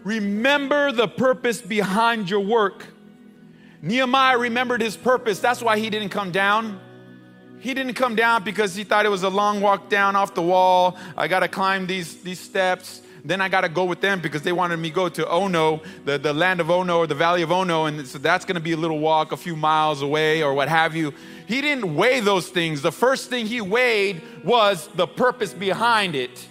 Remember 0.03 0.91
the 0.91 1.07
purpose 1.07 1.61
behind 1.61 2.29
your 2.29 2.39
work. 2.39 2.85
Nehemiah 3.81 4.37
remembered 4.37 4.81
his 4.81 4.97
purpose. 4.97 5.39
That's 5.39 5.61
why 5.61 5.77
he 5.77 5.89
didn't 5.89 6.09
come 6.09 6.31
down. 6.31 6.79
He 7.65 7.73
didn't 7.73 7.95
come 7.95 8.15
down 8.15 8.43
because 8.43 8.75
he 8.75 8.83
thought 8.83 9.07
it 9.07 9.09
was 9.09 9.23
a 9.23 9.29
long 9.29 9.59
walk 9.59 9.89
down 9.89 10.15
off 10.15 10.35
the 10.35 10.41
wall. 10.41 10.95
I 11.17 11.27
got 11.27 11.39
to 11.39 11.47
climb 11.47 11.87
these, 11.87 12.21
these 12.21 12.39
steps. 12.39 13.01
Then 13.23 13.41
I 13.41 13.49
got 13.49 13.61
to 13.61 13.69
go 13.69 13.85
with 13.85 14.01
them 14.01 14.21
because 14.21 14.43
they 14.43 14.51
wanted 14.51 14.77
me 14.77 14.89
to 14.89 14.95
go 14.95 15.09
to 15.09 15.27
Ono, 15.27 15.81
the, 16.03 16.19
the 16.19 16.31
land 16.31 16.59
of 16.59 16.69
Ono 16.69 16.99
or 16.99 17.07
the 17.07 17.15
valley 17.15 17.41
of 17.41 17.51
Ono. 17.51 17.85
And 17.85 18.05
so 18.05 18.19
that's 18.19 18.45
going 18.45 18.53
to 18.53 18.61
be 18.61 18.73
a 18.73 18.77
little 18.77 18.99
walk 18.99 19.31
a 19.31 19.37
few 19.37 19.55
miles 19.55 20.03
away 20.03 20.43
or 20.43 20.53
what 20.53 20.69
have 20.69 20.95
you. 20.95 21.11
He 21.47 21.59
didn't 21.59 21.95
weigh 21.95 22.19
those 22.19 22.49
things. 22.49 22.83
The 22.83 22.91
first 22.91 23.31
thing 23.31 23.47
he 23.47 23.61
weighed 23.61 24.21
was 24.43 24.87
the 24.93 25.07
purpose 25.07 25.51
behind 25.51 26.13
it. 26.13 26.47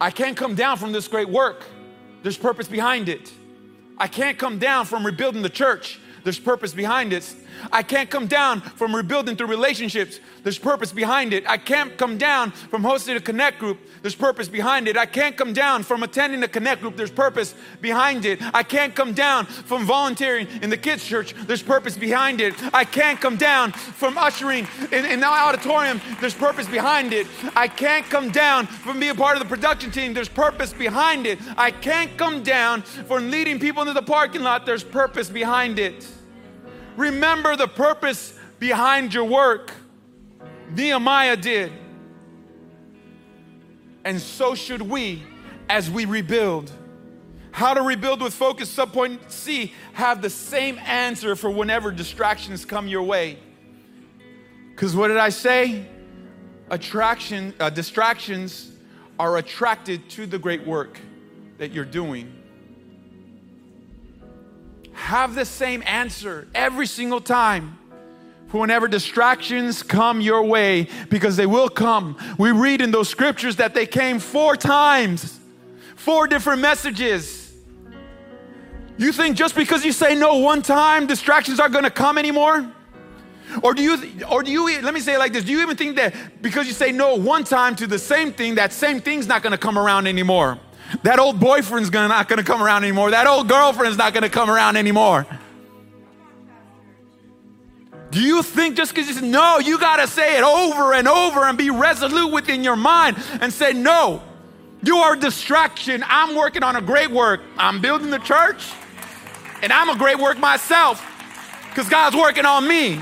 I 0.00 0.10
can't 0.10 0.36
come 0.36 0.56
down 0.56 0.76
from 0.76 0.90
this 0.90 1.06
great 1.06 1.28
work. 1.28 1.64
There's 2.24 2.36
purpose 2.36 2.66
behind 2.66 3.08
it. 3.08 3.32
I 3.96 4.08
can't 4.08 4.38
come 4.38 4.58
down 4.58 4.86
from 4.86 5.06
rebuilding 5.06 5.42
the 5.42 5.50
church. 5.50 6.00
There's 6.24 6.40
purpose 6.40 6.72
behind 6.72 7.12
it. 7.12 7.32
I 7.72 7.82
can't 7.82 8.10
come 8.10 8.26
down 8.26 8.60
from 8.60 8.94
rebuilding 8.94 9.36
through 9.36 9.48
relationships. 9.48 10.20
There's 10.42 10.58
purpose 10.58 10.92
behind 10.92 11.32
it. 11.32 11.48
I 11.48 11.58
can't 11.58 11.96
come 11.96 12.18
down 12.18 12.52
from 12.52 12.82
hosting 12.82 13.16
a 13.16 13.20
connect 13.20 13.58
group. 13.58 13.78
There's 14.02 14.14
purpose 14.14 14.48
behind 14.48 14.88
it. 14.88 14.96
I 14.96 15.06
can't 15.06 15.36
come 15.36 15.52
down 15.52 15.82
from 15.82 16.02
attending 16.02 16.42
a 16.42 16.48
connect 16.48 16.80
group. 16.80 16.96
There's 16.96 17.10
purpose 17.10 17.54
behind 17.80 18.24
it. 18.24 18.40
I 18.54 18.62
can't 18.62 18.94
come 18.94 19.12
down 19.12 19.46
from 19.46 19.84
volunteering 19.84 20.46
in 20.62 20.70
the 20.70 20.76
kids' 20.76 21.04
church. 21.04 21.34
There's 21.34 21.62
purpose 21.62 21.96
behind 21.96 22.40
it. 22.40 22.54
I 22.72 22.84
can't 22.84 23.20
come 23.20 23.36
down 23.36 23.72
from 23.72 24.16
ushering 24.16 24.66
in, 24.92 25.04
in 25.04 25.20
the 25.20 25.26
auditorium. 25.26 26.00
There's 26.20 26.34
purpose 26.34 26.66
behind 26.66 27.12
it. 27.12 27.26
I 27.56 27.68
can't 27.68 28.06
come 28.06 28.30
down 28.30 28.66
from 28.66 29.00
being 29.00 29.16
part 29.16 29.36
of 29.36 29.42
the 29.42 29.48
production 29.48 29.90
team. 29.90 30.14
There's 30.14 30.28
purpose 30.28 30.72
behind 30.72 31.26
it. 31.26 31.38
I 31.56 31.70
can't 31.70 32.16
come 32.16 32.42
down 32.42 32.82
from 32.82 33.30
leading 33.30 33.58
people 33.58 33.82
into 33.82 33.94
the 33.94 34.02
parking 34.02 34.42
lot. 34.42 34.66
There's 34.66 34.84
purpose 34.84 35.28
behind 35.28 35.78
it. 35.78 36.06
Remember 36.98 37.54
the 37.54 37.68
purpose 37.68 38.34
behind 38.58 39.14
your 39.14 39.22
work. 39.22 39.72
Nehemiah 40.74 41.36
did. 41.36 41.72
And 44.04 44.20
so 44.20 44.56
should 44.56 44.82
we 44.82 45.22
as 45.68 45.88
we 45.88 46.06
rebuild. 46.06 46.72
How 47.52 47.72
to 47.72 47.82
rebuild 47.82 48.20
with 48.20 48.34
focus, 48.34 48.74
subpoint 48.74 49.30
C, 49.30 49.72
have 49.92 50.22
the 50.22 50.30
same 50.30 50.76
answer 50.80 51.36
for 51.36 51.48
whenever 51.48 51.92
distractions 51.92 52.64
come 52.64 52.88
your 52.88 53.04
way. 53.04 53.38
Because 54.70 54.96
what 54.96 55.06
did 55.06 55.18
I 55.18 55.28
say? 55.28 55.86
Attraction, 56.68 57.54
uh, 57.60 57.70
distractions 57.70 58.72
are 59.20 59.36
attracted 59.36 60.10
to 60.10 60.26
the 60.26 60.38
great 60.38 60.66
work 60.66 60.98
that 61.58 61.70
you're 61.70 61.84
doing. 61.84 62.37
Have 65.08 65.34
the 65.34 65.46
same 65.46 65.82
answer 65.86 66.46
every 66.54 66.86
single 66.86 67.22
time 67.22 67.78
for 68.48 68.60
whenever 68.60 68.86
distractions 68.86 69.82
come 69.82 70.20
your 70.20 70.42
way, 70.42 70.86
because 71.08 71.34
they 71.34 71.46
will 71.46 71.70
come. 71.70 72.18
We 72.36 72.50
read 72.50 72.82
in 72.82 72.90
those 72.90 73.08
scriptures 73.08 73.56
that 73.56 73.72
they 73.72 73.86
came 73.86 74.18
four 74.18 74.54
times, 74.54 75.40
four 75.96 76.26
different 76.26 76.60
messages. 76.60 77.54
You 78.98 79.12
think 79.12 79.38
just 79.38 79.54
because 79.54 79.82
you 79.82 79.92
say 79.92 80.14
no 80.14 80.36
one 80.36 80.60
time, 80.60 81.06
distractions 81.06 81.58
aren't 81.58 81.72
gonna 81.72 81.90
come 81.90 82.18
anymore? 82.18 82.70
Or 83.62 83.72
do 83.72 83.82
you, 83.82 83.96
or 84.30 84.42
do 84.42 84.50
you, 84.50 84.82
let 84.82 84.92
me 84.92 85.00
say 85.00 85.14
it 85.14 85.18
like 85.18 85.32
this 85.32 85.42
do 85.42 85.52
you 85.52 85.62
even 85.62 85.78
think 85.78 85.96
that 85.96 86.42
because 86.42 86.66
you 86.66 86.74
say 86.74 86.92
no 86.92 87.14
one 87.14 87.44
time 87.44 87.76
to 87.76 87.86
the 87.86 87.98
same 87.98 88.30
thing, 88.30 88.56
that 88.56 88.74
same 88.74 89.00
thing's 89.00 89.26
not 89.26 89.42
gonna 89.42 89.56
come 89.56 89.78
around 89.78 90.06
anymore? 90.06 90.60
That 91.02 91.18
old 91.18 91.38
boyfriend's 91.38 91.90
gonna, 91.90 92.08
not 92.08 92.28
gonna 92.28 92.44
come 92.44 92.62
around 92.62 92.84
anymore. 92.84 93.10
That 93.10 93.26
old 93.26 93.48
girlfriend's 93.48 93.98
not 93.98 94.14
gonna 94.14 94.30
come 94.30 94.50
around 94.50 94.76
anymore. 94.76 95.26
Do 98.10 98.22
you 98.22 98.42
think 98.42 98.76
just 98.76 98.94
because 98.94 99.08
you 99.08 99.14
say 99.14 99.26
no, 99.26 99.58
you 99.58 99.78
got 99.78 99.96
to 99.96 100.06
say 100.06 100.38
it 100.38 100.44
over 100.44 100.94
and 100.94 101.06
over 101.06 101.44
and 101.44 101.58
be 101.58 101.68
resolute 101.68 102.32
within 102.32 102.64
your 102.64 102.76
mind 102.76 103.18
and 103.42 103.52
say, 103.52 103.74
no, 103.74 104.22
you 104.82 104.96
are 104.96 105.12
a 105.12 105.18
distraction. 105.18 106.02
I'm 106.06 106.34
working 106.34 106.62
on 106.62 106.76
a 106.76 106.80
great 106.80 107.10
work. 107.10 107.42
I'm 107.58 107.80
building 107.82 108.10
the 108.10 108.18
church 108.18 108.72
and 109.62 109.72
I'm 109.72 109.90
a 109.90 109.96
great 109.96 110.18
work 110.18 110.38
myself 110.38 111.04
because 111.68 111.88
God's 111.90 112.16
working 112.16 112.46
on 112.46 112.66
me. 112.66 113.00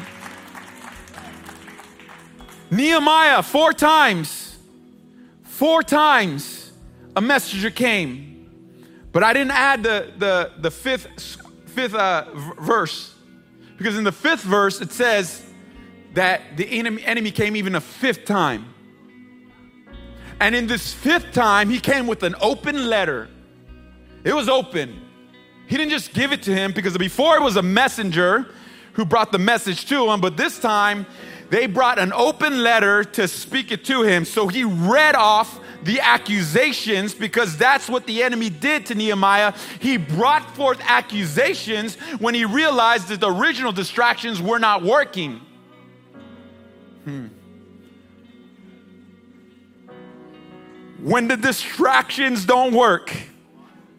Nehemiah, 2.72 3.44
four 3.44 3.72
times, 3.72 4.58
four 5.44 5.84
times 5.84 6.55
a 7.16 7.20
messenger 7.20 7.70
came. 7.70 8.34
But 9.10 9.24
I 9.24 9.32
didn't 9.32 9.52
add 9.52 9.82
the, 9.82 10.12
the, 10.18 10.52
the 10.58 10.70
fifth, 10.70 11.38
fifth 11.66 11.94
uh, 11.94 12.26
verse 12.60 13.14
because 13.78 13.96
in 13.96 14.04
the 14.04 14.12
fifth 14.12 14.42
verse, 14.42 14.80
it 14.80 14.92
says 14.92 15.42
that 16.14 16.56
the 16.56 16.66
enemy, 16.66 17.02
enemy 17.04 17.30
came 17.30 17.56
even 17.56 17.74
a 17.74 17.80
fifth 17.80 18.24
time. 18.24 18.74
And 20.40 20.54
in 20.54 20.66
this 20.66 20.92
fifth 20.92 21.32
time, 21.32 21.70
he 21.70 21.80
came 21.80 22.06
with 22.06 22.22
an 22.22 22.34
open 22.40 22.88
letter. 22.88 23.28
It 24.22 24.34
was 24.34 24.48
open. 24.48 25.02
He 25.66 25.76
didn't 25.76 25.90
just 25.90 26.12
give 26.12 26.32
it 26.32 26.42
to 26.44 26.54
him 26.54 26.72
because 26.72 26.96
before 26.96 27.36
it 27.36 27.42
was 27.42 27.56
a 27.56 27.62
messenger 27.62 28.46
who 28.92 29.04
brought 29.04 29.32
the 29.32 29.38
message 29.38 29.86
to 29.86 30.10
him, 30.10 30.20
but 30.20 30.36
this 30.36 30.58
time 30.58 31.06
they 31.50 31.66
brought 31.66 31.98
an 31.98 32.12
open 32.12 32.62
letter 32.62 33.04
to 33.04 33.28
speak 33.28 33.72
it 33.72 33.84
to 33.86 34.02
him. 34.02 34.24
So 34.24 34.48
he 34.48 34.64
read 34.64 35.14
off 35.14 35.60
the 35.86 36.00
accusations 36.00 37.14
because 37.14 37.56
that's 37.56 37.88
what 37.88 38.06
the 38.06 38.22
enemy 38.22 38.50
did 38.50 38.86
to 38.86 38.94
Nehemiah. 38.94 39.54
He 39.80 39.96
brought 39.96 40.54
forth 40.56 40.80
accusations 40.84 41.94
when 42.18 42.34
he 42.34 42.44
realized 42.44 43.08
that 43.08 43.20
the 43.20 43.32
original 43.32 43.72
distractions 43.72 44.42
were 44.42 44.58
not 44.58 44.82
working. 44.82 45.40
Hmm. 47.04 47.26
When 51.00 51.28
the 51.28 51.36
distractions 51.36 52.44
don't 52.44 52.74
work, 52.74 53.14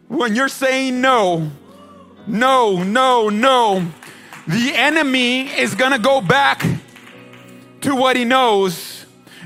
when 0.08 0.36
you're 0.36 0.48
saying 0.48 1.00
no, 1.00 1.50
no, 2.26 2.82
no, 2.82 3.30
no, 3.30 3.90
the 4.46 4.74
enemy 4.74 5.48
is 5.48 5.74
gonna 5.74 5.98
go 5.98 6.20
back 6.20 6.66
to 7.80 7.94
what 7.94 8.14
he 8.16 8.26
knows 8.26 8.97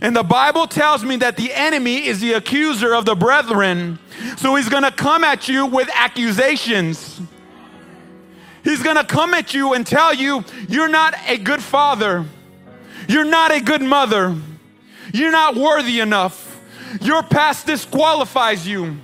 and 0.02 0.16
the 0.16 0.24
Bible 0.24 0.66
tells 0.66 1.04
me 1.04 1.14
that 1.18 1.36
the 1.36 1.52
enemy 1.54 2.04
is 2.06 2.20
the 2.20 2.32
accuser 2.32 2.92
of 2.92 3.04
the 3.04 3.14
brethren. 3.14 4.00
So 4.36 4.56
he's 4.56 4.68
going 4.68 4.82
to 4.82 4.90
come 4.90 5.22
at 5.22 5.46
you 5.46 5.64
with 5.64 5.88
accusations. 5.94 7.20
He's 8.64 8.82
going 8.82 8.96
to 8.96 9.04
come 9.04 9.32
at 9.32 9.54
you 9.54 9.74
and 9.74 9.86
tell 9.86 10.12
you, 10.12 10.44
you're 10.68 10.88
not 10.88 11.14
a 11.28 11.38
good 11.38 11.62
father. 11.62 12.26
You're 13.08 13.24
not 13.24 13.52
a 13.52 13.60
good 13.60 13.80
mother. 13.80 14.34
You're 15.14 15.30
not 15.30 15.54
worthy 15.54 16.00
enough. 16.00 16.60
Your 17.00 17.22
past 17.22 17.66
disqualifies 17.66 18.66
you. 18.66 18.98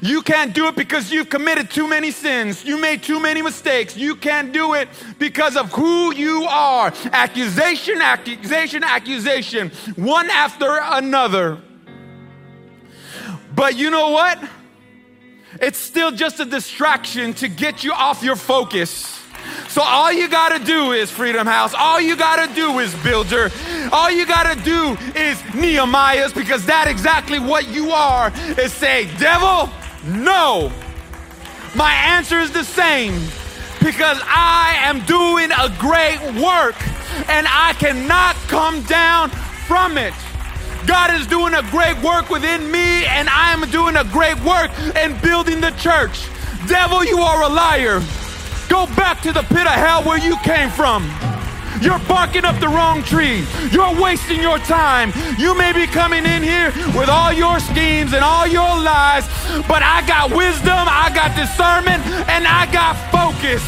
You 0.00 0.22
can't 0.22 0.54
do 0.54 0.68
it 0.68 0.76
because 0.76 1.12
you've 1.12 1.28
committed 1.28 1.70
too 1.70 1.86
many 1.86 2.10
sins. 2.10 2.64
You 2.64 2.78
made 2.78 3.02
too 3.02 3.20
many 3.20 3.42
mistakes. 3.42 3.96
You 3.96 4.16
can't 4.16 4.52
do 4.52 4.74
it 4.74 4.88
because 5.18 5.56
of 5.56 5.70
who 5.72 6.14
you 6.14 6.44
are. 6.44 6.92
Accusation, 7.12 8.00
accusation, 8.00 8.84
accusation, 8.84 9.70
one 9.96 10.30
after 10.30 10.78
another. 10.82 11.60
But 13.54 13.76
you 13.76 13.90
know 13.90 14.10
what? 14.10 14.42
It's 15.60 15.78
still 15.78 16.10
just 16.10 16.40
a 16.40 16.46
distraction 16.46 17.34
to 17.34 17.48
get 17.48 17.84
you 17.84 17.92
off 17.92 18.22
your 18.22 18.36
focus. 18.36 19.20
So 19.68 19.82
all 19.82 20.12
you 20.12 20.28
gotta 20.28 20.64
do 20.64 20.92
is 20.92 21.10
Freedom 21.10 21.46
House. 21.46 21.74
All 21.74 22.00
you 22.00 22.16
gotta 22.16 22.52
do 22.54 22.78
is 22.78 22.94
Builder. 23.02 23.50
All 23.90 24.10
you 24.10 24.26
gotta 24.26 24.60
do 24.62 24.96
is 25.14 25.42
Nehemiah's 25.54 26.32
because 26.32 26.64
that 26.66 26.88
exactly 26.88 27.38
what 27.38 27.68
you 27.68 27.90
are 27.90 28.32
is 28.58 28.72
say, 28.72 29.08
devil, 29.18 29.70
no. 30.04 30.72
My 31.74 31.92
answer 31.92 32.38
is 32.38 32.50
the 32.50 32.64
same 32.64 33.14
because 33.80 34.20
I 34.24 34.74
am 34.82 35.00
doing 35.06 35.50
a 35.50 35.68
great 35.78 36.20
work 36.42 36.76
and 37.28 37.46
I 37.48 37.74
cannot 37.78 38.36
come 38.48 38.82
down 38.82 39.30
from 39.66 39.96
it. 39.96 40.14
God 40.86 41.14
is 41.14 41.26
doing 41.26 41.54
a 41.54 41.62
great 41.70 42.00
work 42.02 42.28
within 42.28 42.70
me 42.70 43.06
and 43.06 43.28
I 43.28 43.52
am 43.52 43.68
doing 43.70 43.96
a 43.96 44.04
great 44.04 44.38
work 44.44 44.70
in 44.96 45.18
building 45.20 45.60
the 45.60 45.70
church. 45.72 46.26
Devil, 46.66 47.04
you 47.04 47.18
are 47.18 47.42
a 47.42 47.48
liar. 47.48 48.00
Go 48.68 48.86
back 48.94 49.20
to 49.22 49.32
the 49.32 49.42
pit 49.42 49.66
of 49.66 49.72
hell 49.72 50.02
where 50.02 50.18
you 50.18 50.36
came 50.38 50.70
from. 50.70 51.31
You're 51.82 51.98
barking 52.06 52.44
up 52.44 52.60
the 52.60 52.68
wrong 52.68 53.02
tree. 53.02 53.44
You're 53.72 54.00
wasting 54.00 54.40
your 54.40 54.58
time. 54.58 55.12
You 55.36 55.58
may 55.58 55.72
be 55.72 55.86
coming 55.86 56.24
in 56.24 56.42
here 56.42 56.70
with 56.94 57.08
all 57.08 57.32
your 57.32 57.58
schemes 57.58 58.12
and 58.14 58.22
all 58.22 58.46
your 58.46 58.62
lies, 58.62 59.26
but 59.66 59.82
I 59.82 60.06
got 60.06 60.30
wisdom, 60.30 60.86
I 60.86 61.10
got 61.12 61.34
discernment, 61.34 62.06
and 62.30 62.46
I 62.46 62.70
got 62.70 62.94
focus. 63.10 63.66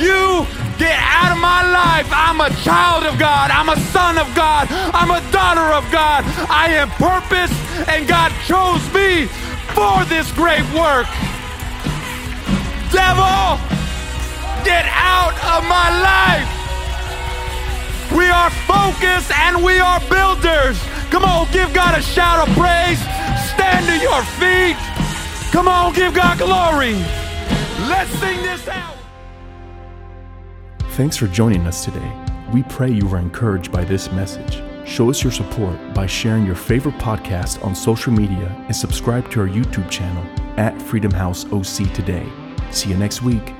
You 0.00 0.48
get 0.78 0.96
out 0.96 1.36
of 1.36 1.38
my 1.38 1.62
life. 1.68 2.08
I'm 2.10 2.40
a 2.40 2.48
child 2.64 3.04
of 3.04 3.18
God. 3.18 3.50
I'm 3.50 3.68
a 3.68 3.76
son 3.92 4.16
of 4.16 4.32
God. 4.34 4.68
I'm 4.96 5.10
a 5.10 5.20
daughter 5.30 5.68
of 5.76 5.84
God. 5.92 6.24
I 6.48 6.72
am 6.80 6.88
purpose, 6.96 7.52
and 7.92 8.08
God 8.08 8.32
chose 8.48 8.82
me 8.96 9.26
for 9.76 10.04
this 10.08 10.32
great 10.32 10.64
work. 10.72 11.06
Devil, 12.88 13.60
get 14.64 14.88
out 14.88 15.36
of 15.52 15.68
my 15.68 15.92
life. 16.00 16.63
We 18.12 18.28
are 18.28 18.50
focused 18.50 19.30
and 19.30 19.62
we 19.62 19.78
are 19.78 20.00
builders. 20.08 20.78
Come 21.10 21.24
on, 21.24 21.50
give 21.52 21.72
God 21.72 21.98
a 21.98 22.02
shout 22.02 22.48
of 22.48 22.54
praise. 22.56 23.00
Stand 23.54 23.86
to 23.86 23.96
your 23.98 24.22
feet. 24.38 24.76
Come 25.52 25.68
on, 25.68 25.92
give 25.94 26.14
God 26.14 26.38
glory. 26.38 26.94
Let's 27.88 28.10
sing 28.18 28.42
this 28.42 28.66
out. 28.68 28.96
Thanks 30.92 31.16
for 31.16 31.26
joining 31.26 31.66
us 31.66 31.84
today. 31.84 32.12
We 32.52 32.62
pray 32.64 32.90
you 32.90 33.06
were 33.06 33.18
encouraged 33.18 33.72
by 33.72 33.84
this 33.84 34.10
message. 34.12 34.62
Show 34.86 35.10
us 35.10 35.22
your 35.22 35.32
support 35.32 35.94
by 35.94 36.06
sharing 36.06 36.44
your 36.44 36.54
favorite 36.54 36.96
podcast 36.98 37.64
on 37.64 37.74
social 37.74 38.12
media 38.12 38.54
and 38.66 38.76
subscribe 38.76 39.30
to 39.30 39.40
our 39.40 39.48
YouTube 39.48 39.90
channel 39.90 40.22
at 40.58 40.80
Freedom 40.82 41.10
House 41.10 41.44
OC 41.52 41.92
today. 41.94 42.26
See 42.70 42.90
you 42.90 42.96
next 42.96 43.22
week. 43.22 43.54